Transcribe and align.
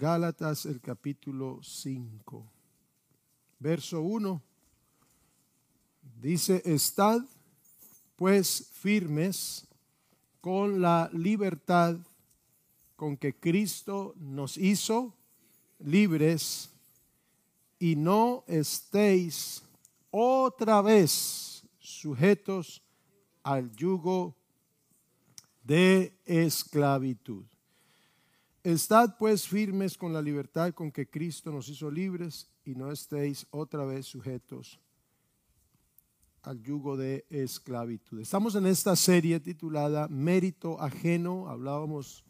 Gálatas 0.00 0.64
el 0.64 0.80
capítulo 0.80 1.60
5, 1.62 2.50
verso 3.58 4.00
1. 4.00 4.42
Dice, 6.22 6.62
estad 6.64 7.20
pues 8.16 8.70
firmes 8.72 9.68
con 10.40 10.80
la 10.80 11.10
libertad 11.12 11.98
con 12.96 13.18
que 13.18 13.34
Cristo 13.34 14.14
nos 14.16 14.56
hizo 14.56 15.14
libres 15.80 16.70
y 17.78 17.94
no 17.94 18.42
estéis 18.46 19.62
otra 20.10 20.80
vez 20.80 21.62
sujetos 21.78 22.82
al 23.42 23.70
yugo 23.76 24.34
de 25.62 26.18
esclavitud. 26.24 27.49
Estad 28.62 29.16
pues 29.18 29.48
firmes 29.48 29.96
con 29.96 30.12
la 30.12 30.20
libertad 30.20 30.74
con 30.74 30.92
que 30.92 31.08
Cristo 31.08 31.50
nos 31.50 31.70
hizo 31.70 31.90
libres 31.90 32.50
y 32.62 32.74
no 32.74 32.92
estéis 32.92 33.46
otra 33.50 33.86
vez 33.86 34.04
sujetos 34.04 34.78
al 36.42 36.62
yugo 36.62 36.98
de 36.98 37.24
esclavitud. 37.30 38.20
Estamos 38.20 38.54
en 38.56 38.66
esta 38.66 38.96
serie 38.96 39.40
titulada 39.40 40.08
Mérito 40.08 40.78
ajeno. 40.78 41.48
Hablábamos 41.48 42.22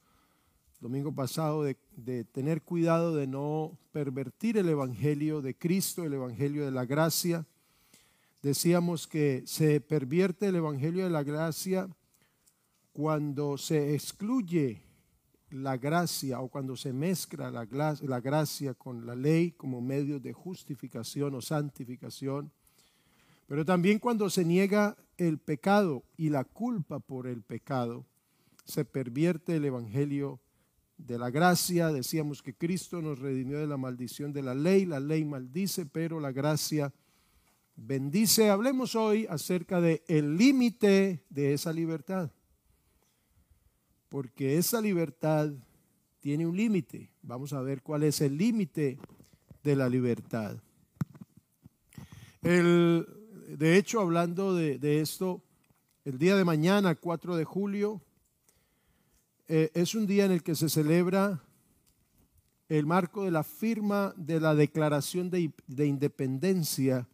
domingo 0.78 1.12
pasado 1.12 1.64
de, 1.64 2.24
tener 2.27 2.62
cuidado 2.62 3.16
de 3.16 3.27
no 3.27 3.77
pervertir 3.91 4.56
el 4.56 4.69
Evangelio 4.69 5.42
de 5.42 5.58
Cristo, 5.58 6.05
el 6.05 6.12
Evangelio 6.12 6.64
de 6.64 6.70
la 6.70 6.84
gracia. 6.84 7.44
Decíamos 8.41 9.08
que 9.08 9.42
se 9.47 9.80
pervierte 9.80 10.47
el 10.47 10.55
Evangelio 10.55 11.02
de 11.02 11.10
la 11.10 11.24
gracia 11.24 11.88
cuando 12.92 13.58
se 13.58 13.94
excluye 13.94 14.89
la 15.50 15.77
gracia 15.77 16.40
o 16.40 16.48
cuando 16.48 16.77
se 16.77 16.92
mezcla 16.92 17.50
la, 17.50 17.66
la 18.02 18.20
gracia 18.20 18.74
con 18.74 19.06
la 19.06 19.14
ley 19.14 19.52
como 19.52 19.80
medio 19.80 20.20
de 20.20 20.32
justificación 20.32 21.34
o 21.34 21.41
santificación 21.41 22.52
pero 23.50 23.64
también 23.64 23.98
cuando 23.98 24.30
se 24.30 24.44
niega 24.44 24.97
el 25.16 25.38
pecado 25.38 26.05
y 26.16 26.28
la 26.28 26.44
culpa 26.44 27.00
por 27.00 27.27
el 27.27 27.42
pecado, 27.42 28.06
se 28.64 28.84
pervierte 28.84 29.56
el 29.56 29.64
Evangelio 29.64 30.38
de 30.97 31.19
la 31.19 31.30
gracia. 31.30 31.88
Decíamos 31.88 32.42
que 32.44 32.55
Cristo 32.55 33.03
nos 33.03 33.19
redimió 33.19 33.58
de 33.58 33.66
la 33.66 33.77
maldición 33.77 34.32
de 34.32 34.42
la 34.42 34.55
ley. 34.55 34.86
La 34.86 35.00
ley 35.00 35.25
maldice, 35.25 35.84
pero 35.84 36.20
la 36.20 36.30
gracia 36.30 36.94
bendice. 37.75 38.50
Hablemos 38.50 38.94
hoy 38.94 39.27
acerca 39.28 39.80
de 39.80 40.05
el 40.06 40.36
límite 40.36 41.25
de 41.28 41.53
esa 41.53 41.72
libertad. 41.72 42.30
Porque 44.11 44.58
esa 44.58 44.83
libertad 44.83 45.50
tiene 46.20 46.47
un 46.47 46.55
límite. 46.55 47.11
Vamos 47.22 47.55
a 47.55 47.62
ver 47.62 47.80
cuál 47.80 48.03
es 48.03 48.20
el 48.20 48.36
límite 48.36 48.98
de 49.62 49.77
la 49.77 49.89
libertad. 49.89 50.58
De 52.42 53.77
hecho, 53.77 54.00
hablando 54.00 54.55
de, 54.55 55.00
esto, 55.00 55.42
el 56.05 56.19
día 56.19 56.36
de 56.36 56.44
mañana, 56.44 56.94
4 56.94 57.36
de 57.36 57.44
julio, 57.44 58.03
eh, 59.48 59.70
es 59.75 59.94
un 59.94 60.06
día 60.06 60.27
en 60.27 60.33
el 60.33 60.42
que 60.42 60.55
se 60.55 60.69
celebra 60.69 61.42
el 62.69 62.86
marco 62.86 63.25
de 63.25 63.31
la 63.31 63.42
firma 63.42 64.14
de 64.16 64.38
la 64.41 64.55
Declaración 64.55 65.31
de, 65.31 65.86
Independencia 65.86 67.08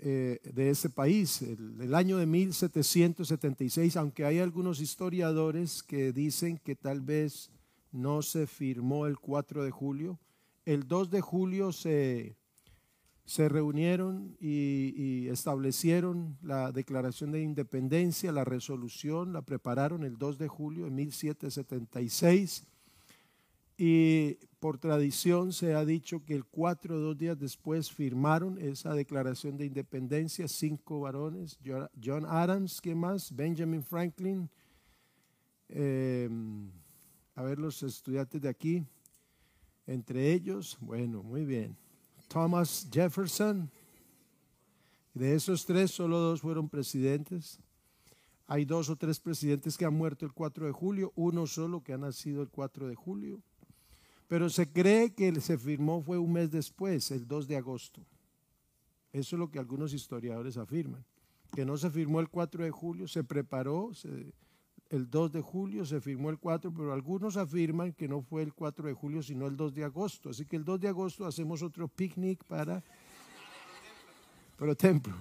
eh, 0.00 0.40
de 0.42 0.70
ese 0.70 0.90
país, 0.90 1.42
el, 1.42 1.80
el, 1.80 1.94
año 1.94 2.18
de 2.18 2.26
1776, 2.26 3.96
aunque 3.96 4.24
hay 4.24 4.38
algunos 4.38 4.80
historiadores 4.80 5.82
que 5.82 6.12
dicen 6.12 6.58
que 6.58 6.76
tal 6.76 7.00
vez 7.00 7.50
no 7.92 8.22
se 8.22 8.46
firmó 8.46 9.06
el 9.06 9.18
4 9.18 9.64
de 9.64 9.70
julio. 9.70 10.18
El 10.64 10.86
2 10.86 11.10
de 11.10 11.20
julio 11.20 11.72
se 11.72 12.36
se 13.28 13.46
reunieron 13.46 14.38
y, 14.40 15.28
establecieron 15.28 16.38
la 16.40 16.72
Declaración 16.72 17.30
de 17.30 17.42
Independencia, 17.42 18.32
la 18.32 18.46
resolución, 18.46 19.34
la 19.34 19.42
prepararon 19.42 20.02
el 20.02 20.16
2 20.16 20.38
de 20.38 20.48
julio 20.48 20.84
de 20.86 20.90
1776 20.92 22.66
y 23.78 24.34
por 24.58 24.78
tradición 24.78 25.52
se 25.52 25.74
ha 25.74 25.84
dicho 25.84 26.24
que 26.24 26.34
el 26.34 26.44
4 26.44 26.96
o 26.96 26.98
dos 26.98 27.16
días 27.16 27.38
después 27.38 27.92
firmaron 27.92 28.58
esa 28.58 28.92
Declaración 28.92 29.56
de 29.56 29.66
Independencia 29.66 30.48
cinco 30.48 31.00
varones, 31.00 31.58
John 32.02 32.26
Adams, 32.26 32.80
¿qué 32.80 32.96
más? 32.96 33.34
Benjamin 33.34 33.84
Franklin, 33.84 34.50
eh, 35.68 36.28
a 37.36 37.42
ver 37.44 37.60
los 37.60 37.80
estudiantes 37.84 38.42
de 38.42 38.48
aquí, 38.48 38.84
entre 39.86 40.32
ellos, 40.32 40.76
bueno, 40.80 41.22
muy 41.22 41.44
bien. 41.44 41.76
Thomas 42.26 42.88
Jefferson. 42.92 43.70
De 45.14 45.34
esos 45.34 45.64
tres, 45.64 45.90
solo 45.90 46.18
dos 46.18 46.42
fueron 46.42 46.68
presidentes. 46.68 47.60
Hay 48.46 48.64
dos 48.64 48.88
o 48.88 48.96
tres 48.96 49.18
presidentes 49.18 49.76
que 49.76 49.84
han 49.84 49.94
muerto 49.94 50.24
el 50.24 50.32
4 50.32 50.66
de 50.66 50.72
julio, 50.72 51.12
uno 51.16 51.46
solo 51.46 51.82
que 51.82 51.92
ha 51.92 51.98
nacido 51.98 52.42
el 52.42 52.50
4 52.50 52.88
de 52.88 52.94
julio. 52.94 53.42
Pero 54.28 54.48
se 54.50 54.70
cree 54.70 55.14
que 55.14 55.40
se 55.40 55.58
firmó 55.58 56.02
fue 56.02 56.18
un 56.18 56.32
mes 56.32 56.50
después, 56.50 57.10
el 57.10 57.26
2 57.26 57.48
de 57.48 57.56
agosto. 57.56 58.02
Eso 59.12 59.36
es 59.36 59.40
lo 59.40 59.50
que 59.50 59.58
algunos 59.58 59.94
historiadores 59.94 60.58
afirman. 60.58 61.04
Que 61.54 61.64
no 61.64 61.78
se 61.78 61.90
firmó 61.90 62.20
el 62.20 62.28
4 62.28 62.62
de 62.62 62.70
julio, 62.70 63.08
se 63.08 63.24
preparó, 63.24 63.90
el 64.90 65.10
2 65.10 65.32
de 65.32 65.40
julio, 65.40 65.86
se 65.86 65.98
firmó 66.00 66.28
el 66.28 66.38
4, 66.38 66.74
pero 66.74 66.92
algunos 66.92 67.38
afirman 67.38 67.94
que 67.94 68.06
no 68.06 68.20
fue 68.20 68.42
el 68.42 68.52
4 68.52 68.88
de 68.88 68.92
julio, 68.92 69.22
sino 69.22 69.46
el 69.46 69.56
2 69.56 69.74
de 69.74 69.84
agosto. 69.84 70.28
Así 70.28 70.44
que 70.44 70.56
el 70.56 70.64
2 70.64 70.80
de 70.80 70.88
agosto 70.88 71.24
hacemos 71.26 71.62
otro 71.62 71.88
picnic 71.88 72.44
para 72.44 72.84
Pro 74.58 74.76
Templo. 74.76 75.16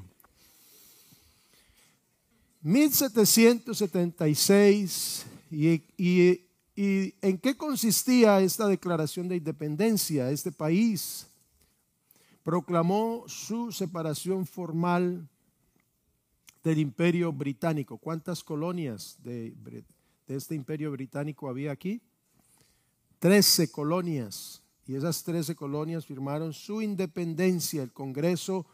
1776, 2.61 5.25
y, 5.51 5.81
y, 5.97 6.46
¿y 6.77 7.15
en 7.23 7.39
qué 7.39 7.57
consistía 7.57 8.39
esta 8.39 8.67
declaración 8.67 9.27
de 9.27 9.37
independencia? 9.37 10.29
Este 10.29 10.51
país 10.51 11.27
proclamó 12.43 13.25
su 13.27 13.71
separación 13.71 14.45
formal 14.45 15.27
del 16.63 16.77
imperio 16.77 17.33
británico. 17.33 17.97
¿Cuántas 17.97 18.43
colonias 18.43 19.17
de, 19.23 19.55
este 20.27 20.53
imperio 20.53 20.91
británico 20.91 21.49
había 21.49 21.71
aquí? 21.71 21.99
Trece 23.17 23.71
colonias. 23.71 24.61
Y 24.85 24.95
esas 24.95 25.23
trece 25.23 25.55
colonias 25.55 26.05
firmaron 26.05 26.53
su 26.53 26.83
independencia. 26.83 27.81
El 27.81 27.91
Congreso 27.91 28.67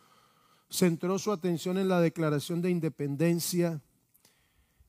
centró 0.70 1.18
su 1.18 1.32
atención 1.32 1.78
en 1.78 1.88
la 1.88 2.02
declaración 2.02 2.62
de 2.62 2.70
independencia 2.70 3.82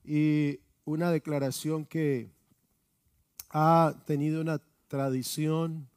y 0.04 0.58
una 0.84 1.12
declaración 1.12 1.86
que 1.86 2.33
ha 3.54 3.94
tenido 4.04 4.40
una 4.40 4.60
tradición 4.88 5.88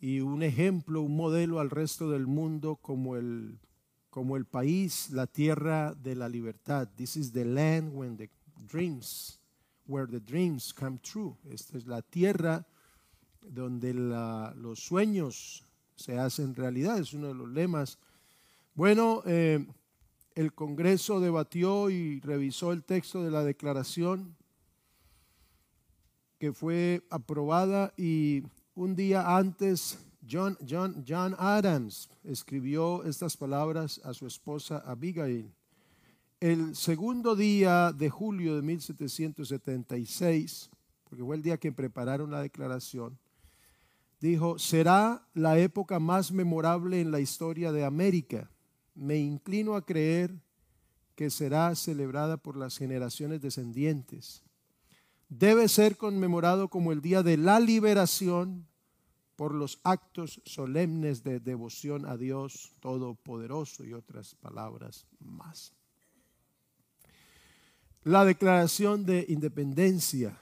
y 0.00 0.20
un 0.20 0.42
ejemplo, 0.42 1.00
un 1.02 1.16
modelo 1.16 1.60
al 1.60 1.70
resto 1.70 2.10
del 2.10 2.26
mundo 2.26 2.76
como 2.76 3.16
el 3.16 3.58
como 4.10 4.36
el 4.36 4.44
país, 4.44 5.10
la 5.10 5.26
tierra 5.26 5.92
de 5.92 6.14
la 6.14 6.28
libertad. 6.28 6.88
This 6.94 7.16
is 7.16 7.32
the 7.32 7.44
land 7.44 7.92
when 7.92 8.16
the 8.16 8.30
dreams, 8.70 9.40
where 9.88 10.06
the 10.06 10.20
dreams 10.20 10.72
come 10.72 10.98
true. 10.98 11.36
Esta 11.50 11.76
es 11.76 11.86
la 11.86 12.00
tierra 12.00 12.64
donde 13.40 13.92
los 13.92 14.78
sueños 14.78 15.64
se 15.96 16.16
hacen 16.16 16.54
realidad. 16.54 16.98
Es 16.98 17.12
uno 17.12 17.26
de 17.26 17.34
los 17.34 17.48
lemas. 17.48 17.98
Bueno, 18.74 19.22
eh, 19.26 19.66
el 20.36 20.54
Congreso 20.54 21.18
debatió 21.18 21.90
y 21.90 22.20
revisó 22.20 22.70
el 22.70 22.84
texto 22.84 23.24
de 23.24 23.32
la 23.32 23.42
declaración 23.42 24.36
fue 26.52 27.02
aprobada 27.10 27.92
y 27.96 28.42
un 28.74 28.96
día 28.96 29.36
antes 29.36 29.98
John, 30.28 30.58
John, 30.68 31.04
John 31.06 31.36
Adams 31.38 32.10
escribió 32.24 33.04
estas 33.04 33.36
palabras 33.36 34.00
a 34.04 34.12
su 34.14 34.26
esposa 34.26 34.82
Abigail. 34.86 35.52
El 36.40 36.74
segundo 36.76 37.36
día 37.36 37.92
de 37.92 38.10
julio 38.10 38.56
de 38.56 38.62
1776, 38.62 40.70
porque 41.04 41.24
fue 41.24 41.36
el 41.36 41.42
día 41.42 41.58
que 41.58 41.72
prepararon 41.72 42.30
la 42.30 42.42
declaración, 42.42 43.18
dijo, 44.20 44.58
será 44.58 45.26
la 45.34 45.58
época 45.58 46.00
más 46.00 46.32
memorable 46.32 47.00
en 47.00 47.10
la 47.10 47.20
historia 47.20 47.72
de 47.72 47.84
América. 47.84 48.50
Me 48.94 49.18
inclino 49.18 49.74
a 49.74 49.84
creer 49.84 50.34
que 51.14 51.30
será 51.30 51.74
celebrada 51.74 52.36
por 52.36 52.56
las 52.56 52.76
generaciones 52.76 53.40
descendientes. 53.40 54.43
Debe 55.36 55.66
ser 55.66 55.96
conmemorado 55.96 56.68
como 56.68 56.92
el 56.92 57.00
día 57.00 57.24
de 57.24 57.36
la 57.36 57.58
liberación 57.58 58.68
por 59.34 59.52
los 59.52 59.80
actos 59.82 60.40
solemnes 60.44 61.24
de 61.24 61.40
devoción 61.40 62.06
a 62.06 62.16
Dios 62.16 62.72
Todopoderoso 62.78 63.84
y 63.84 63.94
otras 63.94 64.36
palabras 64.36 65.08
más. 65.18 65.72
La 68.04 68.24
declaración 68.24 69.04
de 69.04 69.26
independencia, 69.28 70.38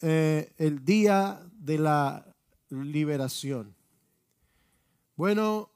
eh, 0.00 0.52
el 0.58 0.84
día 0.84 1.40
de 1.52 1.78
la 1.78 2.34
liberación. 2.70 3.76
Bueno, 5.14 5.70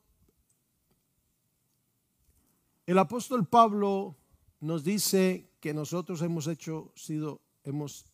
el 2.84 2.99
apóstol 2.99 3.46
Pablo 3.46 4.16
nos 4.58 4.82
dice 4.82 5.52
que 5.61 5.73
nosotros 5.73 6.20
hemos 6.23 6.49
hecho, 6.49 6.93
sido, 6.96 7.40
hemos, 7.64 8.04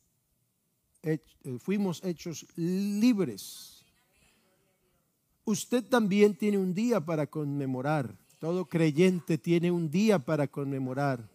eh, 1.02 1.18
fuimos 1.58 2.02
hechos 2.04 2.46
libres. 2.56 3.84
Usted 5.44 5.84
también 5.84 6.36
tiene 6.36 6.58
un 6.58 6.74
día 6.74 7.00
para 7.00 7.26
conmemorar. 7.26 8.16
Todo 8.38 8.66
creyente 8.66 9.38
tiene 9.38 9.70
un 9.70 9.90
día 9.90 10.18
para 10.18 10.48
conmemorar. 10.48 11.28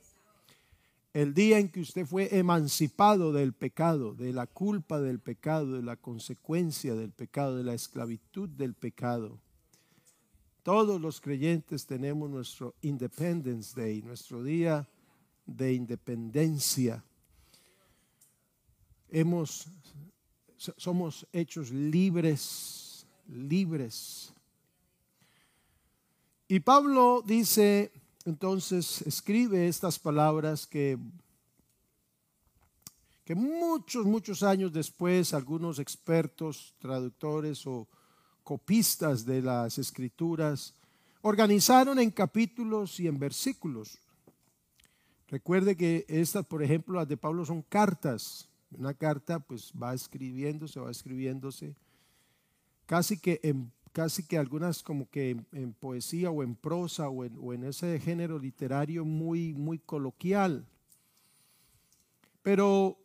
El 1.13 1.33
día 1.33 1.59
en 1.59 1.69
que 1.69 1.81
usted 1.81 2.05
fue 2.05 2.37
emancipado 2.37 3.33
del 3.33 3.53
pecado, 3.53 4.13
de 4.13 4.31
la 4.31 4.47
culpa 4.47 5.01
del 5.01 5.19
pecado, 5.19 5.73
de 5.73 5.83
la 5.83 5.97
consecuencia 5.97 6.95
del 6.95 7.11
pecado, 7.11 7.57
de 7.57 7.65
la 7.65 7.73
esclavitud 7.73 8.47
del 8.47 8.75
pecado. 8.75 9.39
Todos 10.63 11.01
los 11.01 11.19
creyentes 11.19 11.85
tenemos 11.85 12.29
nuestro 12.29 12.75
Independence 12.81 13.73
Day, 13.75 14.01
nuestro 14.03 14.43
día 14.43 14.87
de 15.45 15.73
independencia. 15.73 17.03
Hemos, 19.11 19.67
somos 20.57 21.27
hechos 21.31 21.69
libres, 21.69 23.05
libres. 23.27 24.33
Y 26.47 26.59
Pablo 26.61 27.21
dice, 27.23 27.91
entonces, 28.25 29.01
escribe 29.03 29.67
estas 29.67 29.99
palabras 29.99 30.65
que, 30.65 30.97
que 33.23 33.35
muchos, 33.35 34.05
muchos 34.05 34.43
años 34.43 34.73
después, 34.73 35.33
algunos 35.33 35.77
expertos, 35.77 36.73
traductores 36.79 37.67
o 37.67 37.87
copistas 38.43 39.25
de 39.25 39.41
las 39.41 39.77
escrituras 39.77 40.73
organizaron 41.21 41.99
en 41.99 42.11
capítulos 42.11 42.99
y 42.99 43.07
en 43.07 43.19
versículos. 43.19 43.99
Recuerde 45.27 45.77
que 45.77 46.05
estas, 46.09 46.45
por 46.45 46.61
ejemplo, 46.61 46.95
las 46.95 47.07
de 47.07 47.17
Pablo 47.17 47.45
son 47.45 47.61
cartas. 47.61 48.49
Una 48.71 48.93
carta 48.93 49.39
pues 49.39 49.71
va 49.71 49.93
escribiéndose, 49.93 50.79
va 50.79 50.91
escribiéndose, 50.91 51.75
casi 52.85 53.19
que 53.19 53.39
en, 53.43 53.71
casi 53.91 54.23
que 54.23 54.37
algunas 54.37 54.81
como 54.81 55.09
que 55.09 55.37
en, 55.51 55.73
poesía 55.73 56.31
o 56.31 56.43
en 56.43 56.55
prosa 56.55 57.09
o 57.09 57.25
en, 57.25 57.37
o 57.41 57.53
en, 57.53 57.65
ese 57.65 57.99
género 57.99 58.39
literario 58.39 59.03
muy, 59.03 59.53
muy 59.53 59.79
coloquial. 59.79 60.65
Pero 62.41 62.97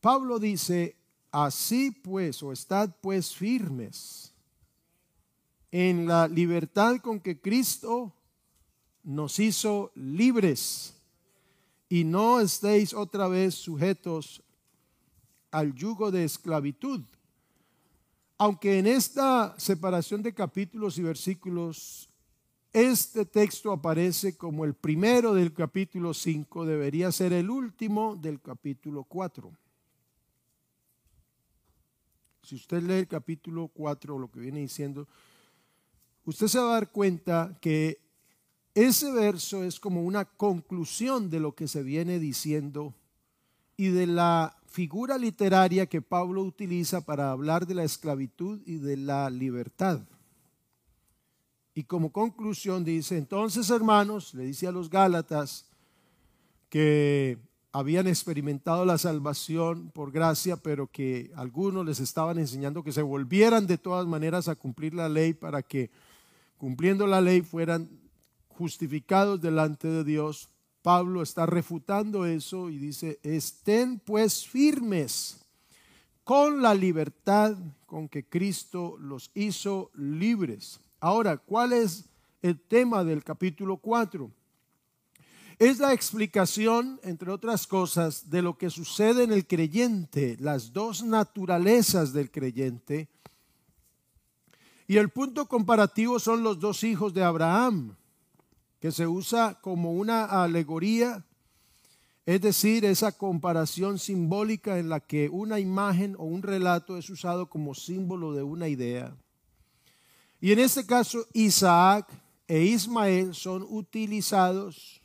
Pablo 0.00 0.38
dice, 0.38 0.96
así 1.30 1.90
pues, 1.90 2.42
o 2.42 2.52
estad 2.52 2.94
pues 3.00 3.34
firmes 3.34 4.32
en 5.70 6.06
la 6.06 6.28
libertad 6.28 6.96
con 7.00 7.20
que 7.20 7.40
Cristo 7.40 8.14
nos 9.02 9.38
hizo 9.38 9.90
libres 9.94 10.97
y 11.88 12.04
no 12.04 12.40
estéis 12.40 12.92
otra 12.92 13.28
vez 13.28 13.54
sujetos 13.54 14.42
al 15.50 15.74
yugo 15.74 16.10
de 16.10 16.24
esclavitud. 16.24 17.02
Aunque 18.36 18.78
en 18.78 18.86
esta 18.86 19.58
separación 19.58 20.22
de 20.22 20.34
capítulos 20.34 20.98
y 20.98 21.02
versículos, 21.02 22.08
este 22.72 23.24
texto 23.24 23.72
aparece 23.72 24.36
como 24.36 24.64
el 24.64 24.74
primero 24.74 25.34
del 25.34 25.52
capítulo 25.52 26.14
5, 26.14 26.66
debería 26.66 27.10
ser 27.10 27.32
el 27.32 27.50
último 27.50 28.14
del 28.14 28.40
capítulo 28.40 29.04
4. 29.04 29.50
Si 32.42 32.54
usted 32.54 32.82
lee 32.82 33.00
el 33.00 33.08
capítulo 33.08 33.68
4, 33.68 34.18
lo 34.18 34.30
que 34.30 34.40
viene 34.40 34.60
diciendo, 34.60 35.08
usted 36.24 36.46
se 36.46 36.58
va 36.58 36.70
a 36.70 36.72
dar 36.74 36.92
cuenta 36.92 37.58
que 37.60 38.07
ese 38.74 39.12
verso 39.12 39.64
es 39.64 39.80
como 39.80 40.02
una 40.04 40.24
conclusión 40.24 41.30
de 41.30 41.40
lo 41.40 41.54
que 41.54 41.68
se 41.68 41.82
viene 41.82 42.18
diciendo 42.18 42.94
y 43.76 43.88
de 43.88 44.06
la 44.06 44.56
figura 44.66 45.18
literaria 45.18 45.86
que 45.86 46.02
Pablo 46.02 46.42
utiliza 46.42 47.00
para 47.00 47.30
hablar 47.30 47.66
de 47.66 47.74
la 47.74 47.84
esclavitud 47.84 48.60
y 48.66 48.76
de 48.76 48.96
la 48.96 49.30
libertad. 49.30 50.00
Y 51.74 51.84
como 51.84 52.10
conclusión 52.10 52.84
dice, 52.84 53.16
entonces 53.16 53.70
hermanos, 53.70 54.34
le 54.34 54.44
dice 54.44 54.66
a 54.66 54.72
los 54.72 54.90
Gálatas 54.90 55.66
que 56.68 57.38
habían 57.72 58.06
experimentado 58.06 58.84
la 58.84 58.98
salvación 58.98 59.90
por 59.90 60.10
gracia, 60.10 60.56
pero 60.56 60.88
que 60.88 61.30
algunos 61.36 61.86
les 61.86 62.00
estaban 62.00 62.38
enseñando 62.38 62.82
que 62.82 62.92
se 62.92 63.02
volvieran 63.02 63.66
de 63.66 63.78
todas 63.78 64.06
maneras 64.06 64.48
a 64.48 64.56
cumplir 64.56 64.94
la 64.94 65.08
ley 65.08 65.34
para 65.34 65.62
que 65.62 65.90
cumpliendo 66.56 67.06
la 67.06 67.20
ley 67.20 67.42
fueran 67.42 67.88
justificados 68.58 69.40
delante 69.40 69.86
de 69.86 70.02
Dios. 70.02 70.50
Pablo 70.82 71.22
está 71.22 71.46
refutando 71.46 72.26
eso 72.26 72.70
y 72.70 72.78
dice, 72.78 73.20
estén 73.22 74.00
pues 74.00 74.46
firmes 74.46 75.46
con 76.24 76.60
la 76.60 76.74
libertad 76.74 77.56
con 77.86 78.08
que 78.08 78.28
Cristo 78.28 78.96
los 78.98 79.30
hizo 79.34 79.92
libres. 79.94 80.80
Ahora, 80.98 81.38
¿cuál 81.38 81.72
es 81.72 82.06
el 82.42 82.60
tema 82.60 83.04
del 83.04 83.22
capítulo 83.22 83.76
4? 83.76 84.28
Es 85.60 85.78
la 85.78 85.92
explicación, 85.92 87.00
entre 87.04 87.30
otras 87.30 87.66
cosas, 87.66 88.28
de 88.28 88.42
lo 88.42 88.58
que 88.58 88.70
sucede 88.70 89.22
en 89.22 89.32
el 89.32 89.46
creyente, 89.46 90.36
las 90.40 90.72
dos 90.72 91.04
naturalezas 91.04 92.12
del 92.12 92.30
creyente. 92.30 93.08
Y 94.88 94.96
el 94.96 95.10
punto 95.10 95.46
comparativo 95.46 96.18
son 96.18 96.42
los 96.42 96.58
dos 96.58 96.82
hijos 96.82 97.14
de 97.14 97.22
Abraham 97.22 97.96
que 98.80 98.92
se 98.92 99.06
usa 99.06 99.60
como 99.60 99.92
una 99.92 100.24
alegoría, 100.24 101.24
es 102.26 102.40
decir, 102.40 102.84
esa 102.84 103.12
comparación 103.12 103.98
simbólica 103.98 104.78
en 104.78 104.88
la 104.88 105.00
que 105.00 105.28
una 105.30 105.58
imagen 105.58 106.14
o 106.18 106.24
un 106.24 106.42
relato 106.42 106.96
es 106.96 107.08
usado 107.08 107.48
como 107.48 107.74
símbolo 107.74 108.34
de 108.34 108.42
una 108.42 108.68
idea. 108.68 109.16
Y 110.40 110.52
en 110.52 110.58
este 110.58 110.86
caso, 110.86 111.26
Isaac 111.32 112.06
e 112.46 112.62
Ismael 112.62 113.34
son 113.34 113.66
utilizados 113.68 115.00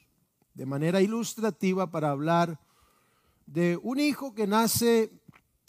de 0.54 0.66
manera 0.66 1.02
ilustrativa 1.02 1.90
para 1.90 2.12
hablar 2.12 2.60
de 3.46 3.80
un 3.81 4.00
hijo 4.00 4.36
que 4.36 4.46
nace 4.46 5.12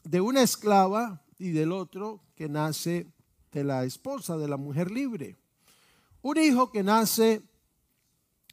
de 0.02 0.20
una 0.20 0.42
esclava 0.42 1.22
y 1.38 1.50
del 1.50 1.72
otro 1.72 2.20
que 2.34 2.48
nace 2.48 3.06
de 3.52 3.64
la 3.64 3.84
esposa, 3.84 4.36
de 4.36 4.48
la 4.48 4.56
mujer 4.56 4.90
libre. 4.90 5.36
Un 6.20 6.36
hijo 6.36 6.70
que 6.70 6.82
nace 6.82 7.42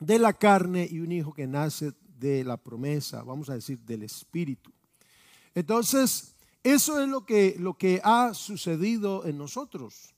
de 0.01 0.19
la 0.19 0.33
carne 0.33 0.87
y 0.89 0.99
un 0.99 1.11
hijo 1.11 1.31
que 1.31 1.47
nace 1.47 1.93
de 2.19 2.43
la 2.43 2.57
promesa, 2.57 3.23
vamos 3.23 3.49
a 3.49 3.53
decir, 3.53 3.79
del 3.79 4.03
Espíritu. 4.03 4.71
Entonces, 5.53 6.35
eso 6.63 7.01
es 7.01 7.07
lo 7.07 7.25
que, 7.25 7.55
lo 7.59 7.75
que 7.75 8.01
ha 8.03 8.33
sucedido 8.33 9.25
en 9.25 9.37
nosotros. 9.37 10.09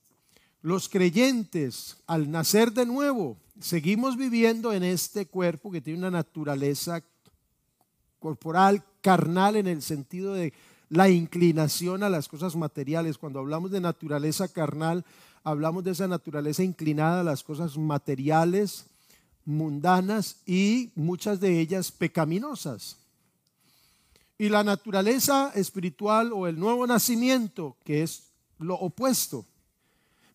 Los 0.62 0.88
creyentes, 0.88 1.98
al 2.08 2.32
nacer 2.32 2.72
de 2.72 2.86
nuevo, 2.86 3.38
seguimos 3.60 4.16
viviendo 4.16 4.72
en 4.72 4.84
este 4.84 5.26
cuerpo 5.26 5.70
que 5.70 5.82
tiene 5.82 6.00
una 6.00 6.12
naturaleza 6.12 7.04
corporal, 8.20 8.86
carnal, 9.02 9.58
en 9.58 9.68
el 9.68 9.82
sentido 9.82 10.34
de 10.34 10.54
la 10.88 11.10
inclinación 11.10 12.04
a 12.04 12.10
las 12.10 12.30
cosas 12.30 12.56
materiales. 12.56 13.18
Cuando 13.18 13.40
hablamos 13.40 13.72
de 13.72 13.82
naturaleza 13.82 14.48
carnal, 14.48 15.04
hablamos 15.44 15.84
de 15.84 15.92
esa 15.92 16.08
naturaleza 16.08 16.64
inclinada 16.64 17.20
a 17.20 17.26
las 17.26 17.44
cosas 17.44 17.78
materiales, 17.78 18.88
mundanas 19.46 20.38
y 20.46 20.92
muchas 20.96 21.40
de 21.40 21.60
ellas 21.60 21.92
pecaminosas. 21.92 22.98
Y 24.38 24.50
la 24.50 24.64
naturaleza 24.64 25.52
espiritual 25.56 26.32
o 26.34 26.48
el 26.48 26.60
nuevo 26.60 26.88
nacimiento, 26.88 27.78
que 27.84 28.04
es 28.04 28.32
lo 28.60 28.76
opuesto. 28.76 29.46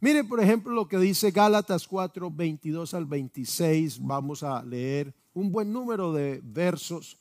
Mire, 0.01 0.23
por 0.23 0.41
ejemplo, 0.41 0.73
lo 0.73 0.87
que 0.87 0.99
dice 0.99 1.33
Gálatas 1.33 1.89
4, 1.89 2.31
22 2.31 2.95
al 2.95 3.07
26. 3.07 3.99
Vamos 4.01 4.43
a 4.43 4.63
leer 4.63 5.13
un 5.35 5.51
buen 5.51 5.73
número 5.73 6.13
de 6.13 6.41
versos. 6.45 7.19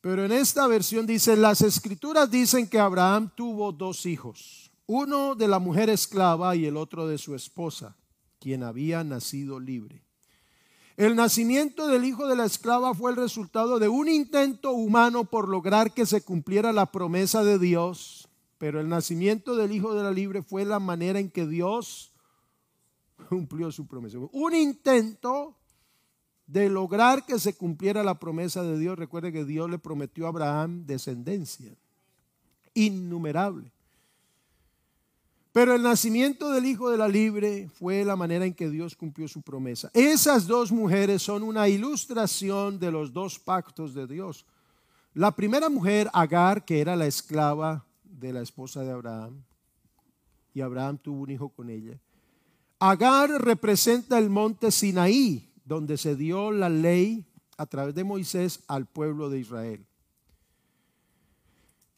Pero 0.00 0.24
en 0.24 0.32
esta 0.32 0.66
versión 0.66 1.06
dice, 1.06 1.36
las 1.36 1.60
escrituras 1.60 2.30
dicen 2.30 2.66
que 2.66 2.78
Abraham 2.78 3.30
tuvo 3.34 3.70
dos 3.70 4.06
hijos, 4.06 4.70
uno 4.86 5.34
de 5.34 5.46
la 5.46 5.58
mujer 5.58 5.90
esclava 5.90 6.56
y 6.56 6.64
el 6.64 6.78
otro 6.78 7.06
de 7.06 7.18
su 7.18 7.34
esposa, 7.34 7.96
quien 8.38 8.62
había 8.62 9.04
nacido 9.04 9.60
libre. 9.60 10.02
El 11.00 11.16
nacimiento 11.16 11.88
del 11.88 12.04
hijo 12.04 12.28
de 12.28 12.36
la 12.36 12.44
esclava 12.44 12.92
fue 12.92 13.10
el 13.10 13.16
resultado 13.16 13.78
de 13.78 13.88
un 13.88 14.06
intento 14.06 14.72
humano 14.72 15.24
por 15.24 15.48
lograr 15.48 15.94
que 15.94 16.04
se 16.04 16.20
cumpliera 16.20 16.74
la 16.74 16.92
promesa 16.92 17.42
de 17.42 17.58
Dios, 17.58 18.28
pero 18.58 18.82
el 18.82 18.90
nacimiento 18.90 19.56
del 19.56 19.72
hijo 19.72 19.94
de 19.94 20.02
la 20.02 20.10
libre 20.10 20.42
fue 20.42 20.66
la 20.66 20.78
manera 20.78 21.18
en 21.18 21.30
que 21.30 21.46
Dios 21.46 22.12
cumplió 23.30 23.72
su 23.72 23.86
promesa. 23.86 24.18
Un 24.30 24.54
intento 24.54 25.56
de 26.46 26.68
lograr 26.68 27.24
que 27.24 27.38
se 27.38 27.54
cumpliera 27.54 28.02
la 28.02 28.18
promesa 28.18 28.62
de 28.62 28.78
Dios. 28.78 28.98
Recuerde 28.98 29.32
que 29.32 29.46
Dios 29.46 29.70
le 29.70 29.78
prometió 29.78 30.26
a 30.26 30.28
Abraham 30.28 30.84
descendencia. 30.84 31.74
innumerable. 32.74 33.72
Pero 35.52 35.74
el 35.74 35.82
nacimiento 35.82 36.50
del 36.52 36.66
Hijo 36.66 36.90
de 36.90 36.96
la 36.96 37.08
Libre 37.08 37.68
fue 37.68 38.04
la 38.04 38.14
manera 38.14 38.46
en 38.46 38.54
que 38.54 38.70
Dios 38.70 38.94
cumplió 38.94 39.26
su 39.26 39.42
promesa. 39.42 39.90
Esas 39.94 40.46
dos 40.46 40.70
mujeres 40.70 41.22
son 41.22 41.42
una 41.42 41.68
ilustración 41.68 42.78
de 42.78 42.92
los 42.92 43.12
dos 43.12 43.38
pactos 43.38 43.92
de 43.92 44.06
Dios. 44.06 44.46
La 45.12 45.34
primera 45.34 45.68
mujer, 45.68 46.08
Agar, 46.12 46.64
que 46.64 46.80
era 46.80 46.94
la 46.94 47.06
esclava 47.06 47.84
de 48.04 48.32
la 48.32 48.42
esposa 48.42 48.84
de 48.84 48.92
Abraham, 48.92 49.42
y 50.54 50.60
Abraham 50.60 50.98
tuvo 50.98 51.22
un 51.22 51.30
hijo 51.30 51.48
con 51.48 51.68
ella. 51.68 51.98
Agar 52.78 53.30
representa 53.42 54.18
el 54.18 54.30
monte 54.30 54.70
Sinaí, 54.70 55.52
donde 55.64 55.96
se 55.96 56.14
dio 56.14 56.52
la 56.52 56.68
ley 56.68 57.26
a 57.56 57.66
través 57.66 57.94
de 57.94 58.04
Moisés 58.04 58.60
al 58.68 58.86
pueblo 58.86 59.30
de 59.30 59.40
Israel. 59.40 59.84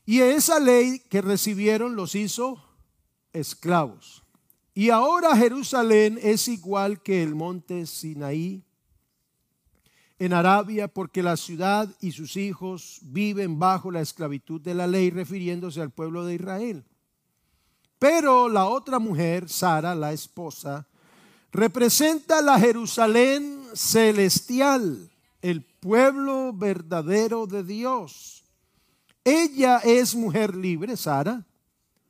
Y 0.07 0.21
esa 0.21 0.59
ley 0.59 1.01
que 1.11 1.21
recibieron 1.21 1.97
los 1.97 2.15
hizo 2.15 2.72
esclavos. 3.33 4.23
Y 4.75 4.91
ahora 4.91 5.37
Jerusalén 5.37 6.19
es 6.23 6.49
igual 6.49 7.03
que 7.03 7.23
el 7.23 7.35
monte 7.35 7.87
Sinaí 7.87 8.65
en 10.19 10.33
Arabia 10.33 10.87
porque 10.87 11.23
la 11.23 11.37
ciudad 11.37 11.89
y 12.01 12.13
sus 12.13 12.37
hijos 12.37 13.01
viven 13.03 13.59
bajo 13.59 13.91
la 13.91 14.01
esclavitud 14.01 14.61
de 14.61 14.73
la 14.73 14.87
ley 14.87 15.11
refiriéndose 15.11 15.81
al 15.81 15.91
pueblo 15.91 16.25
de 16.25 16.35
Israel. 16.35 16.85
Pero 17.99 18.49
la 18.49 18.67
otra 18.67 18.99
mujer, 18.99 19.49
Sara, 19.49 19.95
la 19.95 20.13
esposa, 20.13 20.87
representa 21.51 22.41
la 22.41 22.59
Jerusalén 22.59 23.63
celestial, 23.75 25.11
el 25.41 25.65
pueblo 25.65 26.53
verdadero 26.53 27.47
de 27.47 27.65
Dios. 27.65 28.45
Ella 29.25 29.79
es 29.79 30.15
mujer 30.15 30.55
libre, 30.55 30.97
Sara, 30.97 31.45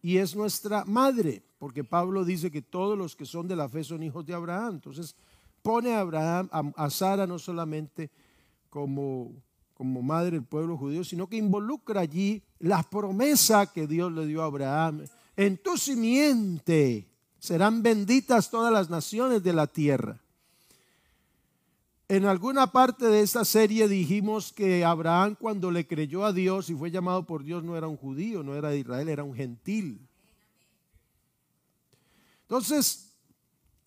y 0.02 0.16
es 0.16 0.34
nuestra 0.34 0.84
madre, 0.84 1.44
porque 1.58 1.84
Pablo 1.84 2.24
dice 2.24 2.50
que 2.50 2.60
todos 2.60 2.98
los 2.98 3.14
que 3.14 3.24
son 3.24 3.46
de 3.46 3.54
la 3.54 3.68
fe 3.68 3.84
son 3.84 4.02
hijos 4.02 4.26
de 4.26 4.34
Abraham. 4.34 4.74
Entonces 4.74 5.14
pone 5.62 5.94
a 5.94 6.00
Abraham, 6.00 6.48
a, 6.50 6.90
Sara 6.90 7.24
no 7.24 7.38
solamente 7.38 8.10
como, 8.68 9.32
como 9.74 10.02
madre 10.02 10.32
del 10.32 10.44
pueblo 10.44 10.76
judío, 10.76 11.04
sino 11.04 11.28
que 11.28 11.36
involucra 11.36 12.00
allí 12.00 12.42
la 12.58 12.82
promesa 12.82 13.72
que 13.72 13.86
Dios 13.86 14.12
le 14.12 14.26
dio 14.26 14.42
a 14.42 14.46
Abraham. 14.46 15.04
En 15.36 15.56
tu 15.56 15.78
simiente 15.78 17.08
serán 17.38 17.82
benditas 17.82 18.50
todas 18.50 18.72
las 18.72 18.90
naciones 18.90 19.42
de 19.44 19.52
la 19.52 19.68
tierra. 19.68 20.21
En 22.12 22.26
alguna 22.26 22.70
parte 22.70 23.06
de 23.06 23.22
esta 23.22 23.42
serie 23.42 23.88
dijimos 23.88 24.52
que 24.52 24.84
Abraham 24.84 25.34
cuando 25.34 25.70
le 25.70 25.86
creyó 25.86 26.26
a 26.26 26.34
Dios 26.34 26.68
y 26.68 26.74
fue 26.74 26.90
llamado 26.90 27.24
por 27.24 27.42
Dios 27.42 27.64
no 27.64 27.74
era 27.74 27.88
un 27.88 27.96
judío, 27.96 28.42
no 28.42 28.54
era 28.54 28.68
de 28.68 28.80
Israel, 28.80 29.08
era 29.08 29.24
un 29.24 29.34
gentil. 29.34 30.06
Entonces, 32.42 33.14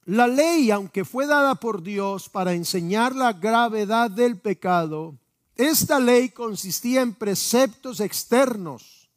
la 0.05 0.25
ley, 0.25 0.71
aunque 0.71 1.05
fue 1.05 1.27
dada 1.27 1.53
por 1.53 1.83
Dios 1.83 2.27
para 2.27 2.53
enseñar 2.53 3.15
la 3.15 3.31
gravedad 3.31 4.09
del 4.09 4.39
pecado, 4.39 5.19
esta 5.55 5.99
ley 5.99 6.29
consistía 6.29 7.03
en 7.03 7.13
preceptos 7.13 7.99
externos. 7.99 9.07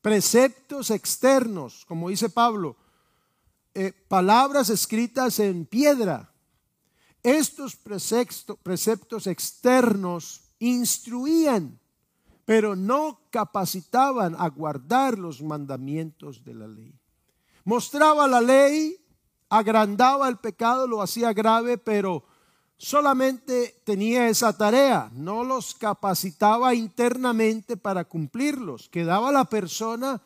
Preceptos 0.00 0.92
externos, 0.92 1.84
como 1.86 2.10
dice 2.10 2.30
Pablo, 2.30 2.76
eh, 3.74 3.92
palabras 4.06 4.70
escritas 4.70 5.40
en 5.40 5.66
piedra 5.66 6.31
estos 7.22 7.76
preceptos 7.76 9.26
externos 9.26 10.42
instruían, 10.58 11.78
pero 12.44 12.74
no 12.74 13.20
capacitaban 13.30 14.34
a 14.38 14.48
guardar 14.48 15.18
los 15.18 15.42
mandamientos 15.42 16.44
de 16.44 16.54
la 16.54 16.66
ley. 16.66 16.94
Mostraba 17.64 18.26
la 18.26 18.40
ley, 18.40 18.96
agrandaba 19.48 20.28
el 20.28 20.38
pecado, 20.38 20.86
lo 20.86 21.00
hacía 21.00 21.32
grave, 21.32 21.78
pero 21.78 22.24
solamente 22.76 23.80
tenía 23.84 24.28
esa 24.28 24.56
tarea, 24.56 25.10
no 25.14 25.44
los 25.44 25.74
capacitaba 25.74 26.74
internamente 26.74 27.76
para 27.76 28.04
cumplirlos. 28.04 28.88
Quedaba 28.88 29.30
la 29.30 29.44
persona 29.44 30.20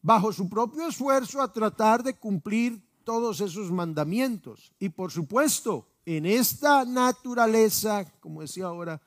bajo 0.00 0.32
su 0.32 0.48
propio 0.48 0.86
esfuerzo 0.86 1.42
a 1.42 1.52
tratar 1.52 2.02
de 2.04 2.14
cumplir 2.14 2.80
todos 3.04 3.40
esos 3.40 3.72
mandamientos. 3.72 4.72
Y 4.78 4.90
por 4.90 5.10
supuesto, 5.10 5.88
en 6.04 6.26
esta 6.26 6.84
naturaleza, 6.84 8.04
como 8.20 8.40
decía 8.40 8.66
ahora, 8.66 9.00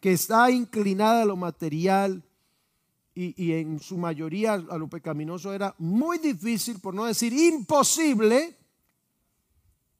que 0.00 0.12
está 0.12 0.50
inclinada 0.50 1.22
a 1.22 1.26
lo 1.26 1.36
material 1.36 2.22
y, 3.14 3.52
en 3.52 3.80
su 3.80 3.96
mayoría 3.96 4.52
a 4.54 4.76
lo 4.76 4.88
pecaminoso, 4.88 5.52
era 5.54 5.74
muy 5.78 6.18
difícil, 6.18 6.78
por 6.80 6.94
no 6.94 7.06
decir 7.06 7.32
imposible, 7.32 8.56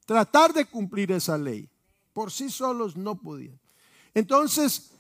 tratar 0.05 0.53
de 0.53 0.67
cumplir 0.67 1.13
esa 1.13 1.39
ley. 1.39 1.69
Por 2.13 2.31
sí 2.31 2.51
solos 2.51 2.97
no 2.97 3.15
podían. 3.21 3.59
Entonces, 4.15 4.93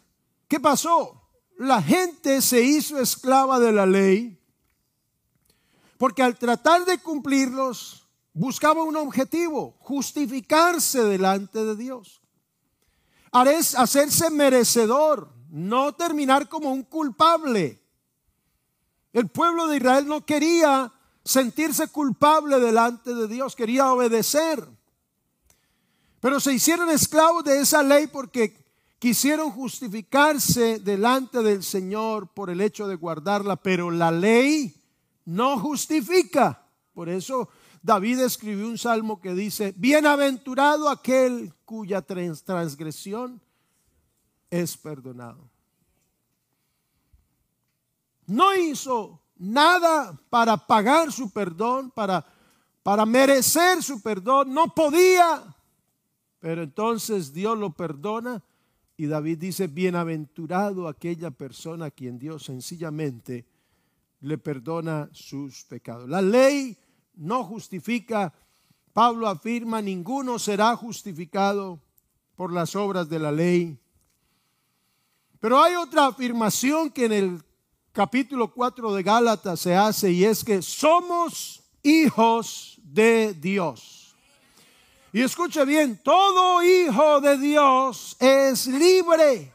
¿qué 0.49 0.59
pasó? 0.59 1.23
La 1.59 1.83
gente 1.83 2.41
se 2.41 2.63
hizo 2.63 2.99
esclava 2.99 3.61
de 3.61 3.73
la 3.73 3.87
ley 3.87 4.39
porque 5.99 6.23
al 6.23 6.37
tratar 6.37 6.85
de 6.85 6.99
cumplirlos, 6.99 8.06
buscaba 8.37 8.83
un 8.83 8.97
objetivo, 8.97 9.77
justificarse 9.79 11.03
delante 11.05 11.65
de 11.65 11.75
Dios. 11.75 12.21
Hacerse 13.33 14.31
merecedor, 14.31 15.33
no 15.49 15.95
terminar 15.95 16.47
como 16.49 16.71
un 16.71 16.83
culpable. 16.83 17.83
El 19.15 19.29
pueblo 19.29 19.67
de 19.67 19.79
Israel 19.79 20.07
no 20.07 20.27
quería 20.27 20.93
sentirse 21.25 21.89
culpable 21.89 22.61
delante 22.61 23.15
de 23.15 23.27
Dios, 23.27 23.57
quería 23.57 23.91
obedecer. 23.91 24.69
Pero 26.21 26.39
se 26.39 26.53
hicieron 26.53 26.91
esclavos 26.91 27.43
de 27.43 27.61
esa 27.61 27.83
ley 27.83 28.07
porque 28.07 28.67
quisieron 28.99 29.51
justificarse 29.51 30.79
delante 30.79 31.43
del 31.43 31.63
Señor 31.63 32.29
por 32.35 32.51
el 32.51 32.61
hecho 32.61 32.87
de 32.87 32.97
guardarla, 32.97 33.57
pero 33.57 33.91
la 33.91 34.11
ley 34.11 34.75
no 35.25 35.59
justifica. 35.59 36.67
Por 36.93 37.09
eso 37.09 37.49
David 37.87 38.19
escribió 38.19 38.67
un 38.67 38.79
salmo 38.79 39.21
que 39.21 39.33
dice, 39.33 39.73
bienaventurado 39.77 40.89
aquel 40.89 41.55
cuya 41.65 42.03
transgresión 42.03 43.41
es 44.51 44.77
perdonado. 44.77 45.49
No 48.27 48.53
hizo 48.57 49.23
nada 49.37 50.21
para 50.29 50.57
pagar 50.57 51.13
su 51.13 51.31
perdón, 51.31 51.93
para, 51.93 52.27
para 52.83 53.07
merecer 53.07 53.81
su 53.85 54.03
perdón, 54.03 54.53
no 54.53 54.75
podía, 54.75 55.57
pero 56.41 56.65
entonces 56.65 57.33
Dios 57.33 57.57
lo 57.57 57.71
perdona 57.71 58.43
y 58.97 59.07
David 59.07 59.39
dice, 59.39 59.69
bienaventurado 59.69 60.89
aquella 60.89 61.31
persona 61.31 61.87
a 61.87 61.91
quien 61.93 62.19
Dios 62.19 62.47
sencillamente 62.47 63.47
le 64.23 64.39
perdona 64.39 65.09
sus 65.13 65.63
pecados. 65.63 66.09
La 66.09 66.21
ley 66.21 66.77
no 67.17 67.45
justifica. 67.45 68.33
Pablo 68.93 69.29
afirma, 69.29 69.83
ninguno 69.83 70.39
será 70.39 70.77
justificado 70.77 71.81
por 72.37 72.53
las 72.53 72.77
obras 72.77 73.09
de 73.09 73.19
la 73.19 73.33
ley. 73.33 73.79
Pero 75.41 75.61
hay 75.61 75.75
otra 75.75 76.07
afirmación 76.07 76.91
que 76.91 77.07
en 77.07 77.13
el 77.13 77.45
capítulo 77.93 78.53
4 78.53 78.95
de 78.95 79.03
Gálatas 79.03 79.61
se 79.61 79.75
hace 79.75 80.11
y 80.13 80.25
es 80.25 80.45
que 80.45 80.63
somos 80.63 81.63
hijos 81.83 82.79
de 82.83 83.35
Dios. 83.35 84.15
Y 85.13 85.23
escuche 85.23 85.65
bien, 85.65 86.01
todo 86.03 86.63
hijo 86.63 87.21
de 87.21 87.39
Dios 87.39 88.17
es 88.21 88.67
libre. 88.67 89.53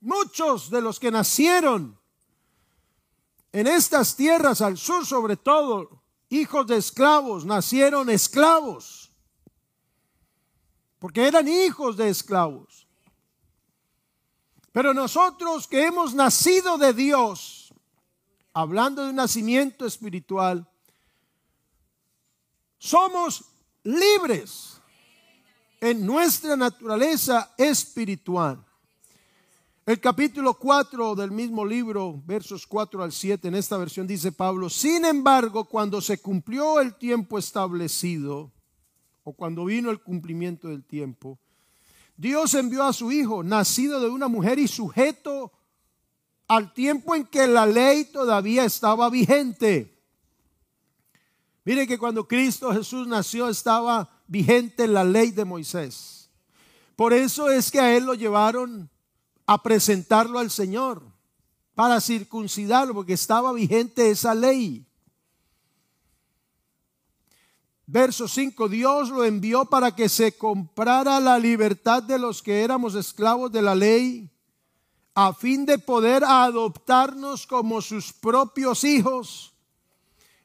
Muchos 0.00 0.70
de 0.70 0.80
los 0.80 0.98
que 0.98 1.10
nacieron 1.10 1.98
en 3.54 3.68
estas 3.68 4.16
tierras 4.16 4.60
al 4.60 4.76
sur 4.76 5.06
sobre 5.06 5.36
todo, 5.36 6.02
hijos 6.28 6.66
de 6.66 6.76
esclavos 6.76 7.44
nacieron 7.44 8.10
esclavos, 8.10 9.12
porque 10.98 11.28
eran 11.28 11.46
hijos 11.46 11.96
de 11.96 12.08
esclavos. 12.08 12.88
Pero 14.72 14.92
nosotros 14.92 15.68
que 15.68 15.86
hemos 15.86 16.14
nacido 16.14 16.78
de 16.78 16.92
Dios, 16.94 17.72
hablando 18.52 19.04
de 19.04 19.10
un 19.10 19.16
nacimiento 19.16 19.86
espiritual, 19.86 20.68
somos 22.76 23.44
libres 23.84 24.80
en 25.80 26.04
nuestra 26.04 26.56
naturaleza 26.56 27.54
espiritual. 27.56 28.66
El 29.86 30.00
capítulo 30.00 30.54
4 30.54 31.14
del 31.14 31.30
mismo 31.30 31.62
libro, 31.62 32.22
versos 32.24 32.66
4 32.66 33.02
al 33.02 33.12
7, 33.12 33.48
en 33.48 33.54
esta 33.54 33.76
versión 33.76 34.06
dice 34.06 34.32
Pablo, 34.32 34.70
sin 34.70 35.04
embargo, 35.04 35.66
cuando 35.66 36.00
se 36.00 36.16
cumplió 36.22 36.80
el 36.80 36.94
tiempo 36.94 37.38
establecido, 37.38 38.50
o 39.24 39.34
cuando 39.34 39.66
vino 39.66 39.90
el 39.90 40.00
cumplimiento 40.00 40.68
del 40.68 40.84
tiempo, 40.84 41.38
Dios 42.16 42.54
envió 42.54 42.84
a 42.84 42.94
su 42.94 43.12
Hijo, 43.12 43.42
nacido 43.42 44.00
de 44.00 44.08
una 44.08 44.26
mujer 44.26 44.58
y 44.58 44.68
sujeto 44.68 45.52
al 46.48 46.72
tiempo 46.72 47.14
en 47.14 47.26
que 47.26 47.46
la 47.46 47.66
ley 47.66 48.06
todavía 48.06 48.64
estaba 48.64 49.10
vigente. 49.10 50.02
Mire 51.62 51.86
que 51.86 51.98
cuando 51.98 52.26
Cristo 52.26 52.72
Jesús 52.72 53.06
nació 53.06 53.50
estaba 53.50 54.08
vigente 54.28 54.86
la 54.86 55.04
ley 55.04 55.30
de 55.30 55.44
Moisés. 55.44 56.30
Por 56.96 57.12
eso 57.12 57.50
es 57.50 57.70
que 57.70 57.80
a 57.80 57.94
él 57.94 58.04
lo 58.04 58.14
llevaron 58.14 58.88
a 59.46 59.62
presentarlo 59.62 60.38
al 60.38 60.50
Señor 60.50 61.02
para 61.74 62.00
circuncidarlo, 62.00 62.94
porque 62.94 63.14
estaba 63.14 63.52
vigente 63.52 64.10
esa 64.10 64.34
ley. 64.34 64.86
Verso 67.86 68.28
5, 68.28 68.68
Dios 68.68 69.10
lo 69.10 69.24
envió 69.24 69.66
para 69.66 69.94
que 69.94 70.08
se 70.08 70.36
comprara 70.38 71.20
la 71.20 71.38
libertad 71.38 72.02
de 72.02 72.18
los 72.18 72.42
que 72.42 72.62
éramos 72.62 72.94
esclavos 72.94 73.52
de 73.52 73.60
la 73.60 73.74
ley, 73.74 74.30
a 75.14 75.34
fin 75.34 75.66
de 75.66 75.78
poder 75.78 76.24
adoptarnos 76.24 77.46
como 77.46 77.82
sus 77.82 78.12
propios 78.12 78.84
hijos. 78.84 79.52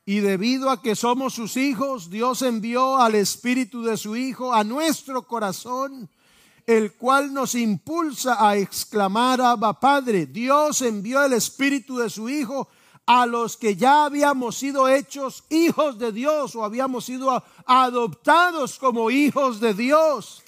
Y 0.05 0.19
debido 0.19 0.69
a 0.69 0.81
que 0.81 0.95
somos 0.95 1.33
sus 1.33 1.55
hijos, 1.55 2.09
Dios 2.09 2.41
envió 2.41 2.97
al 2.97 3.15
Espíritu 3.15 3.83
de 3.83 3.95
su 3.95 4.15
Hijo 4.15 4.53
a 4.53 4.63
nuestro 4.63 5.25
corazón, 5.27 6.09
el 6.69 6.93
cual 6.93 7.33
nos 7.33 7.55
impulsa 7.55 8.47
a 8.47 8.55
exclamar, 8.55 9.41
Abba 9.41 9.79
Padre. 9.79 10.27
Dios 10.27 10.83
envió 10.83 11.23
el 11.23 11.33
Espíritu 11.33 11.97
de 11.97 12.11
su 12.11 12.29
Hijo 12.29 12.67
a 13.07 13.25
los 13.25 13.57
que 13.57 13.75
ya 13.75 14.05
habíamos 14.05 14.57
sido 14.57 14.87
hechos 14.87 15.43
hijos 15.49 15.97
de 15.97 16.11
Dios 16.11 16.55
o 16.55 16.63
habíamos 16.63 17.05
sido 17.05 17.43
adoptados 17.65 18.77
como 18.77 19.09
hijos 19.09 19.59
de 19.59 19.73
Dios. 19.73 20.43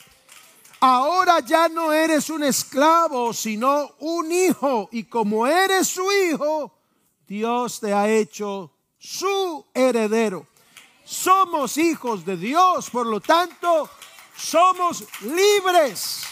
Ahora 0.79 1.39
ya 1.39 1.67
no 1.69 1.91
eres 1.91 2.29
un 2.29 2.43
esclavo, 2.43 3.33
sino 3.33 3.89
un 3.97 4.31
hijo. 4.31 4.89
Y 4.91 5.05
como 5.05 5.47
eres 5.47 5.87
su 5.87 6.05
hijo, 6.11 6.71
Dios 7.27 7.79
te 7.79 7.93
ha 7.93 8.07
hecho 8.07 8.71
su 8.99 9.65
heredero. 9.73 10.45
Somos 11.03 11.79
hijos 11.79 12.23
de 12.23 12.37
Dios, 12.37 12.91
por 12.91 13.07
lo 13.07 13.19
tanto, 13.21 13.89
somos 14.41 15.05
libres 15.21 16.25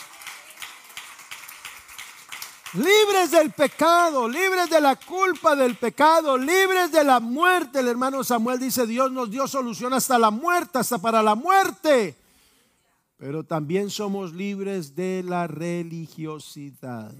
libres 2.73 3.31
del 3.31 3.51
pecado, 3.51 4.27
libres 4.27 4.69
de 4.69 4.81
la 4.81 4.95
culpa 4.95 5.55
del 5.55 5.75
pecado, 5.75 6.37
libres 6.37 6.91
de 6.91 7.03
la 7.03 7.19
muerte. 7.19 7.79
El 7.79 7.87
hermano 7.87 8.23
Samuel 8.23 8.59
dice, 8.59 8.85
Dios 8.85 9.11
nos 9.11 9.31
dio 9.31 9.47
solución 9.47 9.93
hasta 9.93 10.19
la 10.19 10.31
muerte, 10.31 10.79
hasta 10.79 10.97
para 10.99 11.23
la 11.23 11.35
muerte. 11.35 12.15
Pero 13.17 13.43
también 13.43 13.89
somos 13.89 14.33
libres 14.33 14.95
de 14.95 15.23
la 15.25 15.47
religiosidad. 15.47 17.13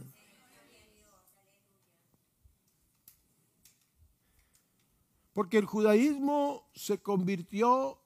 Porque 5.34 5.58
el 5.58 5.66
judaísmo 5.66 6.64
se 6.74 7.02
convirtió 7.02 7.98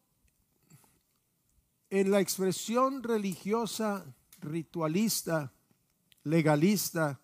en 1.93 2.09
la 2.09 2.19
expresión 2.19 3.03
religiosa, 3.03 4.03
ritualista, 4.41 5.53
legalista, 6.23 7.19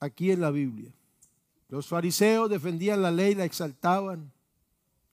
aquí 0.00 0.32
en 0.32 0.40
la 0.40 0.50
Biblia. 0.50 0.92
Los 1.68 1.86
fariseos 1.86 2.50
defendían 2.50 3.00
la 3.00 3.12
ley, 3.12 3.36
la 3.36 3.44
exaltaban, 3.44 4.32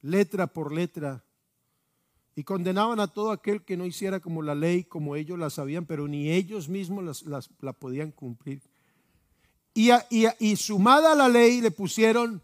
letra 0.01 0.47
por 0.47 0.73
letra, 0.73 1.23
y 2.33 2.43
condenaban 2.43 2.99
a 2.99 3.09
todo 3.09 3.29
aquel 3.29 3.63
que 3.63 3.77
no 3.77 3.85
hiciera 3.85 4.19
como 4.19 4.41
la 4.41 4.55
ley, 4.55 4.83
como 4.83 5.15
ellos 5.15 5.37
la 5.37 5.51
sabían, 5.51 5.85
pero 5.85 6.07
ni 6.07 6.31
ellos 6.31 6.69
mismos 6.69 7.23
la 7.61 7.73
podían 7.73 8.09
cumplir. 8.09 8.59
Y, 9.75 9.91
y 10.39 10.55
sumada 10.55 11.11
a 11.11 11.15
la 11.15 11.29
ley 11.29 11.61
le 11.61 11.69
pusieron 11.69 12.41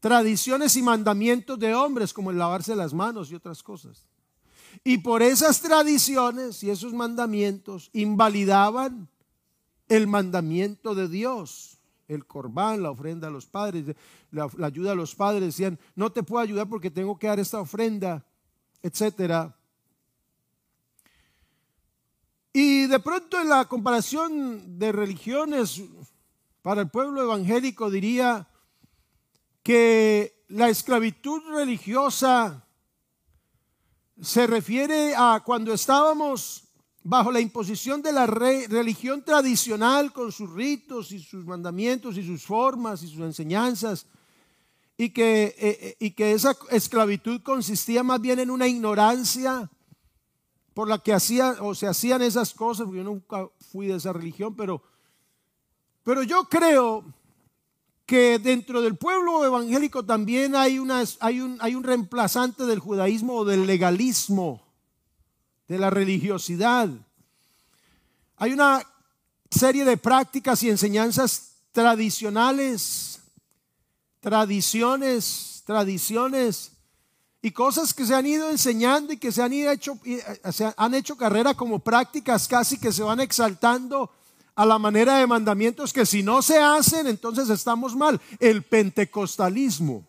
tradiciones 0.00 0.76
y 0.76 0.82
mandamientos 0.82 1.58
de 1.58 1.74
hombres, 1.74 2.14
como 2.14 2.30
el 2.30 2.38
lavarse 2.38 2.74
las 2.74 2.94
manos 2.94 3.30
y 3.30 3.34
otras 3.34 3.62
cosas. 3.62 4.06
Y 4.84 4.98
por 4.98 5.22
esas 5.22 5.60
tradiciones 5.60 6.62
y 6.62 6.70
esos 6.70 6.92
mandamientos 6.92 7.90
invalidaban 7.92 9.08
el 9.88 10.06
mandamiento 10.06 10.94
de 10.94 11.08
Dios, 11.08 11.78
el 12.08 12.26
corbán, 12.26 12.82
la 12.82 12.90
ofrenda 12.90 13.28
a 13.28 13.30
los 13.30 13.46
padres, 13.46 13.96
la, 14.30 14.50
ayuda 14.62 14.92
a 14.92 14.96
los 14.96 15.14
padres, 15.14 15.42
decían, 15.42 15.78
no 15.94 16.10
te 16.10 16.22
puedo 16.22 16.42
ayudar 16.42 16.68
porque 16.68 16.90
tengo 16.90 17.18
que 17.18 17.26
dar 17.26 17.40
esta 17.40 17.60
ofrenda, 17.60 18.24
etcétera. 18.82 19.56
Y 22.52 22.86
de 22.86 23.00
pronto 23.00 23.40
en 23.40 23.48
la 23.48 23.66
comparación 23.66 24.78
de 24.78 24.90
religiones 24.92 25.82
para 26.62 26.82
el 26.82 26.88
pueblo 26.88 27.22
evangélico 27.22 27.90
diría 27.90 28.48
que 29.62 30.44
la 30.48 30.68
esclavitud 30.68 31.42
religiosa 31.50 32.65
se 34.20 34.46
refiere 34.46 35.14
a 35.16 35.42
cuando 35.44 35.72
estábamos 35.72 36.64
bajo 37.02 37.30
la 37.30 37.40
imposición 37.40 38.02
de 38.02 38.12
la 38.12 38.26
religión 38.26 39.22
tradicional 39.22 40.12
con 40.12 40.32
sus 40.32 40.50
ritos 40.52 41.12
y 41.12 41.20
sus 41.20 41.44
mandamientos 41.44 42.16
y 42.16 42.26
sus 42.26 42.42
formas 42.42 43.02
y 43.02 43.08
sus 43.08 43.20
enseñanzas, 43.20 44.06
y 44.96 45.10
que, 45.10 45.44
eh, 45.44 45.54
eh, 45.58 45.96
y 46.00 46.10
que 46.12 46.32
esa 46.32 46.56
esclavitud 46.70 47.42
consistía 47.42 48.02
más 48.02 48.20
bien 48.20 48.38
en 48.38 48.50
una 48.50 48.66
ignorancia 48.66 49.70
por 50.74 50.88
la 50.88 50.98
que 50.98 51.12
hacía 51.12 51.56
o 51.60 51.74
se 51.74 51.86
hacían 51.86 52.22
esas 52.22 52.54
cosas, 52.54 52.86
porque 52.86 52.98
yo 52.98 53.04
nunca 53.04 53.48
fui 53.70 53.86
de 53.86 53.96
esa 53.96 54.12
religión, 54.12 54.56
pero, 54.56 54.82
pero 56.02 56.22
yo 56.22 56.48
creo 56.48 57.04
que 58.06 58.38
dentro 58.38 58.80
del 58.80 58.96
pueblo 58.96 59.44
evangélico 59.44 60.04
también 60.04 60.54
hay, 60.54 60.78
una, 60.78 61.02
hay, 61.20 61.40
un, 61.40 61.58
hay 61.60 61.74
un 61.74 61.82
reemplazante 61.82 62.64
del 62.64 62.78
judaísmo 62.78 63.34
o 63.34 63.44
del 63.44 63.66
legalismo 63.66 64.62
de 65.66 65.78
la 65.78 65.90
religiosidad. 65.90 66.88
Hay 68.36 68.52
una 68.52 68.86
serie 69.50 69.84
de 69.84 69.96
prácticas 69.96 70.62
y 70.62 70.70
enseñanzas 70.70 71.54
tradicionales, 71.72 73.18
tradiciones, 74.20 75.62
tradiciones 75.66 76.72
y 77.42 77.50
cosas 77.50 77.92
que 77.92 78.06
se 78.06 78.14
han 78.14 78.26
ido 78.26 78.50
enseñando 78.50 79.12
y 79.12 79.16
que 79.16 79.32
se 79.32 79.42
han, 79.42 79.52
ido 79.52 79.72
hecho, 79.72 79.98
eh, 80.04 80.22
se 80.52 80.72
han 80.76 80.94
hecho 80.94 81.16
carrera 81.16 81.54
como 81.54 81.80
prácticas 81.80 82.46
casi 82.46 82.78
que 82.78 82.92
se 82.92 83.02
van 83.02 83.20
exaltando 83.20 84.10
a 84.56 84.64
la 84.64 84.78
manera 84.78 85.18
de 85.18 85.26
mandamientos 85.26 85.92
que 85.92 86.06
si 86.06 86.22
no 86.22 86.40
se 86.40 86.58
hacen, 86.58 87.06
entonces 87.06 87.50
estamos 87.50 87.94
mal. 87.94 88.18
El 88.40 88.62
pentecostalismo. 88.62 90.04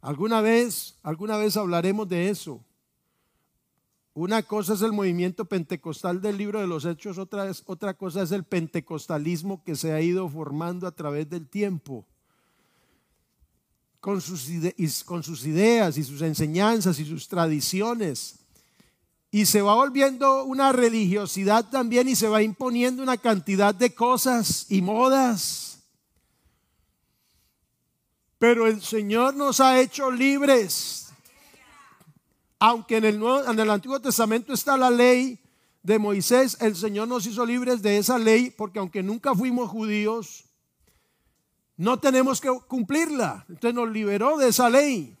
Alguna 0.00 0.40
vez, 0.40 0.94
alguna 1.02 1.36
vez 1.36 1.58
hablaremos 1.58 2.08
de 2.08 2.30
eso. 2.30 2.64
Una 4.14 4.42
cosa 4.42 4.72
es 4.72 4.82
el 4.82 4.92
movimiento 4.92 5.44
pentecostal 5.44 6.22
del 6.22 6.38
libro 6.38 6.58
de 6.58 6.66
los 6.66 6.86
Hechos, 6.86 7.18
otra, 7.18 7.52
otra 7.66 7.94
cosa 7.94 8.22
es 8.22 8.32
el 8.32 8.44
pentecostalismo 8.44 9.62
que 9.62 9.76
se 9.76 9.92
ha 9.92 10.00
ido 10.00 10.28
formando 10.28 10.86
a 10.86 10.92
través 10.92 11.28
del 11.28 11.48
tiempo, 11.48 12.06
con 14.00 14.20
sus, 14.20 14.48
con 15.04 15.22
sus 15.22 15.46
ideas 15.46 15.98
y 15.98 16.02
sus 16.02 16.22
enseñanzas 16.22 16.98
y 16.98 17.04
sus 17.04 17.28
tradiciones. 17.28 18.39
Y 19.30 19.46
se 19.46 19.62
va 19.62 19.74
volviendo 19.74 20.44
una 20.44 20.72
religiosidad 20.72 21.68
también 21.70 22.08
y 22.08 22.16
se 22.16 22.28
va 22.28 22.42
imponiendo 22.42 23.02
una 23.02 23.16
cantidad 23.16 23.74
de 23.74 23.94
cosas 23.94 24.66
y 24.68 24.82
modas. 24.82 25.78
Pero 28.38 28.66
el 28.66 28.82
Señor 28.82 29.34
nos 29.34 29.60
ha 29.60 29.80
hecho 29.80 30.10
libres 30.10 31.00
aunque 32.60 32.98
en 32.98 33.06
el, 33.06 33.18
Nuevo, 33.18 33.72
Antiguo 33.72 34.00
Testamento 34.00 34.52
está 34.52 34.76
la 34.76 34.90
ley 34.90 35.40
de 35.82 35.98
Moisés, 35.98 36.58
el 36.60 36.76
Señor 36.76 37.08
nos 37.08 37.26
hizo 37.26 37.44
libres 37.46 37.80
de 37.80 37.96
esa 37.96 38.18
ley 38.18 38.50
porque 38.50 38.78
aunque 38.78 39.02
nunca 39.02 39.34
fuimos 39.34 39.70
judíos, 39.70 40.44
no 41.78 41.98
tenemos 41.98 42.38
que 42.38 42.50
cumplirla. 42.68 43.46
Entonces 43.48 43.74
nos 43.74 43.88
liberó 43.88 44.36
de 44.36 44.48
esa 44.48 44.68
ley. 44.68 45.16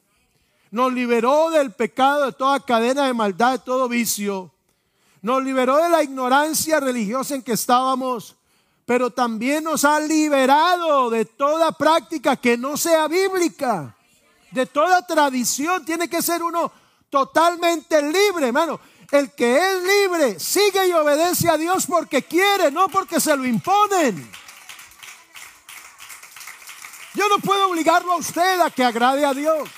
Nos 0.70 0.92
liberó 0.92 1.50
del 1.50 1.72
pecado, 1.72 2.26
de 2.26 2.32
toda 2.32 2.60
cadena 2.60 3.06
de 3.06 3.14
maldad, 3.14 3.52
de 3.52 3.58
todo 3.58 3.88
vicio. 3.88 4.52
Nos 5.22 5.42
liberó 5.42 5.76
de 5.78 5.88
la 5.88 6.02
ignorancia 6.02 6.80
religiosa 6.80 7.34
en 7.34 7.42
que 7.42 7.52
estábamos, 7.52 8.36
pero 8.86 9.10
también 9.10 9.64
nos 9.64 9.84
ha 9.84 9.98
liberado 10.00 11.10
de 11.10 11.24
toda 11.24 11.72
práctica 11.72 12.36
que 12.36 12.56
no 12.56 12.76
sea 12.76 13.08
bíblica, 13.08 13.96
de 14.52 14.66
toda 14.66 15.06
tradición. 15.06 15.84
Tiene 15.84 16.08
que 16.08 16.22
ser 16.22 16.42
uno 16.42 16.72
totalmente 17.10 18.00
libre, 18.00 18.46
hermano. 18.46 18.80
El 19.10 19.32
que 19.32 19.58
es 19.58 19.82
libre 19.82 20.38
sigue 20.38 20.86
y 20.86 20.92
obedece 20.92 21.50
a 21.50 21.56
Dios 21.56 21.84
porque 21.86 22.22
quiere, 22.22 22.70
no 22.70 22.88
porque 22.88 23.18
se 23.18 23.36
lo 23.36 23.44
imponen. 23.44 24.30
Yo 27.14 27.28
no 27.28 27.40
puedo 27.40 27.68
obligarlo 27.68 28.12
a 28.12 28.16
usted 28.16 28.60
a 28.60 28.70
que 28.70 28.84
agrade 28.84 29.24
a 29.26 29.34
Dios. 29.34 29.68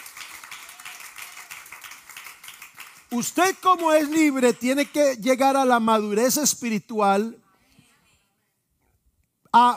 Usted 3.12 3.56
como 3.62 3.92
es 3.92 4.08
libre 4.08 4.54
tiene 4.54 4.86
que 4.86 5.16
llegar 5.16 5.54
a 5.54 5.66
la 5.66 5.78
madurez 5.78 6.38
espiritual 6.38 7.38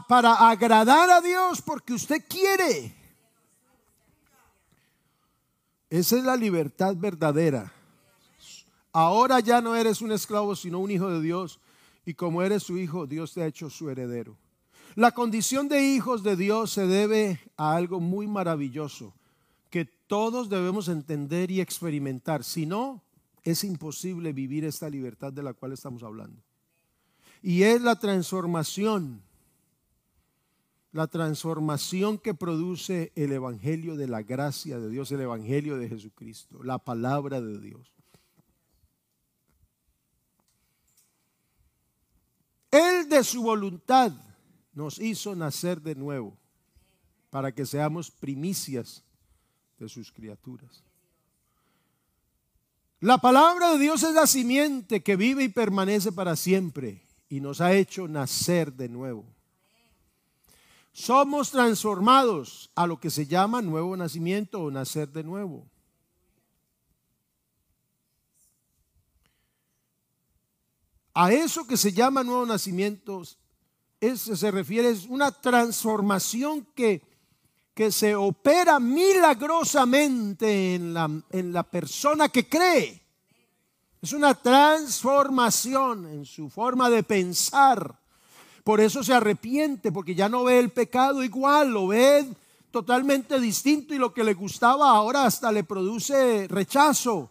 para 0.07 0.49
agradar 0.49 1.09
a 1.09 1.19
Dios 1.19 1.61
porque 1.61 1.93
usted 1.93 2.23
quiere. 2.29 2.95
Esa 5.89 6.17
es 6.17 6.23
la 6.23 6.37
libertad 6.37 6.95
verdadera. 6.95 7.73
Ahora 8.93 9.41
ya 9.41 9.59
no 9.59 9.75
eres 9.75 10.01
un 10.01 10.13
esclavo, 10.13 10.55
sino 10.55 10.79
un 10.79 10.89
hijo 10.89 11.09
de 11.09 11.21
Dios. 11.21 11.59
Y 12.05 12.13
como 12.13 12.41
eres 12.41 12.63
su 12.63 12.77
hijo, 12.77 13.05
Dios 13.05 13.33
te 13.33 13.43
ha 13.43 13.47
hecho 13.47 13.69
su 13.69 13.89
heredero. 13.89 14.37
La 14.95 15.11
condición 15.11 15.67
de 15.67 15.83
hijos 15.83 16.23
de 16.23 16.37
Dios 16.37 16.71
se 16.71 16.87
debe 16.87 17.41
a 17.57 17.75
algo 17.75 17.99
muy 17.99 18.27
maravilloso 18.27 19.13
que 19.69 19.83
todos 19.83 20.47
debemos 20.47 20.87
entender 20.87 21.51
y 21.51 21.59
experimentar. 21.59 22.45
Si 22.45 22.65
no, 22.65 23.04
es 23.45 23.63
imposible 23.63 24.33
vivir 24.33 24.65
esta 24.65 24.89
libertad 24.89 25.31
de 25.31 25.43
la 25.43 25.53
cual 25.53 25.71
estamos 25.71 26.03
hablando. 26.03 26.41
Y 27.43 27.61
es 27.61 27.79
la 27.79 27.95
transformación, 27.95 29.21
la 30.91 31.05
transformación 31.05 32.17
que 32.17 32.33
produce 32.33 33.11
el 33.15 33.31
Evangelio 33.31 33.95
de 33.95 34.07
la 34.07 34.23
gracia 34.23 34.79
de 34.79 34.89
Dios, 34.89 35.11
el 35.11 35.21
Evangelio 35.21 35.77
de 35.77 35.87
Jesucristo, 35.87 36.63
la 36.63 36.79
palabra 36.79 37.39
de 37.39 37.59
Dios. 37.59 37.93
Él 42.71 43.07
de 43.07 43.23
su 43.23 43.43
voluntad 43.43 44.11
nos 44.73 44.99
hizo 44.99 45.35
nacer 45.35 45.81
de 45.81 45.93
nuevo 45.93 46.35
para 47.29 47.53
que 47.53 47.65
seamos 47.65 48.09
primicias 48.09 49.03
de 49.77 49.87
sus 49.87 50.11
criaturas. 50.11 50.84
La 53.05 53.19
palabra 53.19 53.73
de 53.73 53.77
Dios 53.77 54.01
es 54.01 54.15
la 54.15 54.25
simiente 54.25 55.03
que 55.03 55.15
vive 55.15 55.43
y 55.43 55.49
permanece 55.49 56.11
para 56.11 56.35
siempre 56.35 57.03
y 57.29 57.39
nos 57.39 57.61
ha 57.61 57.71
hecho 57.71 58.07
nacer 58.07 58.73
de 58.73 58.89
nuevo. 58.89 59.23
Somos 60.91 61.51
transformados 61.51 62.71
a 62.73 62.87
lo 62.87 62.99
que 62.99 63.11
se 63.11 63.27
llama 63.27 63.61
nuevo 63.61 63.95
nacimiento 63.95 64.59
o 64.59 64.71
nacer 64.71 65.09
de 65.09 65.23
nuevo. 65.23 65.69
A 71.13 71.31
eso 71.31 71.67
que 71.67 71.77
se 71.77 71.93
llama 71.93 72.23
nuevo 72.23 72.47
nacimiento 72.47 73.21
se 74.01 74.49
refiere 74.49 74.89
es 74.89 75.05
una 75.05 75.31
transformación 75.31 76.65
que, 76.73 77.03
que 77.75 77.91
se 77.91 78.15
opera 78.15 78.79
milagrosamente 78.79 80.73
en 80.73 80.93
la, 80.95 81.11
en 81.29 81.53
la 81.53 81.61
persona 81.61 82.29
que 82.29 82.49
cree. 82.49 83.03
Es 84.01 84.13
una 84.13 84.33
transformación 84.33 86.07
en 86.07 86.25
su 86.25 86.49
forma 86.49 86.89
de 86.89 87.03
pensar. 87.03 87.99
Por 88.63 88.81
eso 88.81 89.03
se 89.03 89.13
arrepiente, 89.13 89.91
porque 89.91 90.15
ya 90.15 90.27
no 90.27 90.45
ve 90.45 90.57
el 90.57 90.71
pecado 90.71 91.23
igual, 91.23 91.69
lo 91.69 91.87
ve 91.87 92.25
totalmente 92.71 93.39
distinto 93.39 93.93
y 93.93 93.99
lo 93.99 94.11
que 94.11 94.23
le 94.23 94.33
gustaba 94.33 94.89
ahora 94.89 95.25
hasta 95.25 95.51
le 95.51 95.63
produce 95.63 96.47
rechazo 96.47 97.29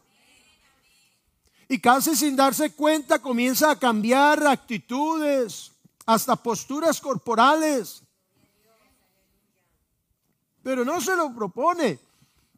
y 1.74 1.80
casi 1.80 2.14
sin 2.14 2.36
darse 2.36 2.72
cuenta 2.72 3.18
comienza 3.18 3.68
a 3.72 3.78
cambiar 3.78 4.46
actitudes, 4.46 5.72
hasta 6.06 6.36
posturas 6.36 7.00
corporales. 7.00 8.03
Pero 10.64 10.84
no 10.84 11.00
se 11.00 11.14
lo 11.14 11.32
propone. 11.32 12.00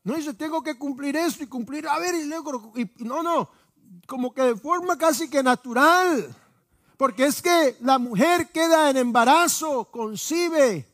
No 0.05 0.14
dice, 0.14 0.33
tengo 0.33 0.62
que 0.62 0.79
cumplir 0.79 1.16
esto 1.16 1.42
y 1.45 1.49
cumplir, 1.49 1.87
a 1.88 1.99
ver, 1.99 2.14
y 2.14 2.25
luego, 2.25 2.73
y, 2.77 2.88
no, 3.05 3.23
no, 3.23 3.51
como 4.07 4.33
que 4.33 4.42
de 4.42 4.57
forma 4.57 4.97
casi 4.97 5.29
que 5.29 5.42
natural. 5.42 6.35
Porque 6.97 7.27
es 7.27 7.42
que 7.42 7.77
la 7.81 7.99
mujer 7.99 8.51
queda 8.51 8.88
en 8.88 8.97
embarazo, 8.97 9.90
concibe 9.90 10.88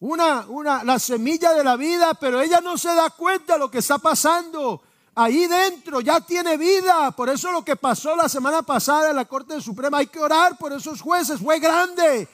una, 0.00 0.46
una, 0.48 0.82
la 0.82 0.98
semilla 0.98 1.52
de 1.52 1.62
la 1.62 1.76
vida, 1.76 2.14
pero 2.14 2.40
ella 2.40 2.60
no 2.60 2.76
se 2.78 2.92
da 2.94 3.10
cuenta 3.10 3.52
de 3.52 3.58
lo 3.60 3.70
que 3.70 3.78
está 3.78 3.98
pasando 3.98 4.82
ahí 5.14 5.46
dentro 5.46 6.00
ya 6.00 6.20
tiene 6.20 6.56
vida. 6.56 7.10
Por 7.12 7.28
eso 7.28 7.52
lo 7.52 7.64
que 7.64 7.76
pasó 7.76 8.16
la 8.16 8.28
semana 8.28 8.62
pasada 8.62 9.10
en 9.10 9.16
la 9.16 9.26
Corte 9.26 9.60
Suprema, 9.60 9.98
hay 9.98 10.06
que 10.06 10.18
orar 10.18 10.56
por 10.56 10.72
esos 10.72 11.00
jueces, 11.00 11.40
fue 11.40 11.58
grande. 11.58 12.28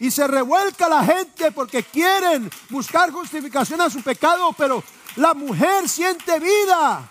Y 0.00 0.10
se 0.10 0.26
revuelca 0.26 0.88
la 0.88 1.04
gente 1.04 1.52
porque 1.52 1.82
quieren 1.82 2.50
buscar 2.70 3.10
justificación 3.10 3.80
a 3.80 3.90
su 3.90 4.02
pecado, 4.02 4.52
pero 4.56 4.82
la 5.16 5.34
mujer 5.34 5.88
siente 5.88 6.40
vida. 6.40 7.08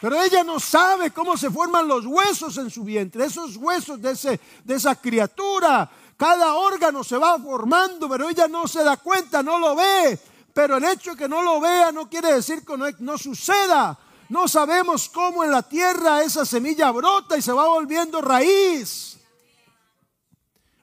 Pero 0.00 0.22
ella 0.22 0.44
no 0.44 0.60
sabe 0.60 1.10
cómo 1.10 1.36
se 1.36 1.50
forman 1.50 1.88
los 1.88 2.06
huesos 2.06 2.56
en 2.58 2.70
su 2.70 2.84
vientre, 2.84 3.24
esos 3.24 3.56
huesos 3.56 4.00
de, 4.00 4.12
ese, 4.12 4.40
de 4.64 4.74
esa 4.74 4.94
criatura. 4.94 5.90
Cada 6.16 6.54
órgano 6.54 7.02
se 7.02 7.16
va 7.16 7.38
formando, 7.38 8.08
pero 8.08 8.28
ella 8.28 8.46
no 8.46 8.68
se 8.68 8.84
da 8.84 8.96
cuenta, 8.96 9.42
no 9.42 9.58
lo 9.58 9.74
ve. 9.74 10.18
Pero 10.52 10.76
el 10.76 10.84
hecho 10.84 11.12
de 11.12 11.16
que 11.16 11.28
no 11.28 11.42
lo 11.42 11.60
vea 11.60 11.90
no 11.90 12.08
quiere 12.08 12.32
decir 12.32 12.64
que 12.64 12.76
no, 12.76 12.86
no 13.00 13.18
suceda. 13.18 13.98
No 14.28 14.46
sabemos 14.46 15.08
cómo 15.08 15.42
en 15.42 15.50
la 15.50 15.62
tierra 15.62 16.22
esa 16.22 16.44
semilla 16.44 16.90
brota 16.90 17.36
y 17.36 17.42
se 17.42 17.52
va 17.52 17.66
volviendo 17.66 18.20
raíz. 18.20 19.17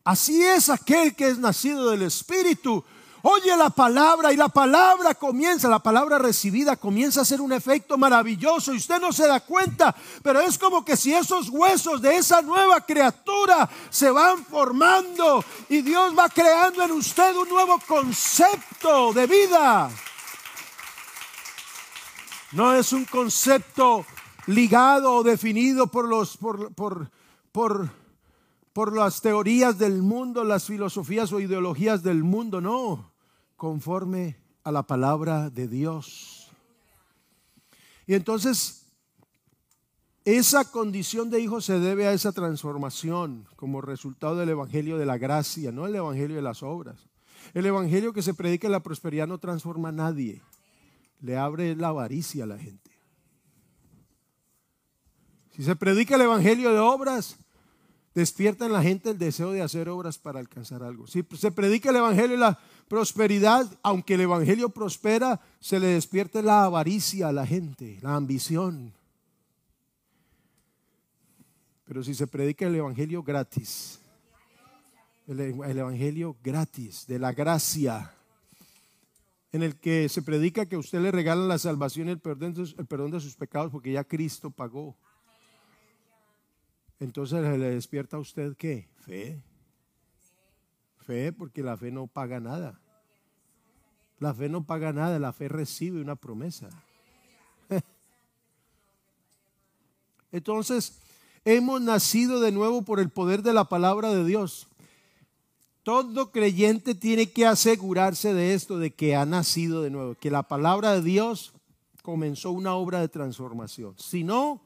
Así 0.06 0.44
es 0.44 0.70
aquel 0.70 1.16
que 1.16 1.28
es 1.28 1.40
nacido 1.40 1.90
del 1.90 2.04
Espíritu. 2.04 2.84
Oye 3.24 3.58
la 3.58 3.72
palabra 3.72 4.32
y 4.32 4.38
la 4.38 4.50
palabra 4.50 5.16
comienza, 5.16 5.68
la 5.68 5.80
palabra 5.80 6.20
recibida 6.20 6.76
comienza 6.76 7.22
a 7.22 7.24
hacer 7.24 7.42
un 7.42 7.52
efecto 7.52 7.98
maravilloso 7.98 8.72
y 8.72 8.78
usted 8.78 9.02
no 9.02 9.12
se 9.12 9.26
da 9.26 9.40
cuenta, 9.40 9.96
pero 10.22 10.42
es 10.42 10.60
como 10.60 10.86
que 10.86 10.96
si 10.96 11.12
esos 11.12 11.50
huesos 11.50 12.04
de 12.04 12.18
esa 12.18 12.44
nueva 12.44 12.82
criatura 12.82 13.68
se 13.90 14.12
van 14.12 14.46
formando 14.46 15.44
y 15.70 15.82
Dios 15.82 16.14
va 16.16 16.30
creando 16.30 16.84
en 16.84 16.92
usted 16.92 17.36
un 17.36 17.50
nuevo 17.50 17.80
concepto 17.88 19.12
de 19.12 19.26
vida. 19.26 19.90
No 22.52 22.76
es 22.76 22.94
un 22.94 23.06
concepto 23.06 24.06
ligado 24.46 25.16
o 25.16 25.24
definido 25.24 25.88
por, 25.88 26.08
los, 26.08 26.38
por, 26.38 26.72
por, 26.76 27.10
por, 27.52 27.90
por 28.76 28.94
las 28.94 29.22
teorías 29.22 29.80
del 29.80 30.02
mundo, 30.02 30.44
las 30.44 30.66
filosofías 30.66 31.32
o 31.32 31.40
ideologías 31.40 32.04
del 32.04 32.26
mundo, 32.26 32.60
no, 32.60 33.14
conforme 33.56 34.36
a 34.66 34.72
la 34.74 34.84
palabra 34.84 35.50
de 35.50 35.70
Dios. 35.70 36.52
Y 38.06 38.16
entonces, 38.16 38.88
esa 40.26 40.70
condición 40.70 41.30
de 41.30 41.40
hijo 41.40 41.62
se 41.62 41.80
debe 41.80 42.06
a 42.06 42.12
esa 42.12 42.34
transformación 42.34 43.48
como 43.56 43.80
resultado 43.80 44.36
del 44.36 44.50
Evangelio 44.50 44.98
de 44.98 45.06
la 45.06 45.18
gracia, 45.18 45.72
no 45.72 45.88
el 45.88 45.96
Evangelio 45.96 46.36
de 46.36 46.42
las 46.42 46.62
obras. 46.62 47.08
El 47.54 47.66
Evangelio 47.66 48.12
que 48.12 48.22
se 48.22 48.34
predica 48.34 48.68
en 48.68 48.74
la 48.74 48.84
prosperidad 48.84 49.26
no 49.26 49.38
transforma 49.38 49.88
a 49.88 49.94
nadie 49.94 50.42
le 51.22 51.38
abre 51.38 51.78
la 51.78 51.88
avaricia 51.88 52.44
a 52.44 52.48
la 52.48 52.58
gente. 52.58 52.92
Si 55.56 55.64
se 55.64 55.78
predica 55.78 56.16
el 56.16 56.24
Evangelio 56.24 56.74
de 56.74 56.80
obras, 56.80 57.38
despierta 58.16 58.66
en 58.66 58.72
la 58.72 58.82
gente 58.82 59.12
el 59.12 59.20
deseo 59.20 59.52
de 59.52 59.62
hacer 59.62 59.90
obras 59.90 60.18
para 60.18 60.40
alcanzar 60.40 60.82
algo. 60.82 61.06
Si 61.06 61.24
se 61.38 61.52
predica 61.52 61.90
el 61.90 61.98
Evangelio 61.98 62.32
de 62.32 62.38
la 62.38 62.60
prosperidad, 62.88 63.70
aunque 63.84 64.14
el 64.14 64.22
Evangelio 64.22 64.70
prospera, 64.70 65.40
se 65.60 65.80
le 65.80 65.88
despierta 65.88 66.42
la 66.42 66.64
avaricia 66.64 67.28
a 67.28 67.34
la 67.34 67.46
gente, 67.46 68.00
la 68.02 68.16
ambición. 68.16 68.94
Pero 71.84 72.04
si 72.04 72.16
se 72.16 72.26
predica 72.26 72.66
el 72.66 72.76
Evangelio 72.76 73.22
gratis, 73.22 74.00
el, 75.28 75.40
el 75.40 75.78
Evangelio 75.78 76.38
gratis, 76.42 77.06
de 77.06 77.20
la 77.20 77.34
gracia, 77.34 78.16
en 79.52 79.62
el 79.62 79.76
que 79.76 80.08
se 80.08 80.22
predica 80.22 80.66
que 80.66 80.78
usted 80.78 81.00
le 81.00 81.12
regala 81.12 81.46
la 81.46 81.58
salvación 81.58 82.08
y 82.08 82.12
el 82.12 82.20
perdón, 82.20 82.56
el 82.78 82.86
perdón 82.86 83.12
de 83.12 83.20
sus 83.20 83.36
pecados 83.36 83.72
porque 83.72 83.92
ya 83.92 84.04
Cristo 84.06 84.52
pagó. 84.52 84.96
Entonces 87.00 87.42
le 87.42 87.72
despierta 87.72 88.18
a 88.18 88.20
usted 88.20 88.56
qué? 88.56 88.88
Fe. 89.02 89.42
Fe 91.00 91.34
porque 91.34 91.62
la 91.62 91.78
fe 91.78 91.92
no 91.92 92.08
paga 92.08 92.40
nada. 92.40 92.80
La 94.20 94.34
fe 94.34 94.50
no 94.50 94.66
paga 94.66 94.94
nada, 94.94 95.20
la 95.20 95.34
fe 95.34 95.50
recibe 95.50 96.02
una 96.02 96.16
promesa. 96.16 96.70
Entonces, 100.32 101.00
hemos 101.44 101.82
nacido 101.82 102.40
de 102.40 102.52
nuevo 102.52 102.82
por 102.84 103.00
el 103.00 103.10
poder 103.10 103.42
de 103.44 103.54
la 103.54 103.66
palabra 103.66 104.14
de 104.14 104.24
Dios. 104.24 104.68
Todo 105.84 106.32
creyente 106.32 106.96
tiene 106.96 107.30
que 107.30 107.46
asegurarse 107.46 108.34
de 108.34 108.54
esto, 108.54 108.80
de 108.80 108.92
que 108.92 109.16
ha 109.16 109.26
nacido 109.26 109.84
de 109.84 109.92
nuevo, 109.92 110.16
que 110.16 110.32
la 110.32 110.44
palabra 110.44 110.94
de 110.94 111.02
Dios 111.04 111.54
comenzó 112.02 112.52
una 112.52 112.74
obra 112.74 113.02
de 113.02 113.10
transformación. 113.10 113.94
Si 113.98 114.24
no, 114.24 114.65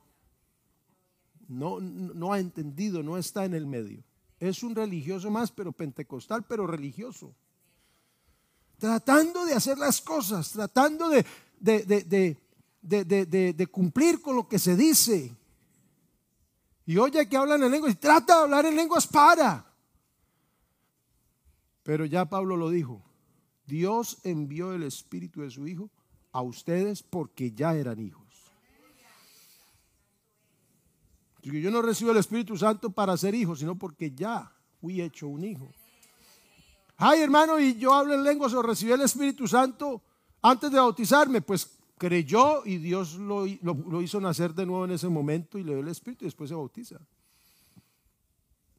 no, 1.50 1.82
no 1.82 2.32
ha 2.32 2.40
entendido, 2.40 3.04
no 3.04 3.18
está 3.18 3.44
en 3.44 3.56
el 3.56 3.66
medio. 3.66 4.04
Es 4.40 4.64
un 4.64 4.76
religioso 4.76 5.30
más, 5.30 5.52
pero 5.52 5.74
pentecostal, 5.74 6.46
pero 6.48 6.66
religioso. 6.66 7.36
Tratando 8.78 9.44
de 9.46 9.54
hacer 9.54 9.78
las 9.78 10.00
cosas, 10.00 10.52
tratando 10.52 11.10
de, 11.10 11.26
de, 11.60 12.38
de, 12.82 13.54
de, 13.54 13.68
cumplir 13.68 14.22
con 14.22 14.36
lo 14.36 14.48
que 14.48 14.60
se 14.60 14.78
dice. 14.78 15.36
Y 16.86 16.98
oye 16.98 17.28
que 17.28 17.36
hablan 17.36 17.64
en 17.64 17.72
lenguas 17.72 17.94
y 17.94 17.98
trata 17.98 18.38
de 18.38 18.44
hablar 18.44 18.66
en 18.66 18.76
lenguas 18.76 19.06
para. 19.08 19.66
Pero 21.84 22.06
ya 22.06 22.30
Pablo 22.30 22.56
lo 22.56 22.70
dijo, 22.70 23.02
Dios 23.66 24.20
envió 24.24 24.74
el 24.74 24.84
Espíritu 24.84 25.42
de 25.42 25.50
su 25.50 25.68
Hijo 25.68 25.90
a 26.32 26.42
ustedes 26.42 27.04
porque 27.04 27.52
ya 27.52 27.76
eran 27.76 28.00
hijos. 28.00 28.29
Yo 31.42 31.72
no 31.72 31.82
recibo 31.82 32.12
el 32.12 32.18
Espíritu 32.18 32.58
Santo 32.58 32.90
para 32.90 33.16
ser 33.18 33.34
hijo, 33.34 33.56
sino 33.56 33.76
porque 33.76 34.12
ya 34.12 34.52
fui 34.82 35.02
hecho 35.02 35.28
un 35.28 35.44
hijo. 35.44 35.72
Ay, 36.98 37.22
hermano, 37.22 37.60
y 37.60 37.76
yo 37.76 37.94
hablo 37.94 38.14
en 38.14 38.24
lenguas 38.24 38.54
o 38.54 38.62
recibí 38.62 38.92
el 38.92 39.02
Espíritu 39.02 39.48
Santo 39.48 40.02
antes 40.42 40.70
de 40.70 40.78
bautizarme. 40.78 41.42
Pues 41.42 41.80
creyó 41.98 42.66
y 42.66 42.78
Dios 42.78 43.16
lo, 43.16 43.46
hizo 43.46 44.20
nacer 44.20 44.54
de 44.54 44.66
nuevo 44.66 44.86
en 44.86 44.92
ese 44.92 45.08
momento 45.08 45.58
y 45.58 45.64
le 45.64 45.74
dio 45.74 45.82
el 45.82 45.88
Espíritu 45.88 46.26
y 46.26 46.28
después 46.28 46.50
se 46.50 46.56
bautiza. 46.56 47.00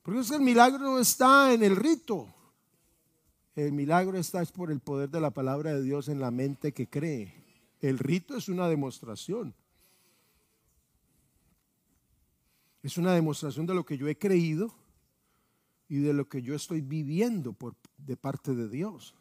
Porque 0.03 0.21
es 0.21 0.29
que 0.29 0.37
el 0.37 0.43
milagro 0.43 0.79
no 0.81 0.99
está 0.99 1.53
en 1.53 1.63
el 1.63 1.77
rito. 1.77 2.27
El 3.55 3.73
milagro 3.73 4.19
está 4.19 4.43
es 4.43 4.53
por 4.53 4.71
el 4.71 4.81
poder 4.81 5.11
de 5.11 5.21
la 5.21 5.31
palabra 5.31 5.73
de 5.75 5.83
Dios 5.83 6.09
en 6.09 6.21
la 6.21 6.31
mente 6.31 6.73
que 6.73 6.89
cree. 6.89 7.35
El 7.81 7.99
rito 7.99 8.37
es 8.37 8.49
una 8.49 8.69
demostración. 8.69 9.55
Es 12.83 12.97
una 12.97 13.15
demostración 13.15 13.67
de 13.67 13.75
lo 13.75 13.85
que 13.85 13.99
yo 13.99 14.09
he 14.09 14.17
creído 14.17 14.75
y 15.89 15.99
de 15.99 16.13
lo 16.13 16.29
que 16.29 16.41
yo 16.41 16.55
estoy 16.55 16.81
viviendo 16.81 17.53
por, 17.53 17.75
de 17.99 18.17
parte 18.17 18.55
de 18.55 18.69
Dios. 18.69 19.15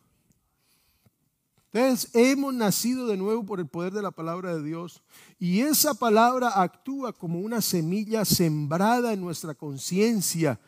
Entonces, 1.72 2.10
hemos 2.16 2.54
nacido 2.54 3.08
de 3.08 3.18
nuevo 3.18 3.46
por 3.46 3.60
el 3.60 3.68
poder 3.68 3.94
de 3.94 4.02
la 4.02 4.12
palabra 4.12 4.56
de 4.56 4.64
Dios 4.64 5.04
y 5.38 5.62
esa 5.62 5.94
palabra 5.94 6.62
actúa 6.62 7.14
como 7.14 7.40
una 7.40 7.62
semilla 7.62 8.26
sembrada 8.26 9.14
en 9.14 9.22
nuestra 9.22 9.54
conciencia. 9.54 10.60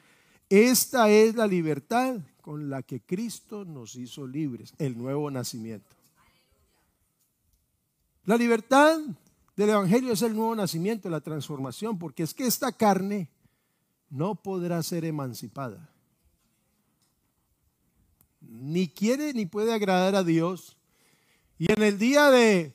Esta 0.50 1.10
es 1.10 1.34
la 1.36 1.48
libertad 1.48 2.20
con 2.42 2.70
la 2.70 2.84
que 2.84 3.00
Cristo 3.02 3.66
nos 3.66 3.96
hizo 3.96 4.28
libres, 4.28 4.74
el 4.78 4.98
nuevo 4.98 5.32
nacimiento. 5.32 5.96
La 8.26 8.38
libertad 8.38 9.00
del 9.62 9.70
Evangelio 9.70 10.14
es 10.14 10.22
el 10.24 10.36
nuevo 10.36 10.56
nacimiento, 10.56 11.10
la 11.10 11.22
transformación, 11.22 12.00
porque 12.00 12.24
es 12.24 12.34
que 12.34 12.46
esta 12.46 12.72
carne 12.72 13.30
no 14.10 14.36
podrá 14.36 14.82
ser 14.82 15.06
emancipada. 15.06 15.90
Ni 18.42 18.88
quiere 18.88 19.34
ni 19.34 19.46
puede 19.46 19.72
agradar 19.72 20.16
a 20.16 20.24
Dios. 20.24 20.78
Y 21.60 21.72
en 21.72 21.84
el 21.84 22.00
día 22.00 22.32
de, 22.32 22.74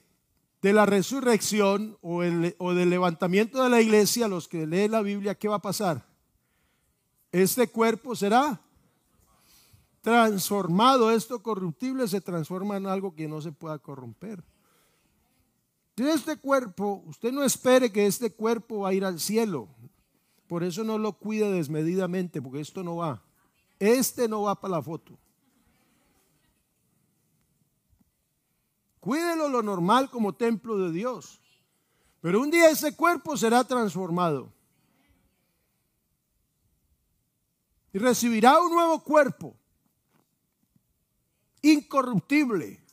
la 0.63 0.87
resurrección 0.87 1.99
o, 2.03 2.23
o 2.59 2.75
del 2.75 2.91
levantamiento 2.91 3.63
de 3.63 3.71
la 3.71 3.81
iglesia, 3.81 4.29
los 4.29 4.47
que 4.47 4.67
leen 4.67 4.93
la 4.93 5.03
Biblia, 5.03 5.35
¿qué 5.35 5.49
va 5.49 5.57
a 5.57 5.63
pasar? 5.63 6.07
Este 7.33 7.67
cuerpo 7.67 8.15
será 8.15 8.61
transformado. 10.03 11.11
Esto 11.11 11.43
corruptible 11.43 12.07
se 12.07 12.21
transforma 12.21 12.77
en 12.77 12.87
algo 12.87 13.15
que 13.15 13.27
no 13.27 13.41
se 13.41 13.51
pueda 13.51 13.79
corromper. 13.79 14.45
De 15.97 16.13
este 16.13 16.37
cuerpo, 16.37 17.03
usted 17.07 17.33
no 17.33 17.43
espere 17.43 17.91
que 17.91 18.07
este 18.07 18.31
cuerpo 18.31 18.81
va 18.81 18.91
a 18.91 18.95
ir 18.95 19.03
al 19.03 19.19
cielo. 19.19 19.67
Por 20.47 20.63
eso 20.63 20.85
no 20.85 20.99
lo 20.99 21.15
cuida 21.15 21.51
desmedidamente, 21.51 22.43
porque 22.43 22.61
esto 22.61 22.83
no 22.83 22.97
va. 22.97 23.23
Este 23.79 24.29
no 24.29 24.43
va 24.43 24.61
para 24.61 24.73
la 24.73 24.83
foto. 24.83 25.19
Cuídelo 29.01 29.49
lo 29.49 29.63
normal 29.63 30.11
como 30.11 30.35
templo 30.35 30.77
de 30.79 30.93
Dios. 30.93 31.41
Pero 32.21 32.41
un 32.41 32.51
día 32.51 32.69
ese 32.69 32.95
cuerpo 32.95 33.37
será 33.37 33.65
transformado. 33.65 34.53
Y 37.93 37.99
recibirá 37.99 38.61
un 38.61 38.71
nuevo 38.71 39.03
cuerpo. 39.03 39.57
Incorruptible 41.63 42.86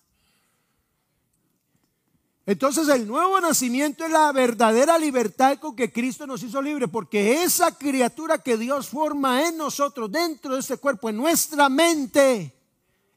entonces 2.46 2.90
el 2.90 3.08
nuevo 3.08 3.40
nacimiento 3.40 4.04
es 4.04 4.12
la 4.12 4.32
verdadera 4.34 4.98
libertad 4.98 5.60
con 5.60 5.76
que 5.76 5.94
Cristo 5.94 6.28
nos 6.28 6.44
hizo 6.44 6.62
libre, 6.62 6.90
porque 6.90 7.44
esa 7.44 7.78
criatura 7.78 8.38
que 8.38 8.58
Dios 8.58 8.90
forma 8.90 9.48
en 9.48 9.58
nosotros, 9.58 10.12
dentro 10.12 10.54
de 10.54 10.60
este 10.60 10.78
cuerpo, 10.78 11.10
en 11.10 11.18
nuestra 11.18 11.70
mente, 11.70 12.54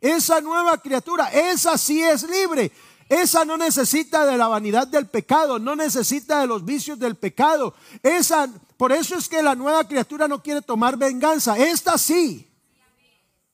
esa 0.01 0.41
nueva 0.41 0.79
criatura, 0.79 1.29
esa 1.29 1.77
sí 1.77 2.03
es 2.03 2.23
libre. 2.23 2.71
Esa 3.09 3.45
no 3.45 3.57
necesita 3.57 4.27
de 4.27 4.37
la 4.37 4.49
vanidad 4.49 4.87
del 4.89 5.07
pecado, 5.07 5.61
no 5.61 5.77
necesita 5.77 6.41
de 6.41 6.49
los 6.49 6.65
vicios 6.65 6.99
del 6.99 7.15
pecado. 7.15 7.75
Esa, 8.03 8.49
por 8.77 8.91
eso 8.91 9.17
es 9.17 9.29
que 9.29 9.43
la 9.43 9.55
nueva 9.55 9.87
criatura 9.87 10.27
no 10.27 10.43
quiere 10.43 10.61
tomar 10.61 10.97
venganza. 10.97 11.57
Esta 11.57 11.99
sí. 11.99 12.49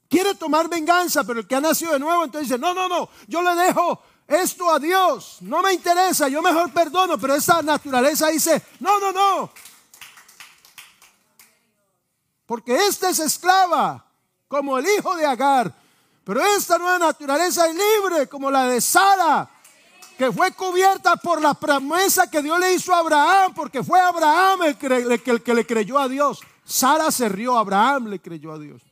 Quiere 0.09 0.35
tomar 0.35 0.69
venganza, 0.69 1.25
pero 1.25 1.41
el 1.41 1.47
que 1.47 1.55
ha 1.55 1.61
nacido 1.61 1.93
de 1.93 1.99
nuevo 1.99 2.25
entonces 2.25 2.49
dice, 2.49 2.59
no, 2.59 2.75
no, 2.75 2.89
no, 2.89 3.09
yo 3.29 3.43
le 3.43 3.55
dejo 3.63 4.03
esto 4.35 4.71
a 4.71 4.79
Dios. 4.79 5.39
No 5.41 5.63
me 5.63 5.73
interesa, 5.73 6.29
yo 6.29 6.43
mejor 6.43 6.73
perdono, 6.73 7.19
pero 7.19 7.35
esa 7.35 7.63
naturaleza 7.63 8.29
dice, 8.29 8.63
no, 8.81 8.99
no, 9.01 9.13
no. 9.13 9.51
Porque 12.47 12.87
esta 12.87 13.11
es 13.11 13.19
esclava, 13.19 14.05
como 14.49 14.79
el 14.79 14.87
hijo 14.87 15.17
de 15.17 15.27
Agar. 15.27 15.73
Pero 16.25 16.41
esta 16.45 16.79
nueva 16.79 16.99
naturaleza 16.99 17.67
es 17.67 17.75
libre, 17.75 18.29
como 18.29 18.51
la 18.51 18.67
de 18.67 18.81
Sara, 18.81 19.49
que 20.17 20.31
fue 20.31 20.53
cubierta 20.53 21.17
por 21.17 21.41
la 21.41 21.55
promesa 21.55 22.31
que 22.31 22.43
Dios 22.43 22.61
le 22.61 22.75
hizo 22.75 22.95
a 22.95 22.99
Abraham, 22.99 23.55
porque 23.55 23.83
fue 23.83 23.99
Abraham 24.01 24.63
el 24.65 24.77
que, 24.77 24.87
el 25.31 25.43
que 25.43 25.55
le 25.55 25.67
creyó 25.67 25.99
a 25.99 26.09
Dios. 26.09 26.41
Sara 26.65 27.11
se 27.11 27.29
rió, 27.29 27.59
Abraham 27.59 28.09
le 28.09 28.21
creyó 28.21 28.53
a 28.53 28.59
Dios. 28.59 28.83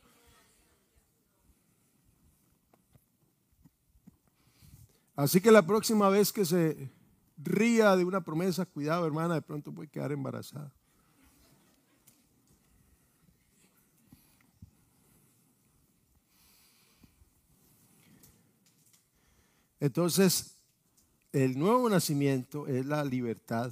Así 5.21 5.39
que 5.39 5.51
la 5.51 5.61
próxima 5.61 6.09
vez 6.09 6.33
que 6.33 6.45
se 6.45 6.89
ría 7.37 7.95
de 7.95 8.03
una 8.03 8.21
promesa, 8.21 8.65
cuidado 8.65 9.05
hermana, 9.05 9.35
de 9.35 9.43
pronto 9.43 9.71
puede 9.71 9.87
quedar 9.87 10.11
embarazada. 10.11 10.73
Entonces, 19.79 20.55
el 21.31 21.59
nuevo 21.59 21.87
nacimiento 21.87 22.65
es 22.65 22.87
la 22.87 23.05
libertad 23.05 23.71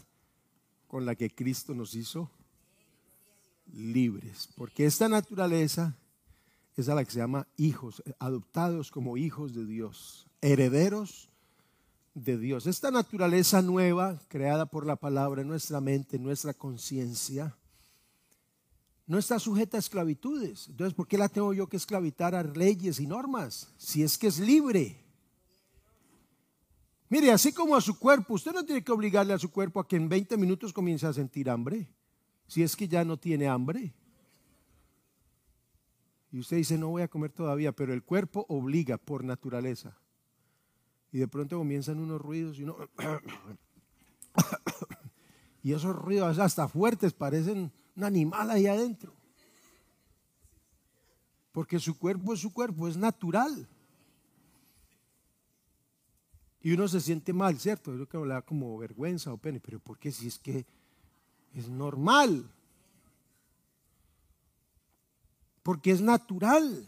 con 0.87 1.03
la 1.03 1.15
que 1.15 1.31
Cristo 1.31 1.73
nos 1.73 1.95
hizo 1.95 2.29
libres, 3.73 4.49
porque 4.55 4.85
esta 4.85 5.09
naturaleza 5.09 5.97
es 6.75 6.89
a 6.89 6.93
la 6.93 7.03
que 7.03 7.09
se 7.09 7.17
llama 7.17 7.47
hijos, 7.57 8.03
adoptados 8.19 8.91
como 8.91 9.17
hijos 9.17 9.55
de 9.55 9.65
Dios, 9.65 10.27
herederos 10.41 11.28
de 12.13 12.37
Dios. 12.37 12.67
Esta 12.67 12.91
naturaleza 12.91 13.61
nueva, 13.61 14.19
creada 14.27 14.65
por 14.65 14.85
la 14.85 14.95
palabra 14.95 15.41
en 15.41 15.47
nuestra 15.47 15.81
mente, 15.81 16.17
en 16.17 16.23
nuestra 16.23 16.53
conciencia, 16.53 17.55
no 19.07 19.17
está 19.17 19.39
sujeta 19.39 19.77
a 19.77 19.79
esclavitudes. 19.79 20.67
Entonces, 20.69 20.93
¿por 20.93 21.07
qué 21.07 21.17
la 21.17 21.29
tengo 21.29 21.53
yo 21.53 21.67
que 21.67 21.77
esclavitar 21.77 22.35
a 22.35 22.43
leyes 22.43 22.99
y 22.99 23.07
normas? 23.07 23.73
Si 23.77 24.03
es 24.03 24.17
que 24.17 24.27
es 24.27 24.39
libre. 24.39 25.03
Mire, 27.09 27.31
así 27.31 27.51
como 27.51 27.75
a 27.75 27.81
su 27.81 27.97
cuerpo, 27.97 28.35
usted 28.35 28.53
no 28.53 28.63
tiene 28.63 28.83
que 28.83 28.91
obligarle 28.91 29.33
a 29.33 29.39
su 29.39 29.49
cuerpo 29.49 29.79
a 29.79 29.87
que 29.87 29.95
en 29.95 30.07
20 30.07 30.37
minutos 30.37 30.71
comience 30.71 31.07
a 31.07 31.13
sentir 31.13 31.49
hambre, 31.49 31.91
si 32.47 32.61
es 32.61 32.75
que 32.75 32.87
ya 32.87 33.03
no 33.03 33.17
tiene 33.17 33.47
hambre. 33.47 33.95
Y 36.31 36.39
usted 36.39 36.57
dice, 36.57 36.77
no 36.77 36.89
voy 36.89 37.01
a 37.01 37.07
comer 37.07 37.31
todavía, 37.31 37.71
pero 37.71 37.93
el 37.93 38.03
cuerpo 38.03 38.45
obliga 38.47 38.97
por 38.99 39.23
naturaleza. 39.23 39.98
Y 41.11 41.19
de 41.19 41.27
pronto 41.27 41.57
comienzan 41.57 41.99
unos 41.99 42.21
ruidos 42.21 42.57
y 42.57 42.63
uno... 42.63 42.77
y 45.63 45.73
esos 45.73 45.95
ruidos 45.95 46.39
hasta 46.39 46.67
fuertes 46.67 47.13
parecen 47.13 47.71
un 47.95 48.03
animal 48.03 48.51
ahí 48.51 48.67
adentro. 48.67 49.13
Porque 51.51 51.79
su 51.79 51.97
cuerpo 51.97 52.33
es 52.33 52.39
su 52.39 52.53
cuerpo, 52.53 52.87
es 52.87 52.95
natural. 52.95 53.67
Y 56.61 56.73
uno 56.73 56.87
se 56.87 56.99
siente 56.99 57.33
mal, 57.33 57.59
¿cierto? 57.59 57.95
Yo 57.95 58.07
creo 58.07 58.23
que 58.23 58.29
da 58.29 58.41
como 58.41 58.77
vergüenza 58.77 59.33
o 59.33 59.37
pena, 59.37 59.59
pero 59.63 59.79
¿por 59.79 59.97
qué 59.97 60.11
si 60.11 60.27
es 60.27 60.37
que 60.37 60.65
es 61.53 61.69
normal? 61.69 62.51
Porque 65.63 65.91
es 65.91 66.01
natural. 66.01 66.87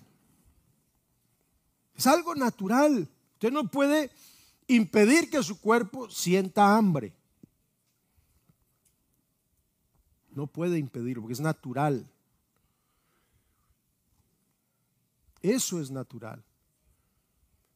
Es 1.96 2.06
algo 2.06 2.36
natural. 2.36 3.10
Usted 3.42 3.52
no 3.52 3.64
puede 3.64 4.12
impedir 4.68 5.32
que 5.32 5.42
su 5.42 5.60
cuerpo 5.60 6.08
sienta 6.12 6.78
hambre. 6.78 7.12
No 10.30 10.46
puede 10.46 10.78
impedirlo 10.78 11.24
porque 11.24 11.34
es 11.34 11.40
natural. 11.40 12.08
Eso 15.42 15.82
es 15.82 15.90
natural. 15.90 16.44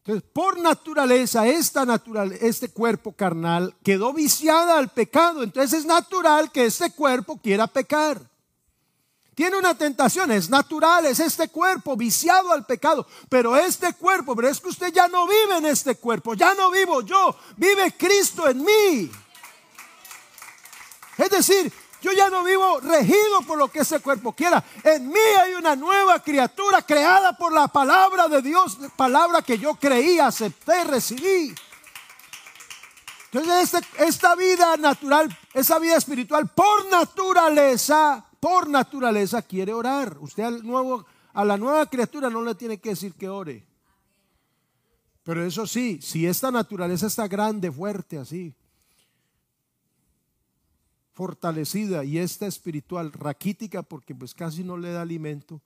Entonces, 0.04 0.30
por 0.32 0.60
naturaleza, 0.62 1.48
esta 1.48 1.84
natural, 1.84 2.34
este 2.34 2.70
cuerpo 2.70 3.14
carnal 3.14 3.76
quedó 3.82 4.14
viciada 4.14 4.78
al 4.78 4.90
pecado. 4.90 5.42
Entonces 5.42 5.80
es 5.80 5.86
natural 5.88 6.52
que 6.52 6.66
este 6.66 6.92
cuerpo 6.92 7.38
quiera 7.38 7.66
pecar. 7.66 8.30
Tiene 9.36 9.58
una 9.58 9.78
tentación, 9.78 10.32
es 10.32 10.50
natural, 10.50 11.06
es 11.06 11.20
este 11.20 11.50
cuerpo 11.50 11.98
viciado 11.98 12.54
al 12.54 12.66
pecado. 12.66 13.06
Pero 13.28 13.58
este 13.58 13.94
cuerpo, 13.94 14.34
pero 14.34 14.48
es 14.48 14.62
que 14.62 14.70
usted 14.70 14.94
ya 14.94 15.10
no 15.10 15.28
vive 15.28 15.58
en 15.58 15.66
este 15.66 15.96
cuerpo, 15.96 16.36
ya 16.36 16.54
no 16.54 16.72
vivo 16.72 17.02
yo, 17.02 17.36
vive 17.58 17.94
Cristo 17.98 18.48
en 18.48 18.64
mí. 18.64 19.12
Es 21.18 21.30
decir, 21.30 21.72
yo 22.02 22.14
ya 22.14 22.30
no 22.30 22.44
vivo 22.44 22.80
regido 22.80 23.42
por 23.46 23.58
lo 23.58 23.68
que 23.68 23.80
ese 23.80 24.00
cuerpo 24.00 24.32
quiera. 24.32 24.64
En 24.84 25.10
mí 25.10 25.20
hay 25.42 25.56
una 25.56 25.76
nueva 25.76 26.20
criatura 26.20 26.82
creada 26.82 27.38
por 27.38 27.52
la 27.52 27.68
palabra 27.68 28.30
de 28.30 28.42
Dios, 28.42 28.78
palabra 28.96 29.42
que 29.42 29.58
yo 29.58 29.76
creí, 29.76 30.18
acepté, 30.18 30.86
recibí. 30.86 31.54
Entonces 33.32 33.74
este, 33.74 34.06
esta 34.06 34.36
vida 34.36 34.78
natural, 34.78 35.36
esa 35.54 35.78
vida 35.78 35.98
espiritual 35.98 36.48
por 36.48 36.86
naturaleza, 36.90 38.24
por 38.46 38.70
naturaleza 38.70 39.42
quiere 39.42 39.74
orar. 39.74 40.20
Usted 40.20 40.44
al 40.44 40.64
nuevo, 40.64 41.04
a 41.34 41.44
la 41.44 41.58
nueva 41.58 41.90
criatura 41.90 42.30
no 42.30 42.44
le 42.44 42.54
tiene 42.54 42.78
que 42.78 42.90
decir 42.90 43.16
que 43.16 43.28
ore. 43.28 43.66
Pero 45.24 45.44
eso 45.44 45.66
sí, 45.66 46.00
si 46.00 46.28
esta 46.28 46.52
naturaleza 46.52 47.08
está 47.08 47.28
grande, 47.28 47.72
fuerte, 47.72 48.20
así, 48.20 48.54
fortalecida 51.14 52.04
y 52.06 52.20
esta 52.20 52.46
espiritual 52.46 53.12
raquítica 53.14 53.82
porque 53.82 54.14
pues 54.14 54.36
casi 54.36 54.64
no 54.64 54.78
le 54.78 54.92
da 54.92 55.02
alimento, 55.02 55.60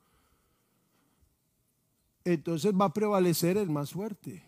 entonces 2.23 2.71
va 2.71 2.85
a 2.85 2.93
prevalecer 2.93 3.57
el 3.57 3.69
más 3.69 3.91
fuerte. 3.91 4.41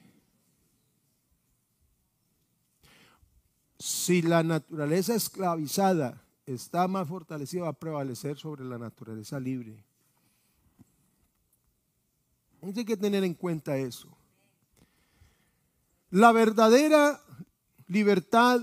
Si 3.78 4.22
la 4.22 4.42
naturaleza 4.42 5.16
esclavizada 5.16 6.24
está 6.46 6.88
más 6.88 7.08
fortalecida, 7.08 7.64
va 7.64 7.70
a 7.70 7.74
prevalecer 7.74 8.38
sobre 8.38 8.64
la 8.66 8.78
naturaleza 8.78 9.40
libre. 9.40 9.84
Hay 12.62 12.74
que 12.86 12.98
tener 12.98 13.24
en 13.24 13.34
cuenta 13.34 13.78
eso. 13.78 14.08
La 16.12 16.32
verdadera 16.32 17.22
libertad 17.88 18.62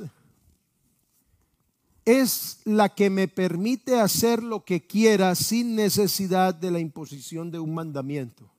es 2.05 2.61
la 2.65 2.89
que 2.89 3.11
me 3.11 3.29
permite 3.29 4.01
hacer 4.01 4.43
lo 4.43 4.65
que 4.65 4.87
quiera 4.87 5.35
sin 5.35 5.75
necesidad 5.75 6.55
de 6.55 6.71
la 6.71 6.79
imposición 6.79 7.51
de 7.51 7.59
un 7.59 7.75
mandamiento. 7.75 8.51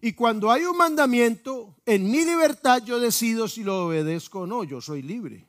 Y 0.00 0.14
cuando 0.14 0.50
hay 0.50 0.64
un 0.64 0.76
mandamiento, 0.76 1.76
en 1.86 2.10
mi 2.10 2.24
libertad 2.24 2.82
yo 2.84 2.98
decido 2.98 3.46
si 3.46 3.62
lo 3.62 3.86
obedezco 3.86 4.40
o 4.40 4.46
no, 4.46 4.64
yo 4.64 4.80
soy 4.80 5.02
libre. 5.02 5.46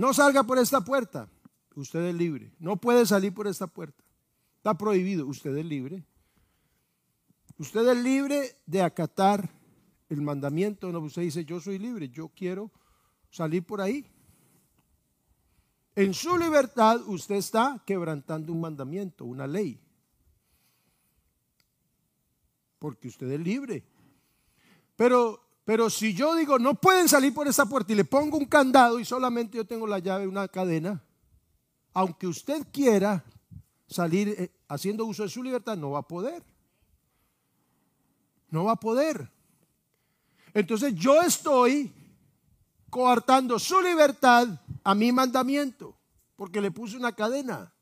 No 0.00 0.14
salga 0.14 0.44
por 0.44 0.56
esta 0.56 0.80
puerta, 0.80 1.28
usted 1.74 2.00
es 2.06 2.14
libre. 2.14 2.54
No 2.58 2.78
puede 2.78 3.04
salir 3.04 3.34
por 3.34 3.46
esta 3.46 3.66
puerta, 3.66 4.02
está 4.56 4.72
prohibido, 4.72 5.26
usted 5.26 5.54
es 5.54 5.66
libre. 5.66 6.06
Usted 7.58 7.86
es 7.86 7.98
libre 7.98 8.56
de 8.64 8.80
acatar 8.80 9.50
el 10.08 10.22
mandamiento, 10.22 10.90
no, 10.90 11.00
usted 11.00 11.20
dice, 11.20 11.44
yo 11.44 11.60
soy 11.60 11.78
libre, 11.78 12.08
yo 12.08 12.30
quiero 12.30 12.70
salir 13.28 13.62
por 13.62 13.82
ahí. 13.82 14.10
En 15.94 16.14
su 16.14 16.38
libertad 16.38 17.02
usted 17.06 17.34
está 17.34 17.82
quebrantando 17.84 18.54
un 18.54 18.62
mandamiento, 18.62 19.26
una 19.26 19.46
ley. 19.46 19.78
Porque 22.78 23.08
usted 23.08 23.30
es 23.32 23.40
libre. 23.40 23.84
Pero, 24.96 25.46
pero 25.70 25.88
si 25.88 26.14
yo 26.14 26.34
digo, 26.34 26.58
no 26.58 26.74
pueden 26.74 27.08
salir 27.08 27.32
por 27.32 27.46
esa 27.46 27.64
puerta 27.64 27.92
y 27.92 27.94
le 27.94 28.04
pongo 28.04 28.36
un 28.36 28.46
candado 28.46 28.98
y 28.98 29.04
solamente 29.04 29.56
yo 29.56 29.64
tengo 29.64 29.86
la 29.86 30.00
llave, 30.00 30.26
una 30.26 30.48
cadena, 30.48 31.00
aunque 31.94 32.26
usted 32.26 32.66
quiera 32.72 33.24
salir 33.86 34.30
eh, 34.30 34.50
haciendo 34.66 35.04
uso 35.04 35.22
de 35.22 35.28
su 35.28 35.44
libertad, 35.44 35.76
no 35.76 35.92
va 35.92 36.00
a 36.00 36.08
poder. 36.08 36.42
No 38.48 38.64
va 38.64 38.72
a 38.72 38.80
poder. 38.80 39.30
Entonces 40.54 40.92
yo 40.96 41.22
estoy 41.22 41.94
coartando 42.90 43.56
su 43.60 43.80
libertad 43.80 44.48
a 44.82 44.92
mi 44.96 45.12
mandamiento, 45.12 45.96
porque 46.34 46.60
le 46.60 46.72
puse 46.72 46.96
una 46.96 47.12
cadena. 47.12 47.72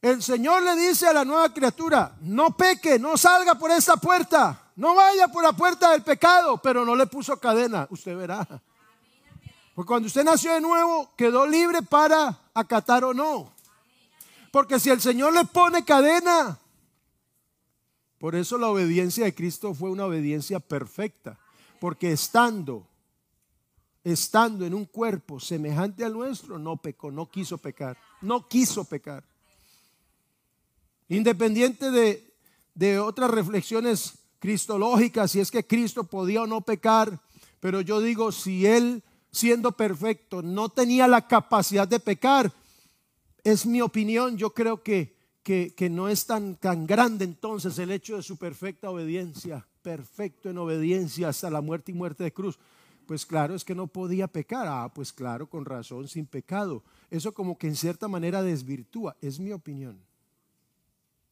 El 0.00 0.22
Señor 0.22 0.62
le 0.62 0.76
dice 0.76 1.08
a 1.08 1.12
la 1.12 1.26
nueva 1.26 1.52
criatura, 1.52 2.16
no 2.22 2.56
peque, 2.56 2.98
no 2.98 3.18
salga 3.18 3.56
por 3.56 3.70
esa 3.70 3.98
puerta, 3.98 4.67
no 4.78 4.94
vaya 4.94 5.26
por 5.26 5.42
la 5.42 5.52
puerta 5.52 5.90
del 5.90 6.04
pecado, 6.04 6.58
pero 6.62 6.84
no 6.84 6.94
le 6.94 7.08
puso 7.08 7.36
cadena, 7.40 7.88
usted 7.90 8.16
verá. 8.16 8.46
Porque 9.74 9.88
cuando 9.88 10.06
usted 10.06 10.22
nació 10.22 10.54
de 10.54 10.60
nuevo, 10.60 11.10
quedó 11.16 11.48
libre 11.48 11.82
para 11.82 12.38
acatar 12.54 13.02
o 13.02 13.12
no. 13.12 13.52
Porque 14.52 14.78
si 14.78 14.90
el 14.90 15.00
Señor 15.00 15.32
le 15.34 15.44
pone 15.46 15.84
cadena, 15.84 16.60
por 18.20 18.36
eso 18.36 18.56
la 18.56 18.68
obediencia 18.68 19.24
de 19.24 19.34
Cristo 19.34 19.74
fue 19.74 19.90
una 19.90 20.04
obediencia 20.04 20.60
perfecta 20.60 21.36
porque 21.80 22.12
estando, 22.12 22.86
estando 24.04 24.64
en 24.64 24.74
un 24.74 24.84
cuerpo 24.84 25.40
semejante 25.40 26.04
al 26.04 26.12
nuestro, 26.12 26.56
no 26.56 26.76
pecó, 26.76 27.10
no 27.10 27.28
quiso 27.28 27.58
pecar, 27.58 27.98
no 28.20 28.46
quiso 28.46 28.84
pecar. 28.84 29.24
Independiente 31.08 31.90
de, 31.90 32.32
de 32.76 33.00
otras 33.00 33.28
reflexiones 33.28 34.18
cristológicas, 34.38 35.30
si 35.32 35.40
es 35.40 35.50
que 35.50 35.66
Cristo 35.66 36.04
podía 36.04 36.42
o 36.42 36.46
no 36.46 36.60
pecar, 36.60 37.20
pero 37.60 37.80
yo 37.80 38.00
digo, 38.00 38.32
si 38.32 38.66
Él 38.66 39.02
siendo 39.30 39.72
perfecto 39.72 40.42
no 40.42 40.68
tenía 40.68 41.06
la 41.06 41.26
capacidad 41.26 41.86
de 41.86 42.00
pecar, 42.00 42.52
es 43.44 43.66
mi 43.66 43.80
opinión, 43.80 44.36
yo 44.36 44.50
creo 44.50 44.82
que, 44.82 45.16
que, 45.42 45.74
que 45.76 45.90
no 45.90 46.08
es 46.08 46.26
tan, 46.26 46.56
tan 46.56 46.86
grande 46.86 47.24
entonces 47.24 47.78
el 47.78 47.90
hecho 47.90 48.16
de 48.16 48.22
su 48.22 48.36
perfecta 48.36 48.90
obediencia 48.90 49.66
perfecto 49.88 50.50
en 50.50 50.58
obediencia 50.58 51.30
hasta 51.30 51.48
la 51.48 51.62
muerte 51.62 51.92
y 51.92 51.94
muerte 51.94 52.22
de 52.22 52.30
cruz. 52.30 52.58
Pues 53.06 53.24
claro, 53.24 53.54
es 53.54 53.64
que 53.64 53.74
no 53.74 53.86
podía 53.86 54.28
pecar. 54.28 54.66
Ah, 54.68 54.92
pues 54.94 55.14
claro, 55.14 55.48
con 55.48 55.64
razón, 55.64 56.08
sin 56.08 56.26
pecado. 56.26 56.82
Eso 57.10 57.32
como 57.32 57.56
que 57.56 57.68
en 57.68 57.74
cierta 57.74 58.06
manera 58.06 58.42
desvirtúa, 58.42 59.16
es 59.22 59.40
mi 59.40 59.50
opinión. 59.50 59.98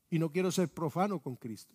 Y 0.09 0.19
no 0.19 0.33
quiero 0.33 0.51
ser 0.51 0.69
profano 0.71 1.19
con 1.19 1.37
Cristo. 1.37 1.75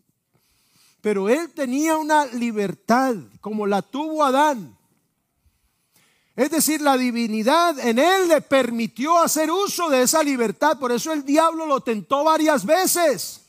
Pero 1.02 1.30
él 1.30 1.50
tenía 1.52 1.98
una 1.98 2.26
libertad 2.26 3.16
como 3.42 3.66
la 3.66 3.82
tuvo 3.82 4.24
Adán. 4.24 4.78
Es 6.36 6.50
decir, 6.50 6.82
la 6.82 6.98
divinidad 6.98 7.78
en 7.80 8.00
él 8.00 8.28
le 8.28 8.42
permitió 8.42 9.18
hacer 9.18 9.52
uso 9.52 9.90
de 9.90 10.04
esa 10.04 10.24
libertad. 10.24 10.80
Por 10.80 10.92
eso 10.92 11.12
el 11.12 11.26
diablo 11.26 11.66
lo 11.66 11.82
tentó 11.82 12.24
varias 12.24 12.66
veces. 12.66 13.42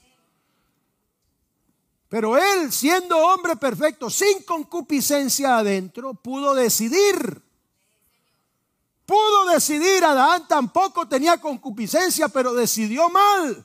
Pero 2.08 2.36
él, 2.36 2.72
siendo 2.72 3.16
hombre 3.16 3.56
perfecto, 3.56 4.10
sin 4.10 4.42
concupiscencia 4.42 5.58
adentro, 5.58 6.12
pudo 6.12 6.54
decidir. 6.54 7.40
Pudo 9.06 9.46
decidir, 9.46 10.04
Adán 10.04 10.46
tampoco 10.46 11.08
tenía 11.08 11.40
concupiscencia, 11.40 12.28
pero 12.28 12.52
decidió 12.52 13.08
mal. 13.08 13.64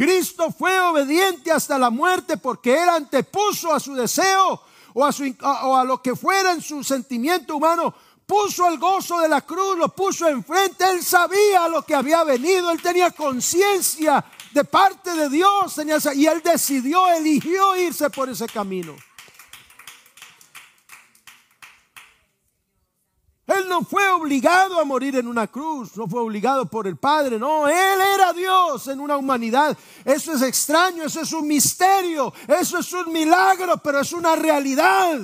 Cristo 0.00 0.50
fue 0.50 0.80
obediente 0.80 1.52
hasta 1.52 1.78
la 1.78 1.90
muerte 1.90 2.38
porque 2.38 2.72
él 2.72 2.88
antepuso 2.88 3.70
a 3.70 3.78
su 3.78 3.94
deseo 3.94 4.62
o 4.94 5.04
a, 5.04 5.12
su, 5.12 5.24
o 5.42 5.76
a 5.76 5.84
lo 5.84 6.00
que 6.00 6.16
fuera 6.16 6.52
en 6.52 6.62
su 6.62 6.82
sentimiento 6.82 7.56
humano. 7.56 7.94
Puso 8.24 8.66
el 8.66 8.78
gozo 8.78 9.20
de 9.20 9.28
la 9.28 9.42
cruz, 9.42 9.76
lo 9.76 9.90
puso 9.90 10.26
enfrente, 10.26 10.88
él 10.88 11.04
sabía 11.04 11.68
lo 11.68 11.82
que 11.82 11.94
había 11.94 12.24
venido, 12.24 12.70
él 12.70 12.80
tenía 12.80 13.10
conciencia 13.10 14.24
de 14.52 14.64
parte 14.64 15.14
de 15.14 15.28
Dios 15.28 15.78
y 16.14 16.26
él 16.26 16.40
decidió, 16.42 17.06
eligió 17.10 17.76
irse 17.76 18.08
por 18.08 18.30
ese 18.30 18.46
camino. 18.46 18.96
Él 23.50 23.68
no 23.68 23.82
fue 23.82 24.08
obligado 24.10 24.78
a 24.78 24.84
morir 24.84 25.16
en 25.16 25.26
una 25.26 25.48
cruz, 25.48 25.96
no 25.96 26.06
fue 26.06 26.20
obligado 26.20 26.66
por 26.66 26.86
el 26.86 26.96
Padre, 26.96 27.36
no, 27.36 27.66
Él 27.66 28.00
era 28.14 28.32
Dios 28.32 28.86
en 28.86 29.00
una 29.00 29.16
humanidad. 29.16 29.76
Eso 30.04 30.32
es 30.34 30.42
extraño, 30.42 31.02
eso 31.04 31.20
es 31.22 31.32
un 31.32 31.48
misterio, 31.48 32.32
eso 32.46 32.78
es 32.78 32.92
un 32.92 33.12
milagro, 33.12 33.78
pero 33.78 34.00
es 34.00 34.12
una 34.12 34.36
realidad. 34.36 35.20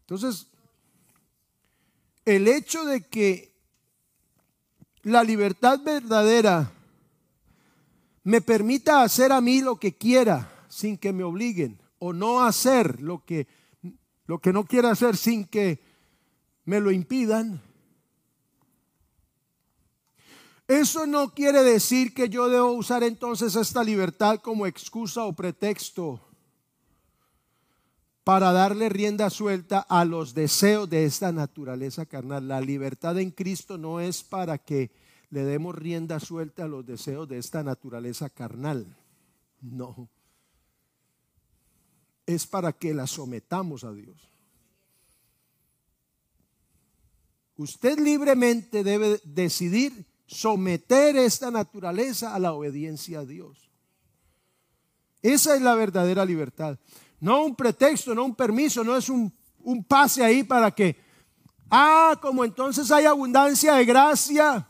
Entonces, 0.00 0.48
el 2.24 2.48
hecho 2.48 2.84
de 2.84 3.06
que 3.06 3.54
la 5.02 5.22
libertad 5.22 5.78
verdadera 5.78 6.72
me 8.24 8.40
permita 8.40 9.02
hacer 9.02 9.30
a 9.30 9.40
mí 9.40 9.60
lo 9.60 9.76
que 9.76 9.96
quiera 9.96 10.66
sin 10.68 10.98
que 10.98 11.12
me 11.12 11.22
obliguen 11.22 11.80
o 12.00 12.12
no 12.12 12.42
hacer 12.42 13.00
lo 13.00 13.24
que, 13.24 13.46
lo 14.26 14.40
que 14.40 14.52
no 14.52 14.64
quiera 14.64 14.90
hacer 14.90 15.16
sin 15.16 15.44
que 15.44 15.80
me 16.64 16.80
lo 16.80 16.90
impidan. 16.90 17.62
Eso 20.66 21.06
no 21.06 21.34
quiere 21.34 21.62
decir 21.62 22.14
que 22.14 22.28
yo 22.28 22.48
debo 22.48 22.72
usar 22.72 23.02
entonces 23.02 23.54
esta 23.56 23.84
libertad 23.84 24.40
como 24.40 24.66
excusa 24.66 25.24
o 25.24 25.32
pretexto 25.32 26.20
para 28.24 28.52
darle 28.52 28.88
rienda 28.88 29.28
suelta 29.30 29.80
a 29.80 30.04
los 30.04 30.32
deseos 30.34 30.88
de 30.88 31.04
esta 31.04 31.32
naturaleza 31.32 32.06
carnal. 32.06 32.46
La 32.46 32.60
libertad 32.60 33.18
en 33.18 33.32
Cristo 33.32 33.78
no 33.78 33.98
es 33.98 34.22
para 34.22 34.58
que 34.58 34.92
le 35.30 35.42
demos 35.42 35.74
rienda 35.74 36.20
suelta 36.20 36.64
a 36.64 36.68
los 36.68 36.86
deseos 36.86 37.28
de 37.28 37.38
esta 37.38 37.62
naturaleza 37.62 38.30
carnal. 38.30 38.96
No. 39.60 40.08
Es 42.30 42.46
para 42.46 42.72
que 42.72 42.94
la 42.94 43.08
sometamos 43.08 43.82
a 43.82 43.92
Dios. 43.92 44.16
Usted 47.56 47.98
libremente 47.98 48.84
debe 48.84 49.20
decidir 49.24 50.06
someter 50.26 51.16
esta 51.16 51.50
naturaleza 51.50 52.32
a 52.32 52.38
la 52.38 52.52
obediencia 52.52 53.18
a 53.18 53.24
Dios. 53.24 53.68
Esa 55.22 55.56
es 55.56 55.62
la 55.62 55.74
verdadera 55.74 56.24
libertad. 56.24 56.78
No 57.18 57.44
un 57.44 57.56
pretexto, 57.56 58.14
no 58.14 58.24
un 58.24 58.36
permiso, 58.36 58.84
no 58.84 58.96
es 58.96 59.08
un, 59.08 59.32
un 59.58 59.82
pase 59.82 60.22
ahí 60.22 60.44
para 60.44 60.70
que, 60.70 60.96
ah, 61.68 62.16
como 62.22 62.44
entonces 62.44 62.90
hay 62.92 63.06
abundancia 63.06 63.74
de 63.74 63.84
gracia. 63.84 64.68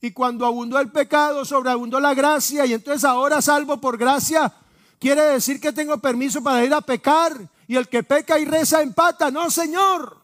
Y 0.00 0.12
cuando 0.12 0.46
abundó 0.46 0.78
el 0.78 0.92
pecado, 0.92 1.44
sobreabundó 1.44 1.98
la 1.98 2.14
gracia. 2.14 2.64
Y 2.66 2.72
entonces 2.72 3.04
ahora 3.04 3.42
salvo 3.42 3.80
por 3.80 3.98
gracia. 3.98 4.54
Quiere 4.98 5.22
decir 5.22 5.60
que 5.60 5.72
tengo 5.72 5.98
permiso 5.98 6.42
para 6.42 6.64
ir 6.64 6.74
a 6.74 6.80
pecar. 6.80 7.32
Y 7.66 7.76
el 7.76 7.88
que 7.88 8.02
peca 8.02 8.38
y 8.38 8.44
reza 8.44 8.82
empata. 8.82 9.30
No, 9.30 9.50
Señor. 9.50 10.18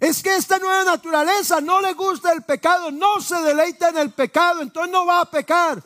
Es 0.00 0.22
que 0.22 0.34
esta 0.34 0.58
nueva 0.58 0.84
naturaleza 0.84 1.60
no 1.60 1.80
le 1.80 1.92
gusta 1.92 2.32
el 2.32 2.42
pecado, 2.42 2.90
no 2.90 3.20
se 3.20 3.36
deleita 3.36 3.90
en 3.90 3.98
el 3.98 4.10
pecado, 4.10 4.60
entonces 4.60 4.92
no 4.92 5.06
va 5.06 5.20
a 5.20 5.30
pecar. 5.30 5.82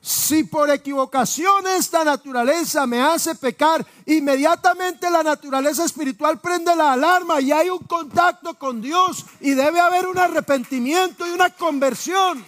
Si 0.00 0.42
por 0.42 0.68
equivocación 0.68 1.64
esta 1.68 2.02
naturaleza 2.02 2.86
me 2.88 3.00
hace 3.00 3.36
pecar, 3.36 3.86
inmediatamente 4.06 5.08
la 5.08 5.22
naturaleza 5.22 5.84
espiritual 5.84 6.40
prende 6.40 6.74
la 6.74 6.94
alarma 6.94 7.40
y 7.40 7.52
hay 7.52 7.70
un 7.70 7.78
contacto 7.84 8.54
con 8.54 8.82
Dios 8.82 9.24
y 9.40 9.52
debe 9.52 9.78
haber 9.78 10.08
un 10.08 10.18
arrepentimiento 10.18 11.24
y 11.24 11.30
una 11.30 11.50
conversión. 11.50 12.44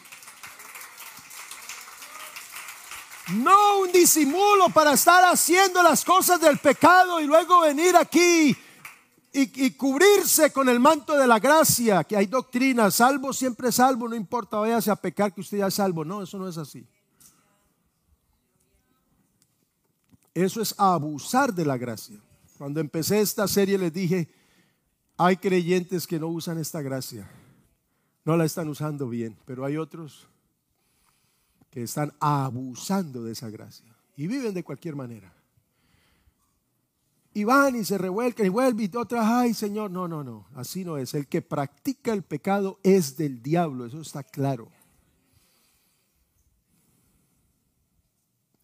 No 3.32 3.80
un 3.80 3.90
disimulo 3.90 4.68
para 4.74 4.92
estar 4.92 5.24
haciendo 5.24 5.82
las 5.82 6.04
cosas 6.04 6.40
del 6.40 6.58
pecado 6.58 7.20
y 7.20 7.26
luego 7.26 7.60
venir 7.62 7.96
aquí 7.96 8.54
y, 9.32 9.70
cubrirse 9.72 10.52
con 10.52 10.68
el 10.68 10.78
manto 10.78 11.16
de 11.16 11.26
la 11.26 11.40
gracia, 11.40 12.04
que 12.04 12.16
hay 12.16 12.26
doctrina, 12.26 12.90
salvo 12.90 13.32
siempre 13.32 13.72
salvo, 13.72 14.08
no 14.08 14.14
importa, 14.14 14.58
váyase 14.58 14.90
a 14.90 14.96
pecar 14.96 15.32
que 15.32 15.40
usted 15.40 15.58
ya 15.58 15.66
es 15.66 15.74
salvo. 15.74 16.04
No, 16.04 16.22
eso 16.22 16.38
no 16.38 16.48
es 16.48 16.56
así. 16.56 16.86
Eso 20.34 20.60
es 20.60 20.74
abusar 20.78 21.52
de 21.52 21.64
la 21.64 21.76
gracia. 21.76 22.20
Cuando 22.58 22.80
empecé 22.80 23.20
esta 23.20 23.48
serie 23.48 23.76
les 23.76 23.92
dije, 23.92 24.28
hay 25.16 25.36
creyentes 25.36 26.06
que 26.06 26.20
no 26.20 26.28
usan 26.28 26.58
esta 26.58 26.82
gracia, 26.82 27.28
no 28.24 28.36
la 28.36 28.44
están 28.44 28.68
usando 28.68 29.08
bien, 29.08 29.36
pero 29.46 29.64
hay 29.64 29.76
otros 29.76 30.28
que 31.74 31.82
están 31.82 32.12
abusando 32.20 33.24
de 33.24 33.32
esa 33.32 33.50
gracia 33.50 33.92
y 34.16 34.28
viven 34.28 34.54
de 34.54 34.62
cualquier 34.62 34.94
manera 34.94 35.34
y 37.32 37.42
van 37.42 37.74
y 37.74 37.84
se 37.84 37.98
revuelcan 37.98 38.46
y 38.46 38.48
vuelven 38.48 38.88
y 38.92 38.96
otras, 38.96 39.26
ay 39.26 39.54
Señor, 39.54 39.90
no, 39.90 40.06
no, 40.06 40.22
no, 40.22 40.46
así 40.54 40.84
no 40.84 40.98
es. 40.98 41.14
El 41.14 41.26
que 41.26 41.42
practica 41.42 42.12
el 42.12 42.22
pecado 42.22 42.78
es 42.84 43.16
del 43.16 43.42
diablo, 43.42 43.86
eso 43.86 44.00
está 44.00 44.22
claro. 44.22 44.70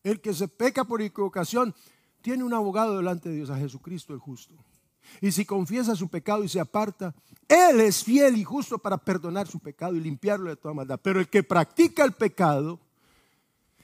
El 0.05 0.21
que 0.21 0.33
se 0.33 0.47
peca 0.47 0.85
por 0.85 1.03
equivocación 1.03 1.75
tiene 2.23 2.45
un 2.45 2.55
abogado 2.55 2.97
delante 2.97 3.29
de 3.29 3.35
Dios, 3.35 3.51
a 3.51 3.59
Jesucristo 3.59 4.15
el 4.15 4.21
justo. 4.21 4.55
Y 5.21 5.33
si 5.33 5.45
confiesa 5.45 5.97
su 5.97 6.09
pecado 6.09 6.45
y 6.45 6.49
se 6.49 6.61
aparta, 6.61 7.13
Él 7.49 7.81
es 7.81 8.05
fiel 8.05 8.37
y 8.37 8.45
justo 8.45 8.79
para 8.79 8.99
perdonar 8.99 9.49
su 9.49 9.59
pecado 9.59 9.97
y 9.97 10.01
limpiarlo 10.01 10.49
de 10.49 10.55
toda 10.55 10.75
maldad. 10.75 11.01
Pero 11.03 11.19
el 11.19 11.29
que 11.29 11.43
practica 11.43 12.05
el 12.05 12.13
pecado, 12.13 12.79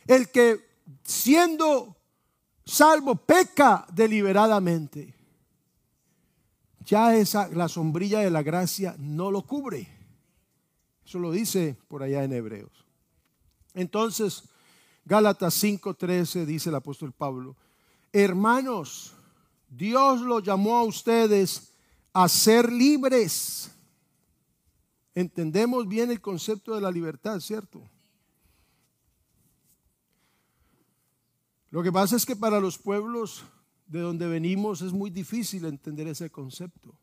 el 0.07 0.31
que 0.31 0.65
siendo 1.03 1.97
salvo 2.65 3.17
peca 3.17 3.87
deliberadamente, 3.93 5.15
ya 6.85 7.17
esa, 7.17 7.49
la 7.49 7.69
sombrilla 7.69 8.21
de 8.21 8.31
la 8.31 8.43
gracia 8.43 8.95
no 8.99 9.31
lo 9.31 9.43
cubre. 9.43 9.89
Eso 11.05 11.19
lo 11.19 11.31
dice 11.33 11.77
por 11.89 12.03
allá 12.03 12.25
en 12.25 12.33
Hebreos. 12.33 12.85
Entonces, 13.75 14.45
Gálatas 15.05 15.63
5:13 15.63 16.45
dice 16.47 16.69
el 16.69 16.75
apóstol 16.77 17.13
Pablo, 17.13 17.57
hermanos, 18.13 19.15
Dios 19.69 20.21
los 20.21 20.43
llamó 20.43 20.79
a 20.79 20.85
ustedes 20.85 21.73
a 22.13 22.29
ser 22.29 22.73
libres. 22.73 23.71
Entendemos 25.15 25.89
bien 25.89 26.11
el 26.11 26.21
concepto 26.21 26.75
de 26.75 26.81
la 26.81 26.91
libertad, 26.91 27.41
¿cierto? 27.41 27.83
Lo 31.71 31.83
que 31.83 31.93
pasa 31.93 32.17
es 32.17 32.25
que 32.25 32.37
para 32.37 32.61
los 32.61 32.79
pueblos 32.79 33.45
de 33.87 34.01
donde 34.01 34.27
venimos 34.27 34.83
es 34.83 34.93
muy 34.93 35.11
difícil 35.11 35.65
entender 35.65 36.07
ese 36.09 36.31
concepto. 36.31 36.95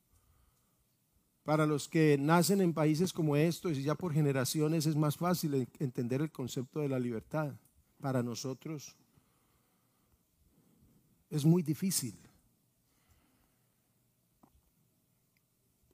Para 1.44 1.66
los 1.66 1.90
que 1.90 2.18
nacen 2.18 2.62
en 2.62 2.74
países 2.74 3.12
como 3.12 3.36
estos 3.36 3.78
y 3.78 3.84
ya 3.84 3.96
por 3.96 4.14
generaciones 4.14 4.86
es 4.86 4.96
más 4.96 5.18
fácil 5.18 5.68
entender 5.80 6.22
el 6.22 6.32
concepto 6.32 6.80
de 6.80 6.90
la 6.90 7.00
libertad. 7.00 7.54
Para 8.00 8.24
nosotros 8.24 8.96
es 11.30 11.44
muy 11.44 11.64
difícil. 11.64 12.16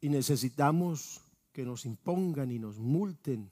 Y 0.02 0.10
necesitamos 0.10 1.22
que 1.52 1.66
nos 1.66 1.86
impongan 1.86 2.52
y 2.52 2.60
nos 2.60 2.78
multen 2.78 3.52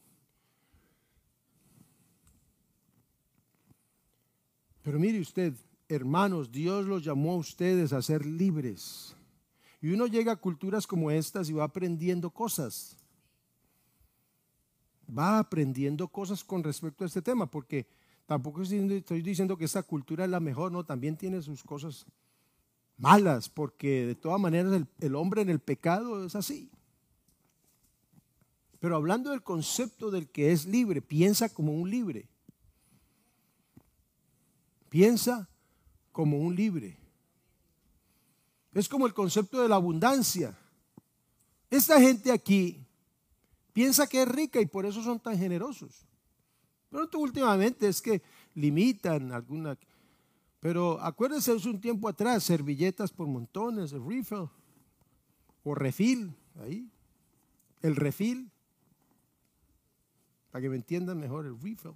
Pero 4.88 5.00
mire 5.00 5.20
usted, 5.20 5.54
hermanos, 5.90 6.50
Dios 6.50 6.86
los 6.86 7.04
llamó 7.04 7.34
a 7.34 7.36
ustedes 7.36 7.92
a 7.92 8.02
ser 8.02 8.26
libres. 8.26 9.18
Y 9.82 9.90
uno 9.92 10.08
llega 10.08 10.32
a 10.32 10.38
culturas 10.38 10.88
como 10.88 11.12
estas 11.12 11.50
y 11.50 11.52
va 11.52 11.66
aprendiendo 11.66 12.30
cosas. 12.30 12.96
Va 15.06 15.40
aprendiendo 15.40 16.08
cosas 16.08 16.42
con 16.42 16.64
respecto 16.64 17.04
a 17.04 17.08
este 17.08 17.22
tema, 17.22 17.52
porque 17.52 17.86
tampoco 18.26 18.62
estoy 18.62 19.22
diciendo 19.22 19.58
que 19.58 19.66
esta 19.66 19.84
cultura 19.84 20.24
es 20.24 20.32
la 20.32 20.40
mejor, 20.40 20.72
no, 20.72 20.86
también 20.86 21.18
tiene 21.18 21.42
sus 21.42 21.64
cosas 21.64 22.06
malas, 22.96 23.50
porque 23.50 24.06
de 24.06 24.16
todas 24.16 24.40
maneras 24.40 24.72
el, 24.72 24.88
el 25.02 25.16
hombre 25.16 25.42
en 25.42 25.50
el 25.50 25.60
pecado 25.60 26.26
es 26.26 26.34
así. 26.34 26.72
Pero 28.80 28.96
hablando 28.96 29.32
del 29.32 29.44
concepto 29.44 30.12
del 30.12 30.30
que 30.30 30.54
es 30.54 30.66
libre, 30.66 31.02
piensa 31.02 31.54
como 31.54 31.74
un 31.74 31.90
libre. 31.92 32.30
Piensa 34.98 35.48
como 36.12 36.40
un 36.40 36.56
libre. 36.56 36.98
Es 38.74 38.90
como 38.90 39.06
el 39.06 39.14
concepto 39.14 39.62
de 39.62 39.70
la 39.70 39.76
abundancia. 39.76 40.58
Esta 41.70 42.02
gente 42.02 42.32
aquí 42.32 42.84
piensa 43.74 44.08
que 44.08 44.24
es 44.24 44.28
rica 44.28 44.60
y 44.60 44.66
por 44.66 44.88
eso 44.88 45.04
son 45.04 45.20
tan 45.20 45.38
generosos. 45.38 46.04
Pero 46.90 47.08
últimamente 47.20 47.88
es 47.88 48.02
que 48.02 48.24
limitan 48.56 49.32
alguna... 49.34 49.78
Pero 50.60 51.00
acuérdense, 51.00 51.56
es 51.56 51.68
un 51.68 51.80
tiempo 51.80 52.10
atrás, 52.10 52.46
servilletas 52.46 53.12
por 53.12 53.28
montones, 53.28 53.94
el 53.94 54.04
refill 54.04 54.50
o 55.64 55.76
refil, 55.76 56.36
ahí, 56.60 56.90
el 57.84 57.96
refil, 57.96 58.50
para 60.50 60.64
que 60.64 60.70
me 60.70 60.78
entiendan 60.78 61.20
mejor, 61.20 61.46
el 61.46 61.54
refill. 61.54 61.94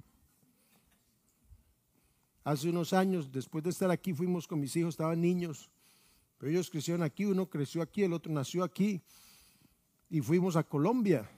Hace 2.44 2.70
unos 2.70 2.94
años, 2.94 3.32
después 3.32 3.64
de 3.64 3.70
estar 3.70 3.92
aquí, 3.92 4.14
fuimos 4.14 4.48
con 4.48 4.60
mis 4.60 4.76
hijos, 4.76 4.96
estaban 4.96 5.22
niños, 5.22 5.70
pero 6.38 6.52
ellos 6.52 6.70
crecieron 6.70 7.04
aquí, 7.04 7.26
uno 7.26 7.48
creció 7.50 7.82
aquí, 7.82 8.04
el 8.04 8.14
otro 8.14 8.32
nació 8.34 8.64
aquí, 8.64 9.02
y 10.10 10.22
fuimos 10.22 10.56
a 10.56 10.64
Colombia, 10.64 11.30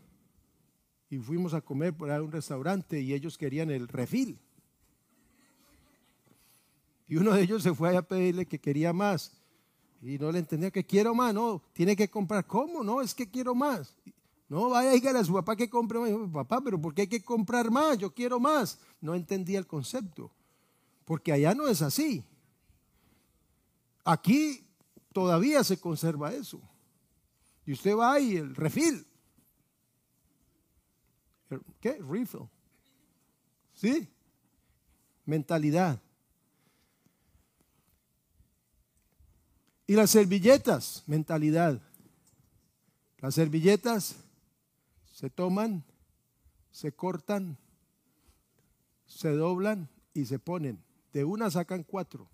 y 1.09 1.17
fuimos 1.17 1.53
a 1.53 1.61
comer 1.61 1.93
por 1.93 2.09
ahí 2.09 2.17
a 2.17 2.23
un 2.23 2.31
restaurante, 2.31 3.01
y 3.01 3.13
ellos 3.13 3.37
querían 3.37 3.69
el 3.69 3.87
refil. 3.87 4.39
Y 7.07 7.17
uno 7.17 7.33
de 7.33 7.43
ellos 7.43 7.61
se 7.61 7.73
fue 7.73 7.95
a 7.95 8.01
pedirle 8.01 8.45
que 8.45 8.59
quería 8.59 8.93
más. 8.93 9.33
Y 10.01 10.17
no 10.17 10.31
le 10.31 10.39
entendía 10.39 10.71
que 10.71 10.85
quiero 10.85 11.13
más, 11.13 11.33
no, 11.33 11.61
tiene 11.73 11.95
que 11.95 12.09
comprar. 12.09 12.45
¿Cómo? 12.47 12.83
No, 12.83 13.01
es 13.01 13.13
que 13.13 13.29
quiero 13.29 13.53
más. 13.53 13.95
No, 14.49 14.69
vaya, 14.69 14.91
dígale 14.91 15.19
a 15.19 15.23
su 15.23 15.33
papá 15.33 15.55
que 15.55 15.69
compre 15.69 15.99
más. 15.99 16.29
Papá, 16.31 16.61
pero 16.61 16.79
¿por 16.79 16.93
qué 16.93 17.01
hay 17.01 17.07
que 17.07 17.23
comprar 17.23 17.71
más? 17.71 17.97
Yo 17.97 18.13
quiero 18.13 18.39
más. 18.39 18.79
No 18.99 19.15
entendía 19.15 19.59
el 19.59 19.67
concepto. 19.67 20.31
Porque 21.05 21.31
allá 21.31 21.53
no 21.53 21.67
es 21.67 21.81
así. 21.81 22.23
Aquí 24.05 24.67
todavía 25.11 25.63
se 25.63 25.79
conserva 25.79 26.33
eso. 26.33 26.61
Y 27.65 27.73
usted 27.73 27.95
va 27.95 28.19
y 28.19 28.35
el 28.37 28.55
refil. 28.55 29.05
¿Qué? 31.79 31.99
Refill. 32.01 32.49
¿Sí? 33.73 34.09
Mentalidad. 35.25 36.01
Y 39.85 39.95
las 39.95 40.11
servilletas, 40.11 41.03
mentalidad. 41.07 41.81
Las 43.17 43.35
servilletas 43.35 44.15
se 45.11 45.29
toman, 45.29 45.83
se 46.71 46.91
cortan, 46.93 47.57
se 49.05 49.31
doblan 49.31 49.89
y 50.13 50.25
se 50.25 50.39
ponen. 50.39 50.83
De 51.13 51.23
una 51.23 51.49
sacan 51.51 51.83
cuatro. 51.83 52.27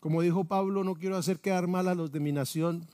Como 0.00 0.22
dijo 0.22 0.44
Pablo, 0.44 0.84
no 0.84 0.94
quiero 0.94 1.16
hacer 1.16 1.40
quedar 1.40 1.66
mal 1.66 1.88
a 1.88 1.94
los 1.94 2.12
de 2.12 2.20
mi 2.20 2.30
nación, 2.30 2.86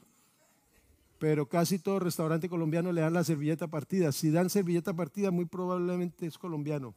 pero 1.18 1.46
casi 1.46 1.78
todo 1.78 1.98
restaurante 1.98 2.48
colombiano 2.48 2.90
le 2.92 3.02
dan 3.02 3.12
la 3.12 3.24
servilleta 3.24 3.68
partida. 3.68 4.10
Si 4.12 4.30
dan 4.30 4.48
servilleta 4.48 4.94
partida, 4.94 5.30
muy 5.30 5.44
probablemente 5.44 6.26
es 6.26 6.38
colombiano, 6.38 6.94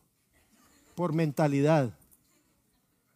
por 0.95 1.13
mentalidad, 1.13 1.93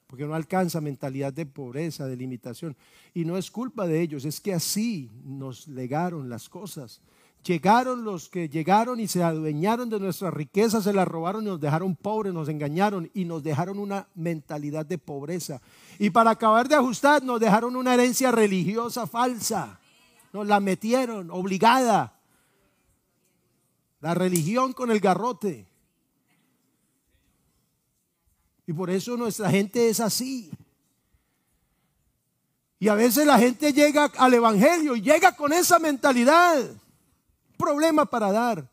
porque 0.07 0.25
no 0.25 0.35
alcanza 0.35 0.81
mentalidad 0.81 1.31
de 1.31 1.45
pobreza, 1.45 2.05
de 2.05 2.17
limitación. 2.17 2.75
Y 3.13 3.23
no 3.23 3.37
es 3.37 3.49
culpa 3.49 3.87
de 3.87 4.01
ellos, 4.01 4.25
es 4.25 4.41
que 4.41 4.53
así 4.53 5.09
nos 5.23 5.69
legaron 5.69 6.29
las 6.29 6.49
cosas. 6.49 7.01
Llegaron 7.43 8.03
los 8.03 8.29
que 8.29 8.49
llegaron 8.49 8.99
y 8.99 9.07
se 9.07 9.23
adueñaron 9.23 9.89
de 9.89 9.99
nuestras 9.99 10.31
riquezas, 10.31 10.83
se 10.83 10.93
las 10.93 11.07
robaron 11.07 11.41
y 11.43 11.47
nos 11.47 11.59
dejaron 11.59 11.95
pobres, 11.95 12.33
nos 12.33 12.47
engañaron 12.49 13.09
y 13.15 13.25
nos 13.25 13.41
dejaron 13.41 13.79
una 13.79 14.07
mentalidad 14.13 14.85
de 14.85 14.99
pobreza. 14.99 15.59
Y 15.97 16.11
para 16.11 16.31
acabar 16.31 16.67
de 16.67 16.75
ajustar, 16.75 17.23
nos 17.23 17.39
dejaron 17.39 17.75
una 17.75 17.95
herencia 17.95 18.31
religiosa 18.31 19.07
falsa. 19.07 19.79
Nos 20.33 20.45
la 20.45 20.59
metieron, 20.59 21.31
obligada. 21.31 22.13
La 24.01 24.13
religión 24.13 24.73
con 24.73 24.91
el 24.91 24.99
garrote. 24.99 25.65
Y 28.67 28.73
por 28.73 28.91
eso 28.91 29.17
nuestra 29.17 29.49
gente 29.49 29.89
es 29.89 29.99
así. 29.99 30.51
Y 32.77 32.87
a 32.87 32.93
veces 32.93 33.25
la 33.25 33.39
gente 33.39 33.73
llega 33.73 34.05
al 34.17 34.33
Evangelio 34.35 34.95
y 34.95 35.01
llega 35.01 35.35
con 35.35 35.53
esa 35.53 35.79
mentalidad 35.79 36.69
problema 37.61 38.05
para 38.05 38.31
dar. 38.31 38.65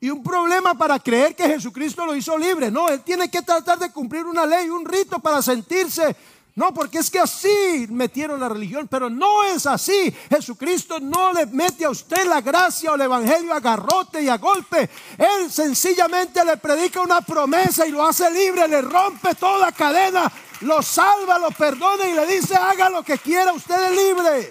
Y 0.00 0.10
un 0.10 0.22
problema 0.22 0.74
para 0.74 0.98
creer 0.98 1.34
que 1.34 1.48
Jesucristo 1.48 2.06
lo 2.06 2.14
hizo 2.14 2.38
libre. 2.38 2.70
No, 2.70 2.88
él 2.88 3.00
tiene 3.00 3.28
que 3.30 3.42
tratar 3.42 3.78
de 3.78 3.90
cumplir 3.90 4.24
una 4.26 4.46
ley, 4.46 4.68
un 4.68 4.84
rito 4.84 5.18
para 5.18 5.42
sentirse. 5.42 6.14
No, 6.54 6.74
porque 6.74 6.98
es 6.98 7.08
que 7.08 7.20
así 7.20 7.86
metieron 7.88 8.40
la 8.40 8.48
religión, 8.48 8.88
pero 8.88 9.08
no 9.08 9.44
es 9.44 9.66
así. 9.66 10.12
Jesucristo 10.28 10.98
no 11.00 11.32
le 11.32 11.46
mete 11.46 11.84
a 11.84 11.90
usted 11.90 12.26
la 12.26 12.40
gracia 12.40 12.90
o 12.90 12.94
el 12.96 13.02
evangelio 13.02 13.54
a 13.54 13.60
garrote 13.60 14.22
y 14.22 14.28
a 14.28 14.38
golpe. 14.38 14.90
Él 15.16 15.50
sencillamente 15.50 16.44
le 16.44 16.56
predica 16.56 17.00
una 17.00 17.20
promesa 17.20 17.86
y 17.86 17.92
lo 17.92 18.04
hace 18.04 18.28
libre, 18.30 18.66
le 18.66 18.82
rompe 18.82 19.34
toda 19.36 19.70
cadena, 19.72 20.30
lo 20.62 20.82
salva, 20.82 21.38
lo 21.38 21.50
perdona 21.52 22.08
y 22.08 22.14
le 22.14 22.26
dice, 22.26 22.56
haga 22.56 22.90
lo 22.90 23.04
que 23.04 23.18
quiera, 23.18 23.52
usted 23.52 23.92
es 23.92 23.96
libre. 23.96 24.50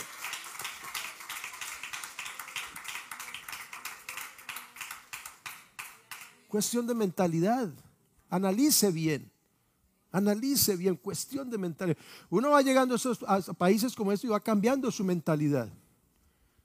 Cuestión 6.48 6.88
de 6.88 6.96
mentalidad. 6.96 7.70
Analice 8.30 8.92
bien. 8.92 9.32
Analice 10.12 10.76
bien. 10.76 10.96
Cuestión 10.96 11.50
de 11.50 11.58
mentalidad. 11.58 11.98
Uno 12.30 12.52
va 12.52 12.62
llegando 12.62 12.96
a, 12.96 12.98
esos, 12.98 13.20
países 13.58 13.96
como 13.96 14.12
este 14.12 14.28
y 14.28 14.30
va 14.30 14.40
cambiando 14.40 14.92
su 14.92 15.04
mentalidad. 15.04 15.70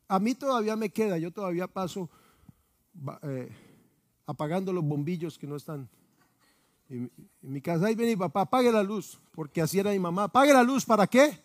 A 0.09 0.19
mí 0.19 0.35
todavía 0.35 0.77
me 0.77 0.91
queda. 0.91 1.19
Yo 1.19 1.31
todavía 1.31 1.67
paso 1.67 2.09
eh, 3.23 3.51
apagando 4.27 4.73
los 4.73 4.85
bombillos 4.85 5.39
que 5.39 5.47
no 5.47 5.57
están. 5.57 5.89
En, 6.89 7.11
mi 7.41 7.61
casa, 7.61 7.87
ahí 7.87 7.95
viene 7.95 8.13
mi 8.13 8.19
papá, 8.19 8.43
apague 8.43 8.71
la 8.71 8.83
luz, 8.83 9.19
porque 9.35 9.63
así 9.63 9.79
era 9.79 9.91
mi 9.93 9.99
mamá. 9.99 10.25
Apague 10.25 10.53
la 10.53 10.63
luz, 10.63 10.85
¿para 10.85 11.07
qué? 11.07 11.43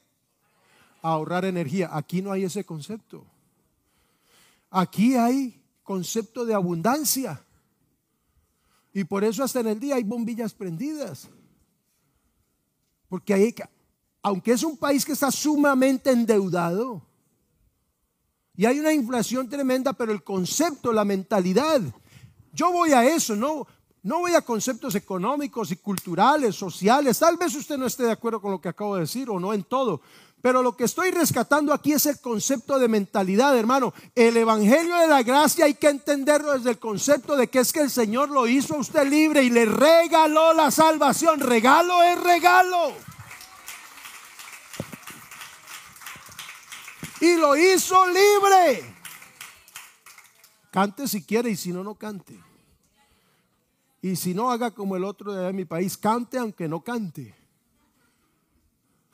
ahorrar 1.02 1.46
energía. 1.46 1.90
Aquí 1.92 2.22
no 2.22 2.32
hay 2.32 2.44
ese 2.44 2.66
concepto. 2.66 3.26
Aquí 4.70 5.16
hay 5.16 5.62
concepto 5.84 6.46
de 6.46 6.54
abundancia. 6.54 7.44
Y 8.98 9.04
por 9.04 9.24
eso 9.24 9.44
hasta 9.44 9.60
en 9.60 9.68
el 9.68 9.80
día 9.80 9.94
hay 9.94 10.04
bombillas 10.04 10.56
prendidas. 10.56 11.30
Porque 13.08 13.32
hay, 13.32 13.54
aunque 14.24 14.54
es 14.54 14.64
un 14.64 14.76
país 14.76 15.06
que 15.06 15.12
está 15.12 15.30
sumamente 15.30 16.10
endeudado 16.10 17.04
y 18.56 18.66
hay 18.66 18.80
una 18.80 18.92
inflación 18.92 19.48
tremenda, 19.48 19.94
pero 19.94 20.12
el 20.12 20.24
concepto, 20.24 20.92
la 20.92 21.06
mentalidad, 21.06 21.80
yo 22.52 22.72
voy 22.72 22.94
a 22.94 23.06
eso, 23.06 23.36
no, 23.36 23.68
no 24.02 24.22
voy 24.22 24.34
a 24.34 24.42
conceptos 24.42 24.96
económicos 24.96 25.70
y 25.72 25.76
culturales, 25.76 26.56
sociales. 26.56 27.20
Tal 27.20 27.38
vez 27.38 27.54
usted 27.54 27.78
no 27.78 27.86
esté 27.86 28.02
de 28.02 28.14
acuerdo 28.14 28.42
con 28.42 28.50
lo 28.50 28.60
que 28.60 28.70
acabo 28.70 28.96
de 28.96 29.02
decir 29.02 29.30
o 29.30 29.40
no 29.40 29.54
en 29.54 29.64
todo, 29.64 30.02
pero 30.42 30.62
lo 30.62 30.78
que 30.78 30.84
estoy 30.84 31.12
rescatando 31.12 31.74
aquí 31.74 31.94
es 31.94 32.06
el 32.06 32.22
concepto 32.22 32.78
de 32.78 32.88
mentalidad, 32.88 33.58
hermano. 33.58 33.94
El 34.14 34.38
Evangelio 34.38 34.96
de 34.98 35.08
la 35.08 35.24
Gracia 35.24 35.66
hay 35.66 35.74
que 35.74 35.90
entenderlo 35.90 36.54
desde 36.54 36.70
el 36.70 36.80
concepto 36.80 37.36
de 37.36 37.48
que 37.48 37.60
es 37.60 37.74
que 37.74 37.82
el 37.82 37.90
Señor 37.90 38.30
lo 38.30 38.48
hizo 38.48 38.76
a 38.76 38.80
usted 38.80 39.08
libre 39.08 39.44
y 39.44 39.50
le 39.50 39.66
regaló 39.66 40.54
la 40.54 40.70
salvación. 40.70 41.40
Regalo 41.40 42.04
es 42.04 42.22
regalo. 42.22 42.94
Y 47.20 47.36
lo 47.38 47.58
hizo 47.58 48.06
libre. 48.06 48.96
Cante 50.70 51.08
si 51.08 51.24
quiere 51.24 51.50
y 51.50 51.56
si 51.56 51.74
no, 51.74 51.84
no 51.84 51.96
cante. 51.96 52.40
Y 54.04 54.16
si 54.16 54.36
no, 54.36 54.52
haga 54.52 54.70
como 54.70 54.96
el 54.96 55.04
otro 55.04 55.34
de 55.34 55.52
mi 55.52 55.66
país, 55.66 55.98
cante 55.98 56.38
aunque 56.38 56.68
no 56.68 56.82
cante. 56.82 57.34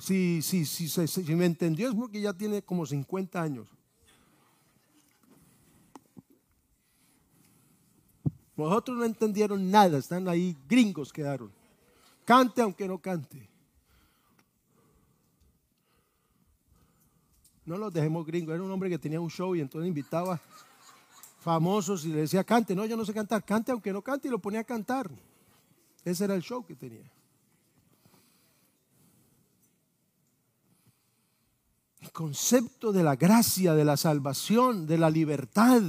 Si, 0.03 0.41
si, 0.41 0.65
si, 0.65 1.33
me 1.33 1.45
entendió 1.45 1.87
es 1.87 1.95
porque 1.95 2.19
ya 2.19 2.33
tiene 2.33 2.61
como 2.61 2.85
50 2.85 3.41
años. 3.41 3.69
Vosotros 8.53 8.97
no 8.97 9.05
entendieron 9.05 9.71
nada, 9.71 9.97
están 9.97 10.27
ahí, 10.27 10.57
gringos 10.67 11.13
quedaron. 11.13 11.53
Cante 12.25 12.61
aunque 12.61 12.85
no 12.85 12.97
cante. 12.97 13.47
No 17.63 17.77
los 17.77 17.93
dejemos 17.93 18.25
gringos. 18.25 18.55
Era 18.55 18.61
un 18.61 18.71
hombre 18.71 18.89
que 18.89 18.99
tenía 18.99 19.21
un 19.21 19.29
show 19.29 19.55
y 19.55 19.61
entonces 19.61 19.87
invitaba 19.87 20.37
famosos 21.39 22.03
y 22.03 22.09
le 22.09 22.19
decía, 22.19 22.43
cante. 22.43 22.75
No, 22.75 22.85
yo 22.85 22.97
no 22.97 23.05
sé 23.05 23.13
cantar. 23.13 23.45
Cante 23.45 23.71
aunque 23.71 23.93
no 23.93 24.01
cante 24.01 24.27
y 24.27 24.31
lo 24.31 24.39
ponía 24.39 24.59
a 24.59 24.65
cantar. 24.65 25.09
Ese 26.03 26.25
era 26.25 26.35
el 26.35 26.41
show 26.41 26.65
que 26.65 26.75
tenía. 26.75 27.09
Concepto 32.13 32.93
de 32.93 33.03
la 33.03 33.15
gracia, 33.15 33.73
de 33.73 33.83
la 33.83 33.97
salvación, 33.97 34.85
de 34.85 34.97
la 34.97 35.09
libertad. 35.09 35.81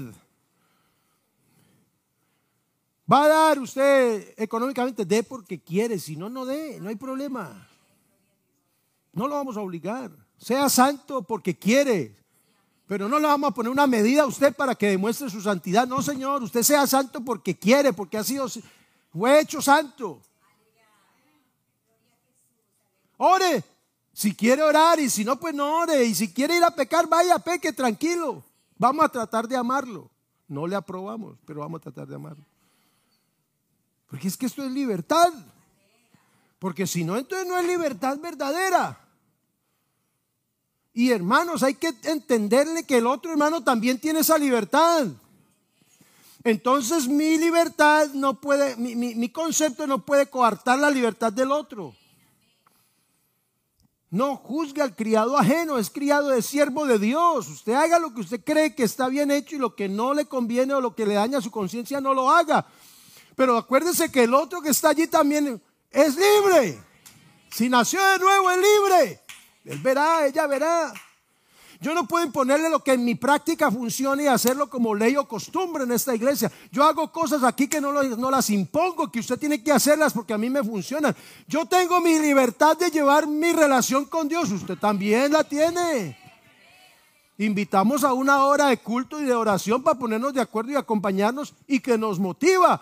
Va 3.10 3.24
a 3.24 3.28
dar 3.28 3.58
usted 3.58 4.32
económicamente, 4.38 5.04
dé 5.04 5.22
porque 5.22 5.60
quiere, 5.60 5.98
si 5.98 6.16
no, 6.16 6.30
no 6.30 6.46
dé, 6.46 6.80
no 6.80 6.88
hay 6.88 6.96
problema. 6.96 7.68
No 9.12 9.28
lo 9.28 9.34
vamos 9.34 9.56
a 9.58 9.60
obligar. 9.60 10.10
Sea 10.38 10.68
santo 10.70 11.22
porque 11.22 11.56
quiere, 11.56 12.16
pero 12.86 13.06
no 13.08 13.20
le 13.20 13.26
vamos 13.26 13.50
a 13.50 13.54
poner 13.54 13.70
una 13.70 13.86
medida 13.86 14.22
a 14.22 14.26
usted 14.26 14.54
para 14.54 14.74
que 14.74 14.88
demuestre 14.88 15.28
su 15.28 15.42
santidad. 15.42 15.86
No, 15.86 16.00
Señor, 16.00 16.42
usted 16.42 16.62
sea 16.62 16.86
santo 16.86 17.22
porque 17.22 17.54
quiere, 17.54 17.92
porque 17.92 18.16
ha 18.16 18.24
sido, 18.24 18.46
fue 19.12 19.40
hecho 19.40 19.60
santo. 19.60 20.22
Ore, 23.18 23.62
si 24.14 24.32
quiere 24.32 24.62
orar 24.62 25.00
y 25.00 25.10
si 25.10 25.24
no, 25.24 25.38
pues 25.40 25.52
no 25.54 25.80
ore. 25.80 26.04
Y 26.04 26.14
si 26.14 26.32
quiere 26.32 26.56
ir 26.56 26.62
a 26.62 26.70
pecar, 26.70 27.08
vaya, 27.08 27.36
peque 27.40 27.72
tranquilo. 27.72 28.44
Vamos 28.78 29.04
a 29.04 29.08
tratar 29.08 29.48
de 29.48 29.56
amarlo. 29.56 30.08
No 30.46 30.68
le 30.68 30.76
aprobamos, 30.76 31.36
pero 31.44 31.60
vamos 31.60 31.80
a 31.80 31.82
tratar 31.82 32.06
de 32.06 32.14
amarlo. 32.14 32.44
Porque 34.08 34.28
es 34.28 34.36
que 34.36 34.46
esto 34.46 34.62
es 34.62 34.70
libertad. 34.70 35.32
Porque 36.60 36.86
si 36.86 37.02
no, 37.02 37.16
entonces 37.16 37.46
no 37.48 37.58
es 37.58 37.66
libertad 37.66 38.16
verdadera. 38.18 39.00
Y 40.92 41.10
hermanos, 41.10 41.64
hay 41.64 41.74
que 41.74 41.92
entenderle 42.04 42.84
que 42.84 42.98
el 42.98 43.08
otro 43.08 43.32
hermano 43.32 43.64
también 43.64 43.98
tiene 43.98 44.20
esa 44.20 44.38
libertad. 44.38 45.08
Entonces 46.44 47.08
mi 47.08 47.36
libertad 47.36 48.10
no 48.14 48.40
puede, 48.40 48.76
mi, 48.76 48.94
mi 48.94 49.28
concepto 49.30 49.88
no 49.88 50.04
puede 50.04 50.30
coartar 50.30 50.78
la 50.78 50.90
libertad 50.90 51.32
del 51.32 51.50
otro. 51.50 51.96
No 54.14 54.36
juzgue 54.36 54.80
al 54.80 54.94
criado 54.94 55.36
ajeno, 55.36 55.76
es 55.76 55.90
criado 55.90 56.28
de 56.28 56.40
siervo 56.40 56.86
de 56.86 57.00
Dios. 57.00 57.48
Usted 57.48 57.72
haga 57.72 57.98
lo 57.98 58.14
que 58.14 58.20
usted 58.20 58.44
cree 58.44 58.72
que 58.72 58.84
está 58.84 59.08
bien 59.08 59.32
hecho 59.32 59.56
y 59.56 59.58
lo 59.58 59.74
que 59.74 59.88
no 59.88 60.14
le 60.14 60.26
conviene 60.26 60.72
o 60.72 60.80
lo 60.80 60.94
que 60.94 61.04
le 61.04 61.14
daña 61.14 61.40
su 61.40 61.50
conciencia 61.50 62.00
no 62.00 62.14
lo 62.14 62.30
haga. 62.30 62.64
Pero 63.34 63.56
acuérdese 63.56 64.12
que 64.12 64.22
el 64.22 64.32
otro 64.32 64.62
que 64.62 64.68
está 64.68 64.90
allí 64.90 65.08
también 65.08 65.60
es 65.90 66.14
libre. 66.14 66.80
Si 67.50 67.68
nació 67.68 68.00
de 68.12 68.20
nuevo 68.20 68.52
es 68.52 68.58
libre. 68.58 69.20
Él 69.64 69.78
verá, 69.80 70.24
ella 70.24 70.46
verá. 70.46 70.94
Yo 71.80 71.94
no 71.94 72.06
puedo 72.06 72.24
imponerle 72.24 72.70
lo 72.70 72.80
que 72.82 72.92
en 72.92 73.04
mi 73.04 73.14
práctica 73.14 73.70
funcione 73.70 74.24
y 74.24 74.26
hacerlo 74.26 74.68
como 74.70 74.94
ley 74.94 75.16
o 75.16 75.26
costumbre 75.26 75.84
en 75.84 75.92
esta 75.92 76.14
iglesia. 76.14 76.50
Yo 76.70 76.84
hago 76.84 77.10
cosas 77.10 77.42
aquí 77.42 77.68
que 77.68 77.80
no, 77.80 77.92
no, 77.92 78.30
las 78.30 78.50
impongo, 78.50 79.10
que 79.10 79.20
usted 79.20 79.38
tiene 79.38 79.62
que 79.62 79.72
hacerlas 79.72 80.12
porque 80.12 80.32
a 80.32 80.38
mí 80.38 80.48
me 80.50 80.62
funcionan. 80.62 81.14
Yo 81.46 81.66
tengo 81.66 82.00
mi 82.00 82.18
libertad 82.18 82.76
de 82.76 82.90
llevar 82.90 83.26
mi 83.26 83.52
relación 83.52 84.04
con 84.06 84.28
Dios. 84.28 84.50
Usted 84.50 84.78
también 84.78 85.32
la 85.32 85.44
tiene. 85.44 86.16
Invitamos 87.38 88.04
a 88.04 88.12
una 88.12 88.44
hora 88.44 88.68
de 88.68 88.78
culto 88.78 89.20
y 89.20 89.24
de 89.24 89.34
oración 89.34 89.82
para 89.82 89.98
ponernos 89.98 90.32
de 90.32 90.40
acuerdo 90.40 90.70
y 90.70 90.76
acompañarnos 90.76 91.54
y 91.66 91.80
que 91.80 91.98
nos 91.98 92.18
motiva. 92.18 92.80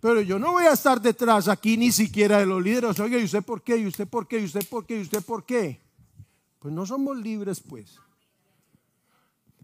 Pero 0.00 0.22
yo 0.22 0.38
no 0.38 0.52
voy 0.52 0.64
a 0.64 0.72
estar 0.72 1.00
detrás 1.00 1.48
aquí 1.48 1.76
ni 1.76 1.92
siquiera 1.92 2.38
de 2.38 2.46
los 2.46 2.62
líderes. 2.62 2.98
Oiga, 3.00 3.18
¿y 3.18 3.24
usted 3.24 3.42
por 3.42 3.62
qué? 3.62 3.76
¿Y 3.76 3.86
usted 3.86 4.08
por 4.08 4.26
qué? 4.26 4.38
¿Y 4.38 4.44
usted 4.44 4.66
por 4.68 4.86
qué? 4.86 4.96
¿Y 4.96 5.02
usted 5.02 5.22
por 5.22 5.44
qué? 5.44 5.80
Pues 6.58 6.72
no 6.72 6.86
somos 6.86 7.16
libres, 7.18 7.60
pues. 7.60 7.98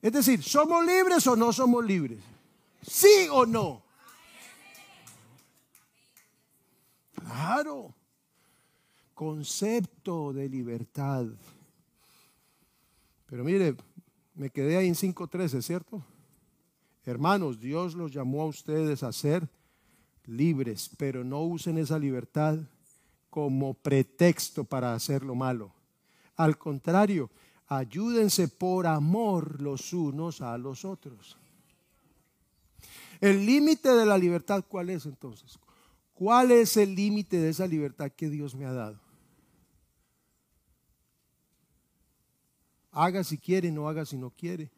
Es 0.02 0.12
decir, 0.12 0.42
¿somos 0.42 0.84
libres 0.84 1.26
o 1.26 1.36
no 1.36 1.52
somos 1.52 1.84
libres? 1.84 2.22
¿Sí 2.82 3.28
o 3.30 3.44
no? 3.44 3.82
Claro. 7.14 7.94
Concepto 9.14 10.32
de 10.32 10.48
libertad. 10.48 11.26
Pero 13.26 13.42
mire, 13.42 13.74
me 14.34 14.50
quedé 14.50 14.76
ahí 14.76 14.86
en 14.86 14.94
5.13, 14.94 15.62
¿cierto? 15.62 16.02
Hermanos, 17.04 17.58
Dios 17.58 17.94
los 17.94 18.12
llamó 18.12 18.42
a 18.42 18.46
ustedes 18.46 19.02
a 19.02 19.12
ser 19.12 19.48
libres, 20.26 20.90
pero 20.96 21.24
no 21.24 21.42
usen 21.42 21.78
esa 21.78 21.98
libertad 21.98 22.58
como 23.30 23.74
pretexto 23.74 24.64
para 24.64 24.94
hacer 24.94 25.22
lo 25.22 25.34
malo. 25.34 25.72
Al 26.36 26.58
contrario, 26.58 27.30
ayúdense 27.66 28.48
por 28.48 28.86
amor 28.86 29.60
los 29.60 29.92
unos 29.92 30.40
a 30.40 30.56
los 30.58 30.84
otros. 30.84 31.36
El 33.20 33.46
límite 33.46 33.88
de 33.88 34.06
la 34.06 34.18
libertad, 34.18 34.64
¿cuál 34.68 34.90
es 34.90 35.06
entonces? 35.06 35.58
¿Cuál 36.14 36.50
es 36.50 36.76
el 36.76 36.94
límite 36.94 37.38
de 37.38 37.50
esa 37.50 37.66
libertad 37.66 38.10
que 38.10 38.28
Dios 38.28 38.54
me 38.54 38.66
ha 38.66 38.72
dado? 38.72 39.00
Haga 42.92 43.22
si 43.24 43.36
quiere, 43.36 43.70
no 43.70 43.88
haga 43.88 44.06
si 44.06 44.16
no 44.16 44.30
quiere. 44.30 44.70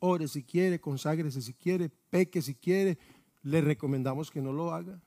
Ore 0.00 0.28
si 0.28 0.42
quiere, 0.42 0.80
conságrese 0.80 1.42
si 1.42 1.52
quiere, 1.52 1.90
peque 2.10 2.40
si 2.40 2.54
quiere, 2.54 2.98
le 3.42 3.60
recomendamos 3.60 4.30
que 4.30 4.40
no 4.40 4.52
lo 4.52 4.72
haga. 4.72 4.98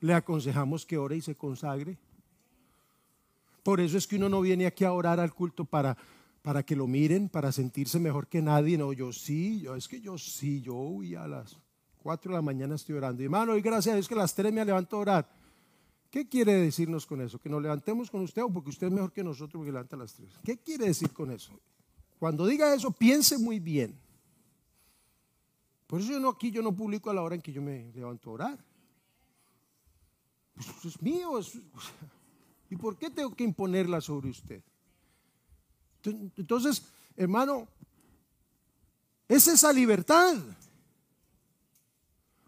Le 0.00 0.14
aconsejamos 0.14 0.86
que 0.86 0.96
ore 0.96 1.16
y 1.16 1.20
se 1.20 1.34
consagre. 1.34 1.98
Por 3.62 3.80
eso 3.80 3.98
es 3.98 4.06
que 4.06 4.16
uno 4.16 4.28
no 4.28 4.40
viene 4.40 4.66
aquí 4.66 4.84
a 4.84 4.92
orar 4.92 5.20
al 5.20 5.34
culto 5.34 5.64
para, 5.64 5.96
para 6.42 6.64
que 6.64 6.76
lo 6.76 6.86
miren, 6.86 7.28
para 7.28 7.52
sentirse 7.52 7.98
mejor 8.00 8.26
que 8.26 8.42
nadie. 8.42 8.76
No, 8.76 8.92
yo 8.92 9.12
sí, 9.12 9.60
yo 9.60 9.76
es 9.76 9.88
que 9.88 10.00
yo 10.00 10.18
sí, 10.18 10.60
yo 10.60 10.76
hoy 10.76 11.14
a 11.14 11.26
las 11.26 11.56
4 12.02 12.32
de 12.32 12.36
la 12.36 12.42
mañana 12.42 12.74
estoy 12.74 12.96
orando. 12.96 13.22
Y 13.22 13.26
hermano, 13.26 13.54
gracias 13.62 13.92
a 13.92 13.96
Dios 13.96 14.08
que 14.08 14.14
a 14.14 14.18
las 14.18 14.34
3 14.34 14.52
me 14.52 14.64
levanto 14.64 14.96
a 14.96 15.00
orar. 15.00 15.42
¿Qué 16.10 16.28
quiere 16.28 16.54
decirnos 16.54 17.06
con 17.06 17.22
eso? 17.22 17.38
¿Que 17.38 17.48
nos 17.48 17.62
levantemos 17.62 18.10
con 18.10 18.20
usted 18.20 18.42
o 18.42 18.52
porque 18.52 18.70
usted 18.70 18.88
es 18.88 18.92
mejor 18.92 19.12
que 19.12 19.24
nosotros 19.24 19.60
porque 19.60 19.72
levanta 19.72 19.96
las 19.96 20.12
3? 20.14 20.28
¿Qué 20.44 20.58
quiere 20.58 20.86
decir 20.86 21.10
con 21.12 21.30
eso? 21.30 21.58
Cuando 22.18 22.46
diga 22.46 22.74
eso, 22.74 22.90
piense 22.90 23.38
muy 23.38 23.60
bien. 23.60 23.98
Por 25.86 26.00
eso 26.00 26.12
yo 26.12 26.20
no, 26.20 26.28
aquí 26.28 26.50
yo 26.50 26.60
no 26.60 26.74
publico 26.74 27.08
a 27.08 27.14
la 27.14 27.22
hora 27.22 27.34
en 27.34 27.40
que 27.40 27.52
yo 27.52 27.62
me 27.62 27.90
levanto 27.94 28.30
a 28.30 28.32
orar. 28.32 28.64
Pues 30.54 30.84
es 30.84 31.00
mío. 31.02 31.38
¿Y 32.68 32.76
por 32.76 32.98
qué 32.98 33.10
tengo 33.10 33.34
que 33.34 33.44
imponerla 33.44 34.00
sobre 34.00 34.30
usted? 34.30 34.62
Entonces, 36.04 36.82
hermano, 37.16 37.68
es 39.28 39.48
esa 39.48 39.72
libertad. 39.72 40.36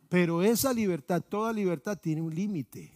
Pero 0.09 0.43
esa 0.43 0.73
libertad, 0.73 1.23
toda 1.23 1.53
libertad 1.53 1.99
tiene 1.99 2.23
un 2.23 2.35
límite. 2.35 2.93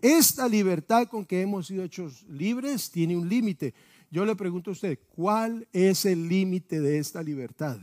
Esta 0.00 0.48
libertad 0.48 1.06
con 1.06 1.26
que 1.26 1.42
hemos 1.42 1.66
sido 1.66 1.84
hechos 1.84 2.22
libres 2.24 2.90
tiene 2.90 3.16
un 3.16 3.28
límite. 3.28 3.74
Yo 4.10 4.24
le 4.24 4.34
pregunto 4.34 4.70
a 4.70 4.72
usted, 4.72 4.98
¿cuál 5.14 5.68
es 5.72 6.04
el 6.06 6.26
límite 6.26 6.80
de 6.80 6.98
esta 6.98 7.22
libertad? 7.22 7.78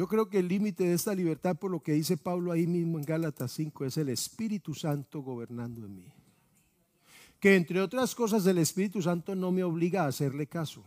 Yo 0.00 0.08
creo 0.08 0.30
que 0.30 0.38
el 0.38 0.48
límite 0.48 0.84
de 0.84 0.94
esta 0.94 1.14
libertad, 1.14 1.58
por 1.58 1.70
lo 1.70 1.82
que 1.82 1.92
dice 1.92 2.16
Pablo 2.16 2.52
ahí 2.52 2.66
mismo 2.66 2.98
en 2.98 3.04
Gálatas 3.04 3.52
5, 3.52 3.84
es 3.84 3.98
el 3.98 4.08
Espíritu 4.08 4.72
Santo 4.72 5.20
gobernando 5.20 5.84
en 5.84 5.94
mí. 5.94 6.06
Que 7.38 7.54
entre 7.54 7.82
otras 7.82 8.14
cosas 8.14 8.46
el 8.46 8.56
Espíritu 8.56 9.02
Santo 9.02 9.34
no 9.34 9.52
me 9.52 9.62
obliga 9.62 10.04
a 10.04 10.06
hacerle 10.06 10.46
caso. 10.46 10.82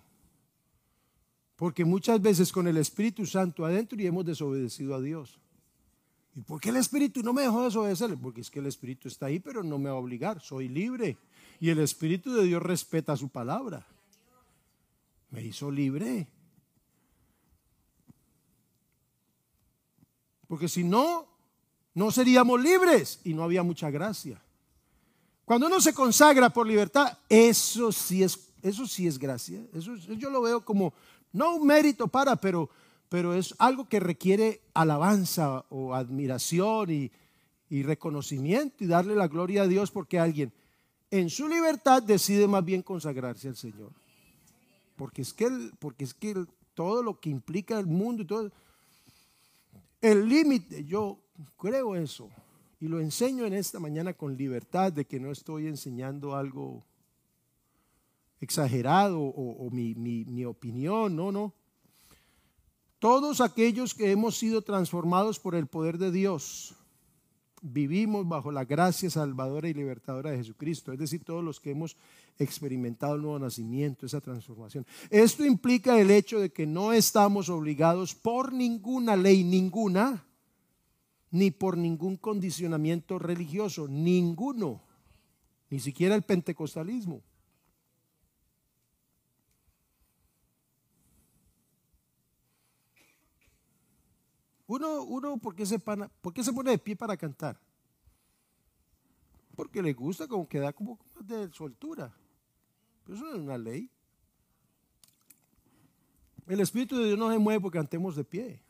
Porque 1.55 1.86
muchas 1.86 2.24
veces 2.24 2.51
con 2.51 2.68
el 2.68 2.76
Espíritu 2.78 3.28
Santo 3.28 3.68
adentro 3.68 4.01
y 4.01 4.07
hemos 4.07 4.26
desobedecido 4.26 4.95
a 4.95 4.99
Dios. 4.99 5.39
¿Y 6.36 6.41
por 6.41 6.59
qué 6.59 6.70
el 6.70 6.78
Espíritu 6.78 7.22
no 7.22 7.34
me 7.34 7.43
dejó 7.43 7.66
desobedecerle? 7.66 8.18
Porque 8.18 8.41
es 8.41 8.49
que 8.49 8.61
el 8.61 8.66
Espíritu 8.66 9.09
está 9.09 9.28
ahí, 9.28 9.38
pero 9.38 9.61
no 9.61 9.78
me 9.78 9.91
va 9.91 9.95
a 9.95 9.99
obligar. 9.99 10.41
Soy 10.41 10.70
libre. 10.70 11.18
Y 11.59 11.70
el 11.70 11.78
Espíritu 11.78 12.34
de 12.34 12.45
Dios 12.45 12.64
respeta 12.64 13.16
su 13.16 13.30
palabra. 13.30 13.86
Me 15.30 15.43
hizo 15.43 15.70
libre. 15.70 16.32
Porque 20.54 20.70
si 20.70 20.84
no, 20.84 21.26
no 21.95 22.12
seríamos 22.12 22.62
libres 22.62 23.20
y 23.24 23.34
no 23.34 23.41
había 23.41 23.64
mucha 23.64 23.89
gracia. 23.89 24.39
Cuando 25.45 25.66
uno 25.66 25.82
se 25.82 25.95
consagra 25.95 26.51
por 26.51 26.68
libertad, 26.68 27.18
eso 27.28 27.91
sí 27.91 28.22
es, 28.22 28.51
eso 28.62 28.86
sí 28.86 29.08
es 29.08 29.18
gracia. 29.18 29.66
Eso 29.74 29.95
yo 29.95 30.30
lo 30.30 30.43
veo 30.43 30.64
como, 30.64 30.93
no 31.32 31.56
un 31.56 31.66
mérito 31.66 32.08
para, 32.08 32.36
pero, 32.36 32.70
pero 33.10 33.34
es 33.34 33.56
algo 33.58 33.89
que 33.89 33.99
requiere 33.99 34.62
alabanza 34.76 35.66
o 35.70 35.95
admiración 35.95 36.91
y, 36.91 37.12
y 37.68 37.82
reconocimiento 37.82 38.84
y 38.84 38.86
darle 38.86 39.16
la 39.16 39.28
gloria 39.28 39.64
a 39.64 39.68
Dios 39.68 39.89
porque 39.89 40.20
alguien 40.20 40.54
en 41.10 41.32
su 41.32 41.47
libertad 41.47 42.04
decide 42.04 42.47
más 42.47 42.64
bien 42.64 42.84
consagrarse 42.84 43.47
al 43.47 43.56
Señor. 43.56 43.91
Porque 44.97 45.24
es 45.24 45.34
que, 45.34 45.49
porque 45.80 46.04
es 46.04 46.14
que 46.14 46.45
todo 46.76 47.01
lo 47.01 47.20
que 47.20 47.32
implica 47.32 47.80
el 47.80 47.88
mundo 47.88 48.22
y 48.22 48.28
todo, 48.28 48.51
el 50.04 50.28
límite, 50.28 50.84
yo 50.84 51.20
creo 51.58 51.95
eso 51.95 52.30
y 52.82 52.89
lo 52.89 52.99
enseño 52.99 53.45
en 53.45 53.54
esta 53.54 53.80
mañana 53.80 54.14
con 54.14 54.36
libertad 54.36 54.91
de 54.91 55.06
que 55.06 55.18
no 55.18 55.32
estoy 55.32 55.68
enseñando 55.68 56.36
algo 56.36 56.86
exagerado 58.41 59.22
o, 59.22 59.70
mi, 59.72 59.95
mi 59.95 60.43
opinión, 60.43 61.16
no, 61.16 61.32
no. 61.32 61.54
Todos 62.99 63.39
aquellos 63.39 63.93
que 63.93 64.12
hemos 64.12 64.38
sido 64.38 64.62
transformados 64.62 65.39
por 65.39 65.56
el 65.56 65.68
poder 65.68 65.97
de 65.97 66.12
Dios, 66.12 66.76
vivimos 67.62 68.28
bajo 68.28 68.51
la 68.51 68.66
gracia 68.66 69.10
salvadora 69.10 69.70
y 69.70 69.74
libertadora 69.74 70.32
de 70.32 70.38
Jesucristo, 70.38 70.91
es 70.91 70.99
decir, 70.99 71.24
todos 71.24 71.43
los 71.43 71.62
que 71.62 71.72
hemos 71.72 71.95
experimentado 72.39 73.15
el 73.15 73.21
nuevo 73.21 73.39
nacimiento, 73.39 74.05
esa 74.05 74.21
transformación. 74.21 74.86
Esto 75.09 75.45
implica 75.45 75.99
el 75.99 76.11
hecho 76.11 76.39
de 76.39 76.51
que 76.51 76.65
no 76.65 76.93
estamos 76.93 77.49
obligados 77.49 78.15
por 78.15 78.53
ninguna 78.53 79.15
ley, 79.15 79.43
ninguna, 79.43 80.25
ni 81.31 81.51
por 81.51 81.77
ningún 81.77 82.17
condicionamiento 82.17 83.19
religioso, 83.19 83.88
ninguno, 83.88 84.81
ni 85.69 85.79
siquiera 85.79 86.15
el 86.15 86.23
pentecostalismo. 86.23 87.23
Uno, 94.67 95.03
uno 95.03 95.38
¿por, 95.38 95.55
qué 95.55 95.65
se 95.65 95.77
¿por 95.77 96.34
qué 96.34 96.43
se 96.43 96.53
pone 96.53 96.71
de 96.71 96.77
pie 96.77 96.95
para 96.95 97.17
cantar? 97.17 97.59
Porque 99.55 99.81
le 99.81 99.93
gusta, 99.93 100.27
como 100.27 100.47
que 100.47 100.59
da 100.59 100.73
como 100.73 100.99
de 101.21 101.51
soltura. 101.51 102.11
Pero 103.04 103.18
eso 103.18 103.26
no 103.26 103.36
es 103.36 103.39
una 103.41 103.58
ley. 103.58 103.89
El 106.47 106.60
Espíritu 106.60 106.97
de 106.97 107.08
Dios 107.08 107.18
no 107.18 107.32
se 107.32 107.38
mueve 107.38 107.62
porque 107.62 107.78
cantemos 107.78 108.16
de 108.16 108.24
pie. 108.24 108.62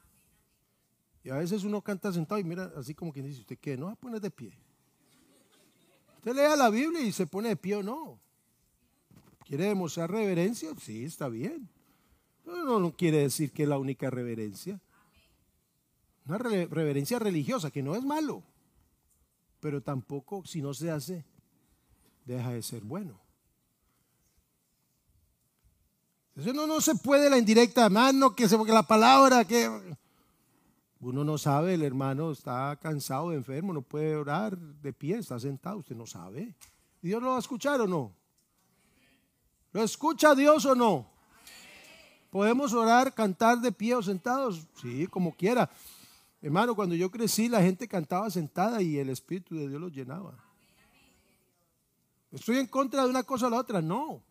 Y 1.24 1.30
a 1.30 1.36
veces 1.36 1.64
uno 1.64 1.82
canta 1.82 2.12
sentado 2.12 2.40
y 2.40 2.44
mira 2.44 2.72
así 2.76 2.94
como 2.94 3.12
quien 3.12 3.26
dice, 3.26 3.40
¿usted 3.40 3.58
qué? 3.58 3.78
No 3.78 3.88
va 3.88 3.94
a 3.94 3.96
poner 3.96 4.20
de 4.20 4.30
pie. 4.30 4.54
Usted 6.18 6.36
lea 6.36 6.56
la 6.56 6.70
Biblia 6.70 7.02
y 7.02 7.12
se 7.12 7.26
pone 7.26 7.50
de 7.50 7.56
pie 7.56 7.76
o 7.78 7.84
no. 7.84 8.20
¿Quiere 9.46 9.66
demostrar 9.66 10.12
reverencia? 10.12 10.74
Sí, 10.80 11.06
está 11.06 11.30
bien. 11.30 11.70
Pero 12.44 12.64
no, 12.64 12.80
no 12.80 12.96
quiere 12.96 13.20
decir 13.20 13.52
que 13.52 13.64
es 13.64 13.70
la 13.70 13.78
única 13.78 14.10
reverencia. 14.10 14.80
Una 16.26 16.38
reverencia 16.38 17.20
religiosa, 17.20 17.72
que 17.72 17.84
no 17.84 17.96
es 17.96 18.04
malo. 18.04 18.44
Pero 19.60 19.82
tampoco, 19.82 20.46
si 20.46 20.62
no 20.62 20.74
se 20.74 20.92
hace, 20.92 21.26
deja 22.26 22.52
de 22.52 22.62
ser 22.62 22.84
bueno. 22.84 23.20
Entonces 26.16 26.23
no, 26.36 26.68
no 26.68 26.82
se 26.82 26.96
puede 26.96 27.30
la 27.30 27.38
indirecta, 27.38 27.90
mano, 27.90 28.36
que 28.36 28.50
se 28.50 28.58
porque 28.58 28.74
la 28.74 28.84
palabra 28.84 29.46
que 29.46 29.70
uno 31.00 31.24
no 31.24 31.38
sabe, 31.38 31.74
el 31.74 31.84
hermano 31.84 32.32
está 32.32 32.78
cansado, 32.82 33.34
enfermo, 33.34 33.74
no 33.74 33.82
puede 33.82 34.16
orar 34.16 34.58
de 34.58 34.94
pie, 34.94 35.18
está 35.18 35.40
sentado, 35.40 35.78
usted 35.78 35.96
no 35.96 36.06
sabe. 36.06 36.56
Dios 37.02 37.22
lo 37.22 37.32
va 37.32 37.36
a 37.36 37.40
escuchar 37.40 37.82
o 37.82 37.88
no? 37.88 38.14
¿Lo 39.74 39.84
escucha 39.84 40.34
Dios 40.34 40.66
o 40.66 40.76
no? 40.76 41.06
¿Podemos 42.30 42.74
orar, 42.74 43.14
cantar 43.14 43.60
de 43.60 43.72
pie 43.72 43.96
o 43.96 44.02
sentados? 44.02 44.66
Sí, 44.82 45.06
como 45.08 45.36
quiera. 45.36 45.70
Hermano, 46.42 46.76
cuando 46.76 46.96
yo 46.96 47.12
crecí, 47.12 47.48
la 47.48 47.62
gente 47.62 47.88
cantaba 47.88 48.30
sentada 48.30 48.82
y 48.82 48.98
el 48.98 49.10
Espíritu 49.10 49.56
de 49.56 49.68
Dios 49.68 49.80
los 49.80 49.92
llenaba. 49.92 50.34
¿Estoy 52.32 52.58
en 52.58 52.68
contra 52.68 53.04
de 53.04 53.10
una 53.10 53.24
cosa 53.24 53.48
o 53.48 53.50
la 53.50 53.60
otra? 53.60 53.82
No. 53.82 54.24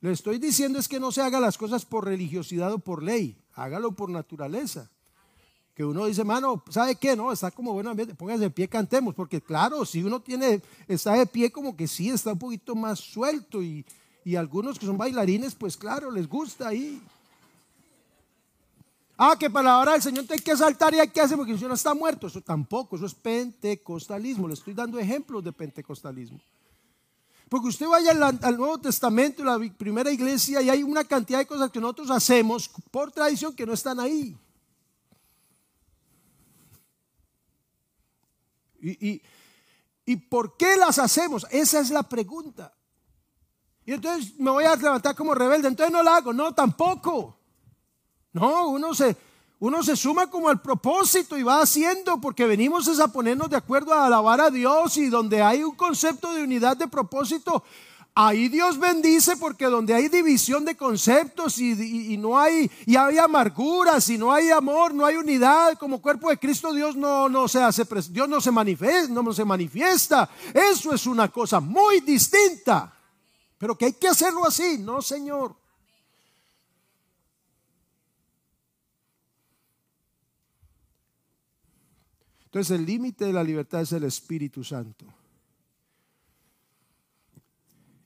Le 0.00 0.12
estoy 0.12 0.38
diciendo 0.38 0.78
es 0.78 0.88
que 0.88 1.00
no 1.00 1.10
se 1.10 1.22
haga 1.22 1.40
las 1.40 1.56
cosas 1.56 1.84
por 1.84 2.04
religiosidad 2.04 2.72
o 2.72 2.78
por 2.78 3.02
ley. 3.02 3.36
Hágalo 3.54 3.92
por 3.92 4.10
naturaleza. 4.10 4.90
Que 5.74 5.84
uno 5.84 6.06
dice, 6.06 6.22
hermano, 6.22 6.62
¿sabe 6.70 6.96
qué? 6.96 7.16
No, 7.16 7.32
está 7.32 7.50
como 7.50 7.72
bueno. 7.72 7.94
Póngase 8.16 8.40
de 8.40 8.50
pie, 8.50 8.68
cantemos. 8.68 9.14
Porque 9.14 9.40
claro, 9.40 9.84
si 9.84 10.02
uno 10.02 10.20
tiene, 10.20 10.62
está 10.88 11.12
de 11.14 11.26
pie 11.26 11.50
como 11.50 11.76
que 11.76 11.86
sí, 11.86 12.10
está 12.10 12.32
un 12.32 12.38
poquito 12.38 12.74
más 12.74 12.98
suelto. 12.98 13.62
Y, 13.62 13.84
y 14.24 14.36
algunos 14.36 14.78
que 14.78 14.86
son 14.86 14.96
bailarines, 14.96 15.54
pues 15.54 15.76
claro, 15.76 16.10
les 16.10 16.28
gusta 16.28 16.68
ahí. 16.68 17.00
Ah, 19.18 19.34
que 19.38 19.48
para 19.48 19.70
la 19.70 19.78
hora 19.78 19.92
del 19.92 20.02
Señor 20.02 20.26
hay 20.28 20.38
que 20.38 20.56
saltar 20.56 20.94
y 20.94 21.00
hay 21.00 21.08
que 21.08 21.20
hacer 21.20 21.38
porque 21.38 21.52
el 21.52 21.58
Señor 21.58 21.72
está 21.72 21.94
muerto. 21.94 22.26
Eso 22.26 22.42
tampoco, 22.42 22.96
eso 22.96 23.06
es 23.06 23.14
pentecostalismo. 23.14 24.46
Le 24.46 24.54
estoy 24.54 24.74
dando 24.74 24.98
ejemplos 24.98 25.42
de 25.42 25.52
pentecostalismo. 25.52 26.38
Porque 27.48 27.68
usted 27.68 27.86
vaya 27.86 28.10
al, 28.10 28.56
Nuevo 28.56 28.78
Testamento, 28.78 29.44
la 29.44 29.58
primera 29.76 30.10
iglesia, 30.10 30.60
y 30.62 30.70
hay 30.70 30.82
una 30.82 31.04
cantidad 31.04 31.38
de 31.38 31.46
cosas 31.46 31.70
que 31.70 31.80
nosotros 31.80 32.10
hacemos 32.10 32.68
por 32.90 33.12
tradición 33.12 33.54
que 33.54 33.66
no 33.66 33.72
están 33.72 34.00
ahí. 34.00 34.36
Y, 38.80 39.08
y, 39.08 39.22
¿Y 40.06 40.16
por 40.16 40.56
qué 40.56 40.76
las 40.76 41.00
hacemos? 41.00 41.44
Esa 41.50 41.80
es 41.80 41.90
la 41.90 42.04
pregunta. 42.04 42.72
Y 43.84 43.92
entonces 43.92 44.38
me 44.38 44.52
voy 44.52 44.64
a 44.64 44.76
levantar 44.76 45.16
como 45.16 45.34
rebelde, 45.34 45.66
entonces 45.66 45.92
no 45.92 46.02
la 46.02 46.16
hago. 46.16 46.32
No, 46.32 46.54
tampoco. 46.54 47.36
No, 48.32 48.68
uno 48.68 48.94
se, 48.94 49.16
uno 49.58 49.82
se 49.82 49.96
suma 49.96 50.26
como 50.26 50.48
al 50.50 50.60
propósito 50.60 51.38
y 51.38 51.42
va 51.42 51.62
haciendo 51.62 52.20
porque 52.20 52.46
venimos 52.46 53.00
a 53.00 53.08
ponernos 53.08 53.48
de 53.48 53.56
acuerdo 53.56 53.94
a 53.94 54.06
alabar 54.06 54.40
a 54.40 54.50
Dios 54.50 54.98
y 54.98 55.06
donde 55.06 55.42
hay 55.42 55.62
un 55.62 55.74
concepto 55.74 56.32
de 56.32 56.42
unidad 56.42 56.76
de 56.76 56.88
propósito, 56.88 57.64
ahí 58.14 58.48
Dios 58.50 58.78
bendice 58.78 59.38
porque 59.38 59.64
donde 59.64 59.94
hay 59.94 60.08
división 60.08 60.66
de 60.66 60.76
conceptos 60.76 61.58
y, 61.58 62.18
no 62.18 62.38
hay 62.38 62.70
y 62.84 62.96
hay 62.96 63.16
amarguras 63.16 64.10
y 64.10 64.18
no 64.18 64.30
hay 64.30 64.50
amor, 64.50 64.92
no 64.92 65.06
hay 65.06 65.16
unidad 65.16 65.78
como 65.78 66.02
cuerpo 66.02 66.28
de 66.28 66.36
Cristo, 66.36 66.74
Dios 66.74 66.94
no, 66.94 67.30
no 67.30 67.48
se 67.48 67.62
hace, 67.62 67.84
Dios 68.10 68.28
no 68.28 68.42
se 68.42 68.50
manifiesta, 68.50 69.12
no 69.12 69.32
se 69.32 69.44
manifiesta. 69.44 70.28
Eso 70.52 70.92
es 70.92 71.06
una 71.06 71.28
cosa 71.28 71.60
muy 71.60 72.00
distinta. 72.00 72.92
Pero 73.56 73.76
que 73.76 73.86
hay 73.86 73.92
que 73.94 74.08
hacerlo 74.08 74.46
así, 74.46 74.76
no, 74.78 75.00
Señor. 75.00 75.56
Entonces 82.56 82.78
el 82.78 82.86
límite 82.86 83.26
de 83.26 83.34
la 83.34 83.44
libertad 83.44 83.82
es 83.82 83.92
el 83.92 84.04
Espíritu 84.04 84.64
Santo. 84.64 85.04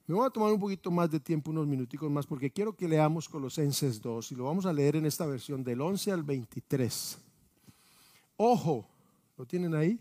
Me 0.08 0.14
voy 0.16 0.26
a 0.26 0.30
tomar 0.30 0.52
un 0.52 0.58
poquito 0.58 0.90
más 0.90 1.08
de 1.08 1.20
tiempo, 1.20 1.52
unos 1.52 1.68
minuticos 1.68 2.10
más, 2.10 2.26
porque 2.26 2.50
quiero 2.50 2.74
que 2.74 2.88
leamos 2.88 3.28
Colosenses 3.28 4.02
2 4.02 4.32
y 4.32 4.34
lo 4.34 4.46
vamos 4.46 4.66
a 4.66 4.72
leer 4.72 4.96
en 4.96 5.06
esta 5.06 5.24
versión 5.24 5.62
del 5.62 5.80
11 5.80 6.10
al 6.10 6.24
23. 6.24 7.18
Ojo, 8.38 8.88
¿lo 9.38 9.46
tienen 9.46 9.72
ahí? 9.72 10.00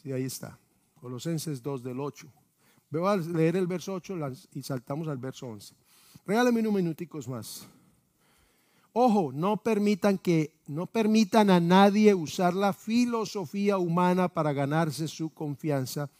Sí, 0.00 0.12
ahí 0.12 0.26
está. 0.26 0.56
Colosenses 1.00 1.60
2 1.60 1.82
del 1.82 1.98
8. 1.98 2.28
Voy 2.88 3.08
a 3.08 3.16
leer 3.16 3.56
el 3.56 3.66
verso 3.66 3.94
8 3.94 4.16
y 4.52 4.62
saltamos 4.62 5.08
al 5.08 5.18
verso 5.18 5.48
11. 5.48 5.74
Regálame 6.24 6.60
unos 6.60 6.74
minuticos 6.74 7.26
más. 7.26 7.66
Ojo, 8.94 9.32
no 9.32 9.56
permitan 9.62 10.18
que 10.18 10.54
no 10.66 10.86
permitan 10.86 11.50
a 11.50 11.60
nadie 11.60 12.14
usar 12.14 12.54
la 12.54 12.72
filosofía 12.72 13.78
humana 13.78 14.28
para 14.28 14.52
ganarse 14.52 15.08
su 15.08 15.30
confianza 15.30 16.10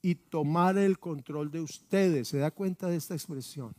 y 0.00 0.14
tomar 0.14 0.78
el 0.78 0.98
control 0.98 1.50
de 1.50 1.60
ustedes. 1.60 2.28
¿Se 2.28 2.38
da 2.38 2.50
cuenta 2.50 2.88
de 2.88 2.96
esta 2.96 3.14
expresión? 3.14 3.74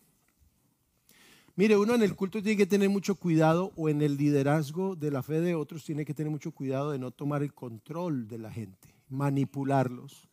Mire, 1.55 1.75
uno 1.75 1.95
en 1.95 2.03
el 2.03 2.15
culto 2.15 2.41
tiene 2.43 2.57
que 2.57 2.67
tener 2.67 2.89
mucho 2.89 3.15
cuidado 3.15 3.73
o 3.75 3.89
en 3.89 4.03
el 4.03 4.17
liderazgo 4.17 4.95
de 4.95 5.09
la 5.09 5.23
fe 5.23 5.41
de 5.41 5.55
otros 5.55 5.83
tiene 5.83 6.05
que 6.05 6.13
tener 6.13 6.31
mucho 6.31 6.51
cuidado 6.51 6.91
de 6.91 6.99
no 6.99 7.09
tomar 7.09 7.41
el 7.41 7.55
control 7.55 8.27
de 8.27 8.37
la 8.37 8.51
gente, 8.51 8.93
manipularlos. 9.09 10.27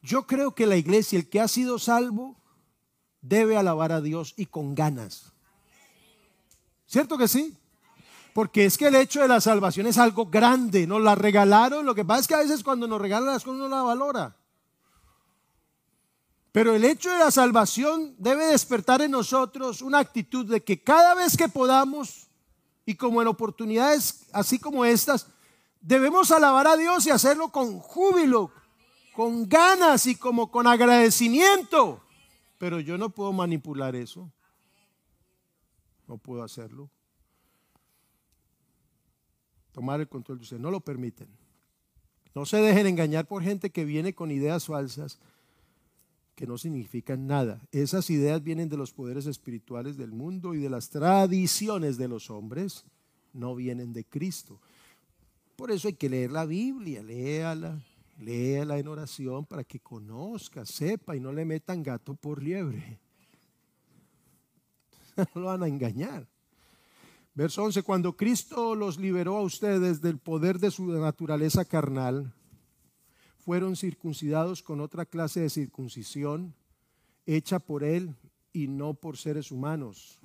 Yo 0.00 0.28
creo 0.28 0.54
que 0.54 0.66
la 0.66 0.76
iglesia, 0.76 1.18
el 1.18 1.28
que 1.28 1.40
ha 1.40 1.48
sido 1.48 1.80
salvo, 1.80 2.36
debe 3.20 3.56
alabar 3.56 3.90
a 3.90 4.00
Dios 4.00 4.34
y 4.36 4.46
con 4.46 4.76
ganas. 4.76 5.31
¿Cierto 6.92 7.16
que 7.16 7.26
sí? 7.26 7.56
Porque 8.34 8.66
es 8.66 8.76
que 8.76 8.88
el 8.88 8.96
hecho 8.96 9.22
de 9.22 9.28
la 9.28 9.40
salvación 9.40 9.86
es 9.86 9.96
algo 9.96 10.26
grande. 10.26 10.86
Nos 10.86 11.00
la 11.00 11.14
regalaron. 11.14 11.86
Lo 11.86 11.94
que 11.94 12.04
pasa 12.04 12.20
es 12.20 12.28
que 12.28 12.34
a 12.34 12.40
veces 12.40 12.62
cuando 12.62 12.86
nos 12.86 13.00
regalan 13.00 13.32
las 13.32 13.42
cosas 13.42 13.60
uno 13.60 13.68
la 13.70 13.80
valora. 13.80 14.36
Pero 16.52 16.74
el 16.74 16.84
hecho 16.84 17.10
de 17.10 17.18
la 17.18 17.30
salvación 17.30 18.14
debe 18.18 18.44
despertar 18.44 19.00
en 19.00 19.12
nosotros 19.12 19.80
una 19.80 20.00
actitud 20.00 20.44
de 20.44 20.62
que 20.62 20.82
cada 20.82 21.14
vez 21.14 21.34
que 21.34 21.48
podamos, 21.48 22.28
y 22.84 22.94
como 22.94 23.22
en 23.22 23.28
oportunidades 23.28 24.26
así 24.34 24.58
como 24.58 24.84
estas, 24.84 25.28
debemos 25.80 26.30
alabar 26.30 26.66
a 26.66 26.76
Dios 26.76 27.06
y 27.06 27.10
hacerlo 27.10 27.48
con 27.48 27.78
júbilo, 27.78 28.50
con 29.14 29.48
ganas 29.48 30.04
y 30.04 30.14
como 30.14 30.50
con 30.50 30.66
agradecimiento. 30.66 32.02
Pero 32.58 32.80
yo 32.80 32.98
no 32.98 33.08
puedo 33.08 33.32
manipular 33.32 33.96
eso 33.96 34.30
no 36.12 36.18
puedo 36.18 36.42
hacerlo. 36.42 36.90
Tomar 39.72 39.98
el 40.00 40.08
control 40.08 40.38
de 40.38 40.42
usted, 40.42 40.58
no 40.58 40.70
lo 40.70 40.80
permiten. 40.80 41.26
No 42.34 42.44
se 42.44 42.58
dejen 42.58 42.86
engañar 42.86 43.26
por 43.26 43.42
gente 43.42 43.70
que 43.70 43.86
viene 43.86 44.14
con 44.14 44.30
ideas 44.30 44.66
falsas 44.66 45.18
que 46.34 46.46
no 46.46 46.58
significan 46.58 47.26
nada. 47.26 47.62
Esas 47.72 48.10
ideas 48.10 48.42
vienen 48.42 48.68
de 48.68 48.76
los 48.76 48.92
poderes 48.92 49.24
espirituales 49.24 49.96
del 49.96 50.12
mundo 50.12 50.52
y 50.52 50.58
de 50.58 50.68
las 50.68 50.90
tradiciones 50.90 51.96
de 51.96 52.08
los 52.08 52.28
hombres, 52.28 52.84
no 53.32 53.54
vienen 53.54 53.94
de 53.94 54.04
Cristo. 54.04 54.60
Por 55.56 55.70
eso 55.70 55.88
hay 55.88 55.94
que 55.94 56.10
leer 56.10 56.30
la 56.30 56.44
Biblia, 56.44 57.02
léala, 57.02 57.82
léala 58.18 58.78
en 58.78 58.88
oración 58.88 59.46
para 59.46 59.64
que 59.64 59.80
conozca, 59.80 60.66
sepa 60.66 61.16
y 61.16 61.20
no 61.20 61.32
le 61.32 61.46
metan 61.46 61.82
gato 61.82 62.14
por 62.14 62.42
liebre. 62.42 62.98
No 65.16 65.26
lo 65.34 65.46
van 65.46 65.62
a 65.62 65.68
engañar. 65.68 66.26
Verso 67.34 67.62
11, 67.64 67.82
cuando 67.82 68.14
Cristo 68.14 68.74
los 68.74 68.98
liberó 68.98 69.38
a 69.38 69.42
ustedes 69.42 70.02
del 70.02 70.18
poder 70.18 70.58
de 70.58 70.70
su 70.70 70.84
naturaleza 70.86 71.64
carnal, 71.64 72.34
fueron 73.38 73.74
circuncidados 73.74 74.62
con 74.62 74.80
otra 74.80 75.06
clase 75.06 75.40
de 75.40 75.50
circuncisión 75.50 76.54
hecha 77.24 77.58
por 77.58 77.84
Él 77.84 78.14
y 78.52 78.68
no 78.68 78.92
por 78.94 79.16
seres 79.16 79.50
humanos. 79.50 80.18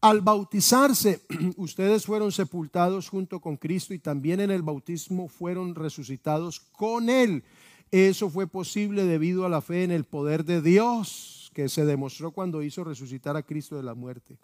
Al 0.00 0.20
bautizarse, 0.20 1.22
ustedes 1.56 2.04
fueron 2.04 2.32
sepultados 2.32 3.08
junto 3.08 3.40
con 3.40 3.56
Cristo 3.56 3.94
y 3.94 4.00
también 4.00 4.40
en 4.40 4.50
el 4.50 4.62
bautismo 4.62 5.28
fueron 5.28 5.76
resucitados 5.76 6.58
con 6.58 7.10
Él. 7.10 7.44
Eso 7.92 8.28
fue 8.28 8.48
posible 8.48 9.04
debido 9.04 9.46
a 9.46 9.48
la 9.48 9.60
fe 9.60 9.84
en 9.84 9.92
el 9.92 10.04
poder 10.04 10.44
de 10.44 10.60
Dios 10.62 11.37
que 11.58 11.68
se 11.68 11.84
demostró 11.84 12.30
cuando 12.30 12.62
hizo 12.62 12.84
resucitar 12.84 13.36
a 13.36 13.42
Cristo 13.42 13.74
de 13.74 13.82
la 13.82 13.96
muerte. 13.96 14.38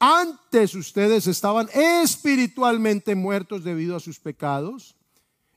Antes 0.00 0.74
ustedes 0.74 1.28
estaban 1.28 1.68
espiritualmente 1.72 3.14
muertos 3.14 3.62
debido 3.62 3.94
a 3.94 4.00
sus 4.00 4.18
pecados 4.18 4.96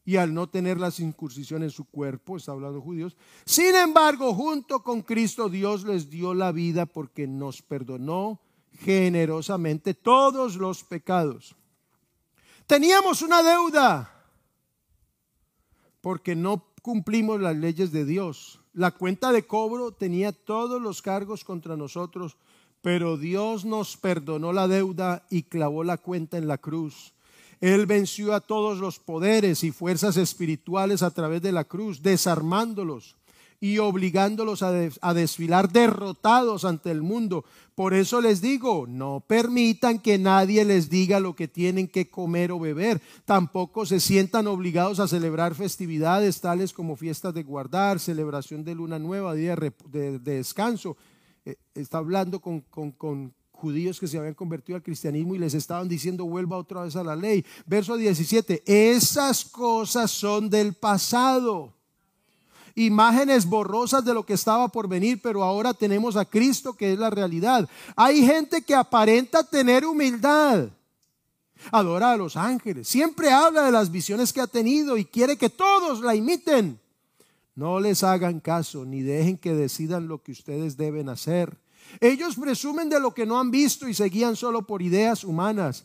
y 0.05 0.17
al 0.17 0.35
no 0.35 0.47
tener 0.49 0.79
la 0.79 0.91
circuncisión 0.91 1.63
en 1.63 1.71
su 1.71 1.85
cuerpo, 1.85 2.37
está 2.37 2.51
hablando 2.51 2.79
judíos. 2.79 3.17
Sin 3.43 3.73
embargo, 3.73 4.35
junto 4.35 4.83
con 4.83 5.01
Cristo 5.01 5.49
Dios 5.49 5.83
les 5.83 6.11
dio 6.11 6.35
la 6.35 6.51
vida 6.51 6.85
porque 6.85 7.25
nos 7.25 7.63
perdonó 7.63 8.39
generosamente 8.81 9.95
todos 9.95 10.57
los 10.57 10.83
pecados. 10.83 11.55
Teníamos 12.67 13.23
una 13.23 13.41
deuda 13.41 14.27
porque 16.01 16.35
no 16.35 16.67
cumplimos 16.83 17.41
las 17.41 17.55
leyes 17.55 17.91
de 17.91 18.05
Dios 18.05 18.58
la 18.73 18.91
cuenta 18.91 19.31
de 19.31 19.45
cobro 19.45 19.91
tenía 19.91 20.31
todos 20.31 20.81
los 20.81 21.01
cargos 21.01 21.43
contra 21.43 21.75
nosotros, 21.75 22.37
pero 22.81 23.17
Dios 23.17 23.65
nos 23.65 23.97
perdonó 23.97 24.53
la 24.53 24.67
deuda 24.67 25.25
y 25.29 25.43
clavó 25.43 25.83
la 25.83 25.97
cuenta 25.97 26.37
en 26.37 26.47
la 26.47 26.57
cruz. 26.57 27.13
Él 27.61 27.85
venció 27.85 28.33
a 28.33 28.39
todos 28.39 28.79
los 28.79 28.99
poderes 28.99 29.63
y 29.63 29.71
fuerzas 29.71 30.15
espirituales 30.15 31.03
a 31.03 31.11
través 31.11 31.41
de 31.41 31.51
la 31.51 31.65
cruz, 31.65 32.01
desarmándolos 32.01 33.18
y 33.61 33.77
obligándolos 33.79 34.63
a, 34.63 35.13
desfilar 35.13 35.71
derrotados 35.71 36.63
ante 36.63 36.91
el 36.91 37.01
mundo. 37.01 37.43
Por 37.75 37.93
eso 37.93 38.21
les 38.21 38.41
digo, 38.41 38.85
no 38.87 39.23
permitan 39.25 39.99
que 39.99 40.17
nadie 40.17 40.63
les 40.65 40.89
diga 40.89 41.19
lo 41.19 41.35
que 41.35 41.47
tienen 41.47 41.87
que 41.87 42.09
comer 42.09 42.51
o 42.51 42.59
beber. 42.59 43.01
Tampoco 43.25 43.85
se 43.85 43.99
sientan 43.99 44.47
obligados 44.47 44.99
a 44.99 45.07
celebrar 45.07 45.55
festividades 45.55 46.41
tales 46.41 46.73
como 46.73 46.95
fiestas 46.95 47.33
de 47.33 47.43
guardar, 47.43 47.99
celebración 47.99 48.63
de 48.63 48.75
luna 48.75 48.99
nueva, 48.99 49.33
día 49.33 49.55
de, 49.55 50.19
descanso. 50.19 50.95
Eh, 51.45 51.55
está 51.73 51.97
hablando 51.97 52.39
con, 52.39 52.61
con, 52.61 52.91
con 52.91 53.33
judíos 53.51 53.99
que 53.99 54.07
se 54.07 54.17
habían 54.17 54.35
convertido 54.35 54.77
al 54.77 54.83
cristianismo 54.83 55.35
y 55.35 55.39
les 55.39 55.53
estaban 55.53 55.89
diciendo 55.89 56.25
vuelva 56.25 56.57
otra 56.57 56.83
vez 56.83 56.95
a 56.95 57.03
la 57.03 57.15
ley. 57.15 57.45
Verso 57.65 57.97
17, 57.97 58.63
esas 58.65 59.43
cosas 59.43 60.11
son 60.11 60.49
del 60.49 60.75
pasado 60.75 61.78
imágenes 62.75 63.45
borrosas 63.45 64.03
de 64.05 64.13
lo 64.13 64.25
que 64.25 64.33
estaba 64.33 64.67
por 64.67 64.87
venir, 64.87 65.21
pero 65.21 65.43
ahora 65.43 65.73
tenemos 65.73 66.15
a 66.15 66.25
Cristo 66.25 66.73
que 66.73 66.93
es 66.93 66.99
la 66.99 67.09
realidad. 67.09 67.69
Hay 67.95 68.25
gente 68.25 68.61
que 68.61 68.75
aparenta 68.75 69.43
tener 69.43 69.85
humildad. 69.85 70.69
Adora 71.71 72.13
a 72.13 72.17
los 72.17 72.37
ángeles. 72.37 72.87
Siempre 72.87 73.31
habla 73.31 73.63
de 73.63 73.71
las 73.71 73.91
visiones 73.91 74.31
que 74.31 74.41
ha 74.41 74.47
tenido 74.47 74.97
y 74.97 75.05
quiere 75.05 75.37
que 75.37 75.49
todos 75.49 76.01
la 76.01 76.15
imiten. 76.15 76.79
No 77.55 77.79
les 77.79 78.03
hagan 78.03 78.39
caso 78.39 78.85
ni 78.85 79.01
dejen 79.01 79.37
que 79.37 79.53
decidan 79.53 80.07
lo 80.07 80.23
que 80.23 80.31
ustedes 80.31 80.77
deben 80.77 81.09
hacer. 81.09 81.57
Ellos 81.99 82.35
presumen 82.35 82.89
de 82.89 82.99
lo 82.99 83.13
que 83.13 83.25
no 83.25 83.39
han 83.39 83.51
visto 83.51 83.87
y 83.89 83.93
se 83.93 84.05
guían 84.05 84.35
solo 84.35 84.61
por 84.61 84.81
ideas 84.81 85.23
humanas 85.23 85.83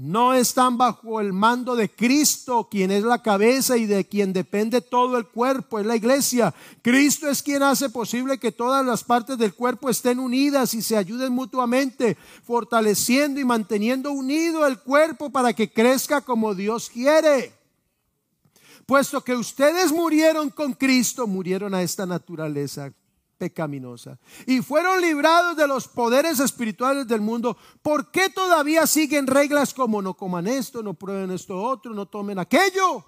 no 0.00 0.32
están 0.32 0.78
bajo 0.78 1.20
el 1.20 1.34
mando 1.34 1.76
de 1.76 1.90
Cristo, 1.90 2.68
quien 2.70 2.90
es 2.90 3.04
la 3.04 3.22
cabeza 3.22 3.76
y 3.76 3.84
de 3.84 4.06
quien 4.06 4.32
depende 4.32 4.80
todo 4.80 5.18
el 5.18 5.26
cuerpo, 5.26 5.78
es 5.78 5.84
la 5.84 5.94
iglesia. 5.94 6.54
Cristo 6.80 7.28
es 7.28 7.42
quien 7.42 7.62
hace 7.62 7.90
posible 7.90 8.38
que 8.38 8.50
todas 8.50 8.84
las 8.86 9.04
partes 9.04 9.36
del 9.36 9.52
cuerpo 9.52 9.90
estén 9.90 10.18
unidas 10.18 10.72
y 10.72 10.80
se 10.80 10.96
ayuden 10.96 11.34
mutuamente, 11.34 12.16
fortaleciendo 12.42 13.40
y 13.40 13.44
manteniendo 13.44 14.10
unido 14.10 14.66
el 14.66 14.78
cuerpo 14.78 15.28
para 15.28 15.52
que 15.52 15.70
crezca 15.70 16.22
como 16.22 16.54
Dios 16.54 16.88
quiere. 16.88 17.52
Puesto 18.86 19.22
que 19.22 19.36
ustedes 19.36 19.92
murieron 19.92 20.48
con 20.48 20.72
Cristo, 20.72 21.26
murieron 21.26 21.74
a 21.74 21.82
esta 21.82 22.06
naturaleza 22.06 22.90
pecaminosa 23.40 24.18
y 24.46 24.60
fueron 24.60 25.00
librados 25.00 25.56
de 25.56 25.66
los 25.66 25.88
poderes 25.88 26.40
espirituales 26.40 27.08
del 27.08 27.22
mundo, 27.22 27.56
¿por 27.80 28.10
qué 28.10 28.28
todavía 28.28 28.86
siguen 28.86 29.26
reglas 29.26 29.72
como 29.72 30.02
no 30.02 30.12
coman 30.12 30.46
esto, 30.46 30.82
no 30.82 30.92
prueben 30.92 31.30
esto 31.30 31.56
otro, 31.56 31.94
no 31.94 32.04
tomen 32.04 32.38
aquello? 32.38 33.02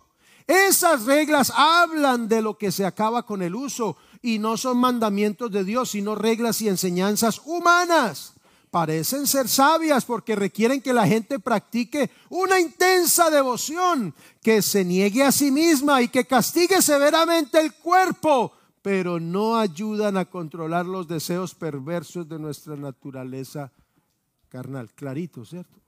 Esas 0.47 1.05
reglas 1.05 1.53
hablan 1.55 2.28
de 2.28 2.41
lo 2.41 2.57
que 2.57 2.72
se 2.72 2.87
acaba 2.87 3.26
con 3.26 3.43
el 3.43 3.55
uso 3.55 3.99
y 4.22 4.39
no 4.39 4.57
son 4.57 4.78
mandamientos 4.78 5.53
de 5.53 5.64
Dios, 5.64 5.91
sino 5.91 6.14
reglas 6.14 6.62
y 6.62 6.68
enseñanzas 6.68 7.43
humanas. 7.45 8.33
Parecen 8.70 9.26
ser 9.26 9.51
sabias 9.51 10.07
porque 10.07 10.35
requieren 10.35 10.80
que 10.80 10.95
la 10.95 11.07
gente 11.07 11.39
practique 11.39 12.11
una 12.30 12.59
intensa 12.59 13.28
devoción, 13.28 14.14
que 14.43 14.62
se 14.62 14.83
niegue 14.83 15.22
a 15.24 15.30
sí 15.30 15.51
misma 15.51 16.01
y 16.01 16.09
que 16.09 16.26
castigue 16.26 16.80
severamente 16.80 17.61
el 17.61 17.74
cuerpo 17.74 18.55
pero 18.83 19.20
no 19.20 19.57
ayudan 19.57 20.16
a 20.16 20.24
controlar 20.24 20.85
los 20.87 21.07
deseos 21.07 21.55
perversos 21.55 22.28
de 22.28 22.39
nuestra 22.39 22.76
naturaleza 22.76 23.72
carnal. 24.49 24.93
Clarito, 24.93 25.45
¿cierto? 25.45 25.80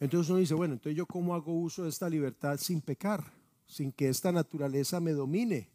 Entonces 0.00 0.30
uno 0.30 0.40
dice, 0.40 0.54
bueno, 0.54 0.74
entonces 0.74 0.96
yo 0.96 1.06
cómo 1.06 1.34
hago 1.34 1.52
uso 1.52 1.84
de 1.84 1.90
esta 1.90 2.08
libertad 2.08 2.56
sin 2.58 2.80
pecar, 2.80 3.22
sin 3.66 3.92
que 3.92 4.08
esta 4.08 4.32
naturaleza 4.32 4.98
me 4.98 5.12
domine. 5.12 5.68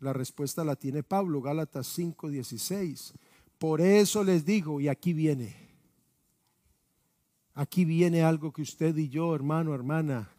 La 0.00 0.12
respuesta 0.12 0.62
la 0.62 0.76
tiene 0.76 1.02
Pablo, 1.02 1.40
Gálatas 1.40 1.98
5:16. 1.98 3.14
Por 3.58 3.80
eso 3.80 4.22
les 4.22 4.44
digo, 4.44 4.80
y 4.82 4.88
aquí 4.88 5.14
viene, 5.14 5.56
aquí 7.54 7.86
viene 7.86 8.22
algo 8.22 8.52
que 8.52 8.60
usted 8.60 8.94
y 8.96 9.08
yo, 9.08 9.34
hermano, 9.34 9.74
hermana, 9.74 10.30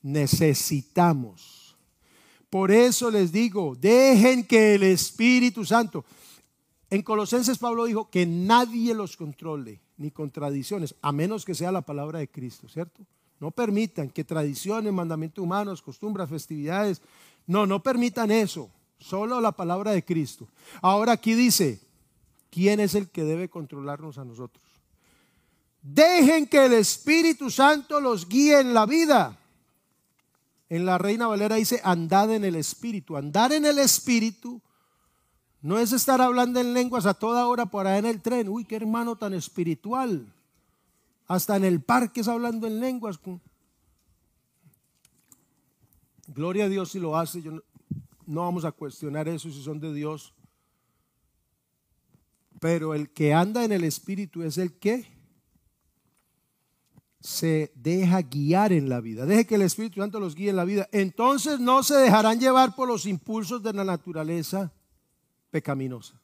necesitamos 0.00 1.65
por 2.50 2.70
eso 2.70 3.10
les 3.10 3.32
digo, 3.32 3.76
dejen 3.76 4.44
que 4.46 4.74
el 4.74 4.82
Espíritu 4.84 5.64
Santo, 5.64 6.04
en 6.90 7.02
Colosenses 7.02 7.58
Pablo 7.58 7.84
dijo 7.84 8.08
que 8.10 8.26
nadie 8.26 8.94
los 8.94 9.16
controle, 9.16 9.80
ni 9.96 10.10
con 10.10 10.30
tradiciones, 10.30 10.94
a 11.02 11.10
menos 11.12 11.44
que 11.44 11.54
sea 11.54 11.72
la 11.72 11.82
palabra 11.82 12.18
de 12.18 12.28
Cristo, 12.28 12.68
¿cierto? 12.68 13.02
No 13.40 13.50
permitan 13.50 14.08
que 14.08 14.24
tradiciones, 14.24 14.92
mandamientos 14.92 15.42
humanos, 15.42 15.82
costumbres, 15.82 16.28
festividades, 16.28 17.02
no, 17.46 17.66
no 17.66 17.82
permitan 17.82 18.30
eso, 18.30 18.70
solo 18.98 19.40
la 19.40 19.52
palabra 19.52 19.92
de 19.92 20.04
Cristo. 20.04 20.48
Ahora 20.80 21.12
aquí 21.12 21.34
dice, 21.34 21.80
¿quién 22.50 22.80
es 22.80 22.94
el 22.94 23.08
que 23.08 23.24
debe 23.24 23.48
controlarnos 23.48 24.18
a 24.18 24.24
nosotros? 24.24 24.64
Dejen 25.82 26.46
que 26.46 26.66
el 26.66 26.72
Espíritu 26.72 27.50
Santo 27.50 28.00
los 28.00 28.28
guíe 28.28 28.60
en 28.60 28.74
la 28.74 28.86
vida. 28.86 29.38
En 30.68 30.84
la 30.84 30.98
Reina 30.98 31.26
Valera 31.26 31.56
dice, 31.56 31.80
andad 31.84 32.32
en 32.34 32.44
el 32.44 32.56
Espíritu. 32.56 33.16
Andar 33.16 33.52
en 33.52 33.64
el 33.64 33.78
Espíritu 33.78 34.60
no 35.62 35.78
es 35.78 35.92
estar 35.92 36.20
hablando 36.20 36.60
en 36.60 36.74
lenguas 36.74 37.06
a 37.06 37.14
toda 37.14 37.46
hora 37.46 37.66
por 37.66 37.86
ahí 37.86 37.98
en 37.98 38.06
el 38.06 38.20
tren. 38.20 38.48
Uy, 38.48 38.64
qué 38.64 38.76
hermano 38.76 39.16
tan 39.16 39.34
espiritual. 39.34 40.32
Hasta 41.28 41.56
en 41.56 41.64
el 41.64 41.80
parque 41.82 42.20
es 42.20 42.28
hablando 42.28 42.66
en 42.66 42.80
lenguas. 42.80 43.18
Gloria 46.28 46.64
a 46.64 46.68
Dios 46.68 46.90
si 46.90 46.98
lo 46.98 47.16
hace. 47.16 47.42
Yo 47.42 47.52
no, 47.52 47.62
no 48.26 48.40
vamos 48.42 48.64
a 48.64 48.72
cuestionar 48.72 49.28
eso 49.28 49.50
si 49.50 49.62
son 49.62 49.80
de 49.80 49.92
Dios. 49.92 50.32
Pero 52.60 52.94
el 52.94 53.10
que 53.10 53.34
anda 53.34 53.64
en 53.64 53.72
el 53.72 53.84
Espíritu 53.84 54.42
es 54.42 54.58
el 54.58 54.72
que 54.78 55.15
se 57.26 57.72
deja 57.74 58.22
guiar 58.22 58.72
en 58.72 58.88
la 58.88 59.00
vida. 59.00 59.26
Deje 59.26 59.48
que 59.48 59.56
el 59.56 59.62
Espíritu 59.62 60.00
Santo 60.00 60.20
los 60.20 60.36
guíe 60.36 60.50
en 60.50 60.56
la 60.56 60.64
vida. 60.64 60.88
Entonces 60.92 61.58
no 61.58 61.82
se 61.82 61.96
dejarán 61.96 62.38
llevar 62.38 62.76
por 62.76 62.86
los 62.86 63.04
impulsos 63.04 63.64
de 63.64 63.72
la 63.72 63.84
naturaleza 63.84 64.72
pecaminosa. 65.50 66.20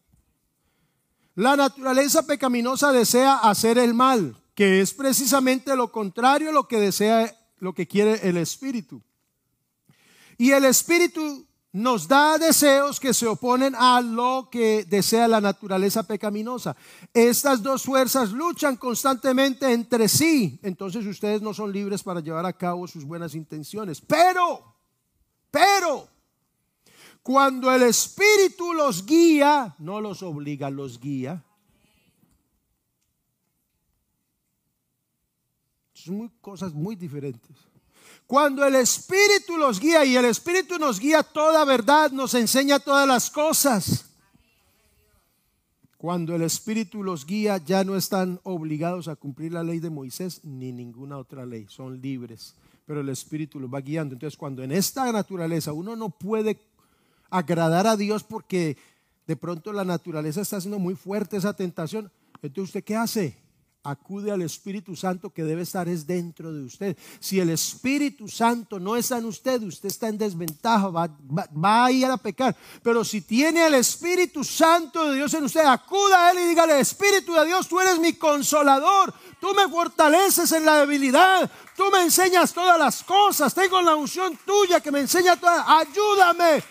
La 1.35 1.57
naturaleza 1.57 2.25
pecaminosa 2.25 2.93
desea 2.93 3.39
hacer 3.39 3.79
el 3.79 3.95
mal, 3.95 4.37
que 4.55 4.81
es 4.81 4.95
precisamente 4.95 5.75
lo 5.75 5.91
contrario 5.91 6.51
a 6.51 6.53
lo 6.53 6.69
que 6.69 6.79
desea, 6.79 7.35
lo 7.59 7.75
que 7.75 7.89
quiere 7.89 8.29
el 8.29 8.37
Espíritu. 8.37 9.03
Y 10.39 10.53
el 10.53 10.65
Espíritu 10.65 11.49
nos 11.73 12.07
da 12.07 12.37
deseos 12.37 13.01
que 13.01 13.15
se 13.15 13.27
oponen 13.27 13.75
a 13.75 14.01
lo 14.03 14.49
que 14.51 14.85
desea 14.85 15.27
la 15.27 15.41
naturaleza 15.41 16.03
pecaminosa. 16.03 16.77
Estas 17.15 17.63
dos 17.63 17.83
fuerzas 17.83 18.31
luchan 18.31 18.77
constantemente 18.77 19.73
entre 19.73 20.07
sí, 20.09 20.61
entonces 20.63 21.07
ustedes 21.07 21.41
no 21.41 21.55
son 21.55 21.73
libres 21.73 22.03
para 22.03 22.21
llevar 22.21 22.45
a 22.45 22.53
cabo 22.53 22.87
sus 22.87 23.05
buenas 23.05 23.35
intenciones. 23.35 24.03
Pero, 24.03 24.75
pero, 25.51 26.09
cuando 27.23 27.73
el 27.73 27.83
Espíritu 27.83 28.75
los 28.75 29.07
guía, 29.07 29.75
no 29.79 30.01
los 30.01 30.23
obliga, 30.23 30.69
los 30.69 31.01
guía. 31.01 31.43
Son 35.95 36.29
cosas 36.41 36.75
muy 36.75 36.97
diferentes. 36.97 37.72
Cuando 38.27 38.65
el 38.65 38.75
Espíritu 38.77 39.57
los 39.57 39.79
guía 39.79 40.05
y 40.05 40.17
el 40.17 40.25
Espíritu 40.25 40.79
nos 40.79 40.99
guía 40.99 41.23
toda 41.23 41.65
verdad, 41.65 42.11
nos 42.11 42.35
enseña 42.35 42.79
todas 42.79 43.07
las 43.07 43.31
cosas. 43.31 44.07
Cuando 45.99 46.35
el 46.35 46.43
Espíritu 46.43 47.03
los 47.05 47.25
guía, 47.25 47.59
ya 47.59 47.85
no 47.85 47.97
están 47.97 48.41
obligados 48.43 49.07
a 49.07 49.15
cumplir 49.15 49.53
la 49.53 49.63
ley 49.63 49.79
de 49.79 49.91
Moisés 49.91 50.41
ni 50.43 50.73
ninguna 50.73 51.17
otra 51.17 51.47
ley, 51.47 51.67
son 51.69 52.01
libres, 52.01 52.57
pero 52.87 53.03
el 53.03 53.09
Espíritu 53.09 53.61
los 53.61 53.73
va 53.73 53.81
guiando. 53.81 54.15
Entonces, 54.15 54.37
cuando 54.37 54.65
en 54.65 54.73
esta 54.73 55.13
naturaleza 55.13 55.73
uno 55.73 55.95
no 55.95 56.09
puede 56.09 56.59
agradar 57.31 57.87
a 57.87 57.97
Dios 57.97 58.25
porque 58.25 58.77
de 59.27 59.37
pronto 59.37 59.73
la 59.73 59.85
naturaleza 59.85 60.41
está 60.41 60.57
haciendo 60.57 60.79
muy 60.79 60.97
fuerte 60.97 61.37
esa 61.37 61.55
tentación, 61.55 62.11
entonces 62.43 62.71
usted 62.71 62.85
qué 62.85 62.97
hace? 62.97 63.42
Acude 63.85 64.31
al 64.31 64.43
Espíritu 64.43 64.95
Santo 64.95 65.31
que 65.31 65.43
debe 65.43 65.63
estar 65.63 65.89
es 65.89 66.07
dentro 66.07 66.53
de 66.53 66.63
usted. 66.63 66.97
Si 67.19 67.41
el 67.41 67.51
Espíritu 67.51 68.29
Santo 68.29 68.79
no 68.79 68.97
está 68.97 69.19
en 69.19 69.25
usted, 69.25 69.61
usted 69.63 69.89
está 69.89 70.09
en 70.09 70.19
desventaja, 70.19 70.89
va, 70.89 71.11
va, 71.29 71.85
a 71.85 71.91
ir 71.91 72.07
a 72.07 72.17
pecar. 72.17 72.57
Pero 72.83 73.05
si 73.05 73.23
tiene 73.23 73.67
el 73.67 73.75
Espíritu 73.75 74.45
Santo 74.45 75.11
de 75.11 75.17
Dios 75.17 75.35
en 75.35 75.45
usted, 75.45 75.65
acuda 75.65 76.27
a 76.27 76.31
Él 76.31 76.39
y 76.39 76.49
dígale, 76.49 76.79
Espíritu 76.79 77.35
de 77.35 77.47
Dios, 77.47 77.69
tú 77.69 77.81
eres 77.81 77.99
mi 77.99 78.13
consolador, 78.13 79.13
tú 79.41 79.53
me 79.55 79.69
fortaleces 79.69 80.53
en 80.53 80.65
la 80.65 80.79
debilidad, 80.79 81.51
tú 81.77 81.85
me 81.93 82.03
enseñas 82.03 82.53
todas 82.53 82.79
las 82.79 83.03
cosas, 83.03 83.53
tengo 83.53 83.83
la 83.83 83.97
unción 83.97 84.39
tuya 84.47 84.81
que 84.81 84.93
me 84.93 85.01
enseña 85.01 85.37
todas, 85.37 85.65
ayúdame 85.67 86.63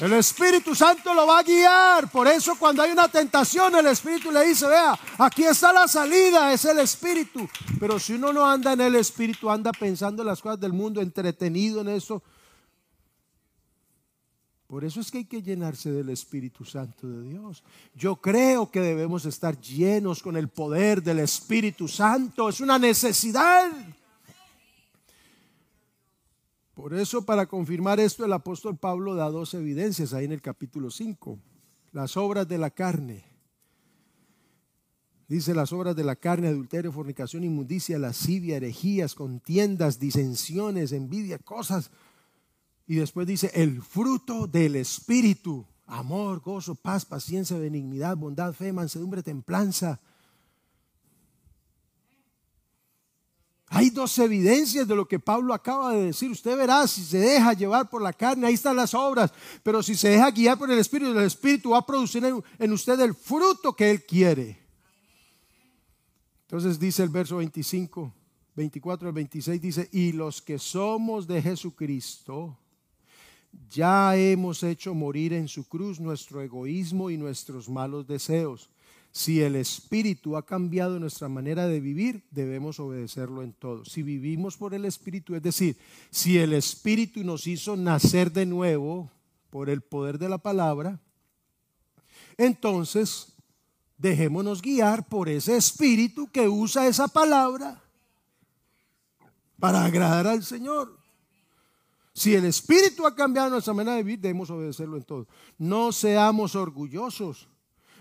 el 0.00 0.12
Espíritu 0.14 0.74
Santo 0.74 1.14
lo 1.14 1.26
va 1.26 1.38
a 1.38 1.42
guiar. 1.42 2.10
Por 2.10 2.26
eso 2.26 2.56
cuando 2.58 2.82
hay 2.82 2.90
una 2.90 3.08
tentación, 3.08 3.74
el 3.76 3.86
Espíritu 3.86 4.32
le 4.32 4.44
dice, 4.46 4.66
vea, 4.66 4.98
aquí 5.18 5.44
está 5.44 5.72
la 5.72 5.86
salida, 5.86 6.52
es 6.52 6.64
el 6.64 6.80
Espíritu. 6.80 7.48
Pero 7.78 7.98
si 7.98 8.14
uno 8.14 8.32
no 8.32 8.44
anda 8.44 8.72
en 8.72 8.80
el 8.80 8.96
Espíritu, 8.96 9.50
anda 9.50 9.70
pensando 9.72 10.22
en 10.22 10.28
las 10.28 10.40
cosas 10.40 10.58
del 10.58 10.72
mundo, 10.72 11.00
entretenido 11.00 11.80
en 11.80 11.88
eso, 11.88 12.22
Por 14.66 14.82
eso 14.84 15.00
es 15.00 15.10
que 15.10 15.18
hay 15.18 15.24
que 15.26 15.40
llenarse 15.40 15.92
del 15.92 16.08
Espíritu 16.08 16.64
Santo 16.64 17.06
de 17.06 17.28
Dios. 17.28 17.62
Yo 17.94 18.16
creo 18.16 18.70
que 18.70 18.80
debemos 18.80 19.24
estar 19.24 19.60
llenos 19.60 20.20
con 20.20 20.36
el 20.36 20.48
poder 20.48 21.00
del 21.00 21.20
Espíritu 21.20 21.86
Santo. 21.86 22.48
Es 22.48 22.60
una 22.60 22.76
necesidad. 22.76 23.70
Por 26.74 26.94
eso, 26.94 27.24
para 27.24 27.46
confirmar 27.46 28.00
esto, 28.00 28.24
el 28.24 28.32
apóstol 28.32 28.76
Pablo 28.76 29.14
da 29.14 29.30
dos 29.30 29.54
evidencias 29.54 30.12
ahí 30.12 30.24
en 30.24 30.32
el 30.32 30.42
capítulo 30.42 30.90
5. 30.90 31.38
Las 31.92 32.16
obras 32.16 32.48
de 32.48 32.58
la 32.58 32.70
carne. 32.70 33.24
Dice 35.28 35.54
las 35.54 35.72
obras 35.72 35.96
de 35.96 36.04
la 36.04 36.16
carne, 36.16 36.48
adulterio, 36.48 36.92
fornicación, 36.92 37.44
inmundicia, 37.44 37.98
lascivia, 37.98 38.56
herejías, 38.56 39.14
contiendas, 39.14 39.98
disensiones, 39.98 40.92
envidia, 40.92 41.38
cosas 41.38 41.90
y 42.86 42.96
después 42.96 43.26
dice, 43.26 43.50
el 43.54 43.82
fruto 43.82 44.46
del 44.46 44.76
Espíritu, 44.76 45.66
amor, 45.86 46.40
gozo, 46.40 46.74
paz, 46.74 47.04
paciencia, 47.04 47.58
benignidad, 47.58 48.16
bondad, 48.16 48.52
fe, 48.52 48.72
mansedumbre, 48.72 49.22
templanza. 49.22 50.00
Hay 53.74 53.90
dos 53.90 54.16
evidencias 54.20 54.86
de 54.86 54.94
lo 54.94 55.08
que 55.08 55.18
Pablo 55.18 55.52
acaba 55.52 55.92
de 55.92 56.04
decir. 56.04 56.30
Usted 56.30 56.56
verá 56.56 56.86
si 56.86 57.02
se 57.02 57.18
deja 57.18 57.54
llevar 57.54 57.90
por 57.90 58.00
la 58.00 58.12
carne, 58.12 58.46
ahí 58.46 58.54
están 58.54 58.76
las 58.76 58.94
obras. 58.94 59.32
Pero 59.64 59.82
si 59.82 59.96
se 59.96 60.10
deja 60.10 60.30
guiar 60.30 60.56
por 60.56 60.70
el 60.70 60.78
Espíritu, 60.78 61.10
el 61.10 61.24
Espíritu 61.24 61.70
va 61.70 61.78
a 61.78 61.86
producir 61.86 62.24
en, 62.24 62.72
usted 62.72 63.00
el 63.00 63.16
fruto 63.16 63.74
que 63.74 63.90
Él 63.90 64.04
quiere. 64.04 64.56
Entonces 66.42 66.78
dice 66.78 67.02
el 67.02 67.08
verso 67.08 67.38
25, 67.38 68.14
24 68.54 69.08
al 69.08 69.14
26, 69.14 69.60
dice, 69.60 69.88
y 69.90 70.12
los 70.12 70.40
que 70.40 70.56
somos 70.60 71.26
de 71.26 71.42
Jesucristo, 71.42 72.56
ya 73.68 74.14
hemos 74.14 74.62
hecho 74.62 74.94
morir 74.94 75.32
en 75.32 75.48
su 75.48 75.66
cruz 75.66 75.98
nuestro 75.98 76.40
egoísmo 76.42 77.10
y 77.10 77.16
nuestros 77.16 77.68
malos 77.68 78.06
deseos. 78.06 78.70
Si 79.16 79.40
el 79.40 79.54
Espíritu 79.54 80.36
ha 80.36 80.44
cambiado 80.44 80.98
nuestra 80.98 81.28
manera 81.28 81.68
de 81.68 81.78
vivir, 81.78 82.24
debemos 82.32 82.80
obedecerlo 82.80 83.44
en 83.44 83.52
todo. 83.52 83.84
Si 83.84 84.02
vivimos 84.02 84.56
por 84.56 84.74
el 84.74 84.84
Espíritu, 84.84 85.36
es 85.36 85.42
decir, 85.42 85.78
si 86.10 86.36
el 86.36 86.52
Espíritu 86.52 87.22
nos 87.22 87.46
hizo 87.46 87.76
nacer 87.76 88.32
de 88.32 88.44
nuevo 88.44 89.08
por 89.50 89.70
el 89.70 89.82
poder 89.82 90.18
de 90.18 90.28
la 90.28 90.38
palabra, 90.38 91.00
entonces 92.36 93.28
dejémonos 93.98 94.60
guiar 94.60 95.08
por 95.08 95.28
ese 95.28 95.56
Espíritu 95.56 96.28
que 96.32 96.48
usa 96.48 96.88
esa 96.88 97.06
palabra 97.06 97.80
para 99.60 99.84
agradar 99.84 100.26
al 100.26 100.42
Señor. 100.42 100.98
Si 102.14 102.34
el 102.34 102.46
Espíritu 102.46 103.06
ha 103.06 103.14
cambiado 103.14 103.50
nuestra 103.50 103.74
manera 103.74 103.96
de 103.96 104.02
vivir, 104.02 104.18
debemos 104.18 104.50
obedecerlo 104.50 104.96
en 104.96 105.04
todo. 105.04 105.28
No 105.56 105.92
seamos 105.92 106.56
orgullosos, 106.56 107.48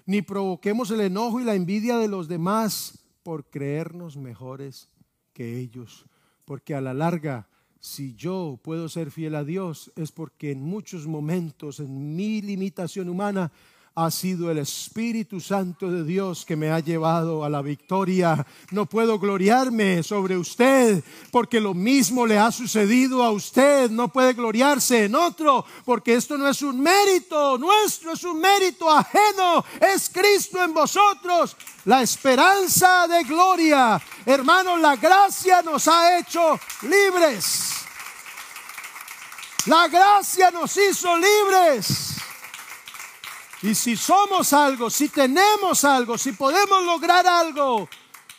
ni 0.05 0.21
provoquemos 0.21 0.91
el 0.91 1.01
enojo 1.01 1.39
y 1.39 1.43
la 1.43 1.55
envidia 1.55 1.97
de 1.97 2.07
los 2.07 2.27
demás 2.27 3.05
por 3.23 3.49
creernos 3.49 4.17
mejores 4.17 4.89
que 5.33 5.57
ellos. 5.57 6.05
Porque 6.45 6.75
a 6.75 6.81
la 6.81 6.93
larga, 6.93 7.47
si 7.79 8.15
yo 8.15 8.59
puedo 8.63 8.89
ser 8.89 9.11
fiel 9.11 9.35
a 9.35 9.43
Dios, 9.43 9.91
es 9.95 10.11
porque 10.11 10.51
en 10.51 10.61
muchos 10.61 11.07
momentos, 11.07 11.79
en 11.79 12.15
mi 12.15 12.41
limitación 12.41 13.09
humana, 13.09 13.51
ha 13.95 14.09
sido 14.09 14.49
el 14.49 14.57
Espíritu 14.57 15.39
Santo 15.39 15.91
de 15.91 16.03
Dios 16.03 16.45
que 16.45 16.55
me 16.55 16.71
ha 16.71 16.79
llevado 16.79 17.45
a 17.45 17.49
la 17.49 17.61
victoria. 17.61 18.45
No 18.71 18.87
puedo 18.87 19.19
gloriarme 19.19 20.01
sobre 20.01 20.35
usted 20.35 21.03
porque 21.31 21.59
lo 21.59 21.75
mismo 21.75 22.25
le 22.25 22.39
ha 22.39 22.51
sucedido 22.51 23.21
a 23.23 23.31
usted. 23.31 23.91
No 23.91 24.07
puede 24.07 24.33
gloriarse 24.33 25.05
en 25.05 25.13
otro 25.13 25.63
porque 25.85 26.15
esto 26.15 26.39
no 26.39 26.47
es 26.47 26.63
un 26.63 26.79
mérito 26.79 27.59
nuestro, 27.59 28.13
es 28.13 28.23
un 28.23 28.39
mérito 28.39 28.89
ajeno. 28.89 29.63
Es 29.79 30.09
Cristo 30.09 30.63
en 30.63 30.73
vosotros, 30.73 31.55
la 31.85 32.01
esperanza 32.01 33.07
de 33.07 33.23
gloria. 33.23 34.01
Hermanos, 34.25 34.81
la 34.81 34.95
gracia 34.95 35.61
nos 35.61 35.87
ha 35.87 36.17
hecho 36.17 36.59
libres. 36.81 37.85
La 39.67 39.87
gracia 39.87 40.49
nos 40.49 40.75
hizo 40.77 41.15
libres. 41.15 42.12
Y 43.63 43.75
si 43.75 43.95
somos 43.95 44.51
algo, 44.51 44.89
si 44.89 45.07
tenemos 45.07 45.85
algo, 45.85 46.17
si 46.17 46.33
podemos 46.33 46.83
lograr 46.85 47.25
algo, 47.25 47.87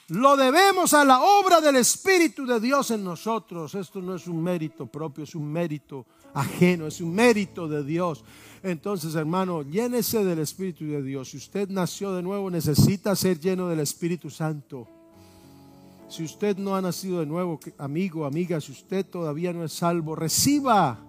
lo 0.09 0.37
debemos 0.37 0.93
a 0.93 1.03
la 1.03 1.23
obra 1.23 1.63
del 1.63 1.77
Espíritu 1.77 2.45
de 2.45 2.61
Dios 2.61 2.91
en 2.91 3.03
nosotros. 3.03 3.75
Esto 3.75 4.03
no 4.03 4.17
es 4.17 4.27
un 4.27 4.43
mérito 4.43 4.87
propio, 4.87 5.25
es 5.25 5.35
un 5.35 5.51
mérito 5.51 6.05
ajeno, 6.35 6.87
es 6.87 7.01
un 7.01 7.15
mérito 7.15 7.67
de 7.67 7.83
Dios. 7.83 8.23
Entonces, 8.63 9.15
hermano, 9.15 9.63
llénese 9.63 10.23
del 10.23 10.41
Espíritu 10.41 10.85
de 10.85 11.03
Dios. 11.03 11.31
Si 11.31 11.39
usted 11.39 11.71
nació 11.71 12.13
de 12.13 12.23
nuevo, 12.23 12.51
necesita 12.51 13.17
ser 13.17 13.41
lleno 13.41 13.67
del 13.69 13.81
Espíritu 13.81 14.29
Santo. 14.29 14.87
Si 16.07 16.23
usted 16.23 16.59
no 16.59 16.77
ha 16.77 16.83
nacido 16.83 17.21
de 17.21 17.27
nuevo, 17.27 17.59
amigo, 17.79 18.27
amiga, 18.27 18.61
si 18.61 18.73
usted 18.73 19.07
todavía 19.07 19.55
no 19.55 19.65
es 19.65 19.73
salvo, 19.73 20.17
reciba, 20.17 21.01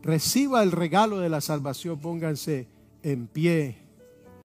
reciba 0.00 0.62
el 0.62 0.72
regalo 0.72 1.18
de 1.18 1.28
la 1.28 1.42
salvación. 1.42 2.00
Pónganse 2.00 2.73
en 3.04 3.26
pie. 3.26 3.83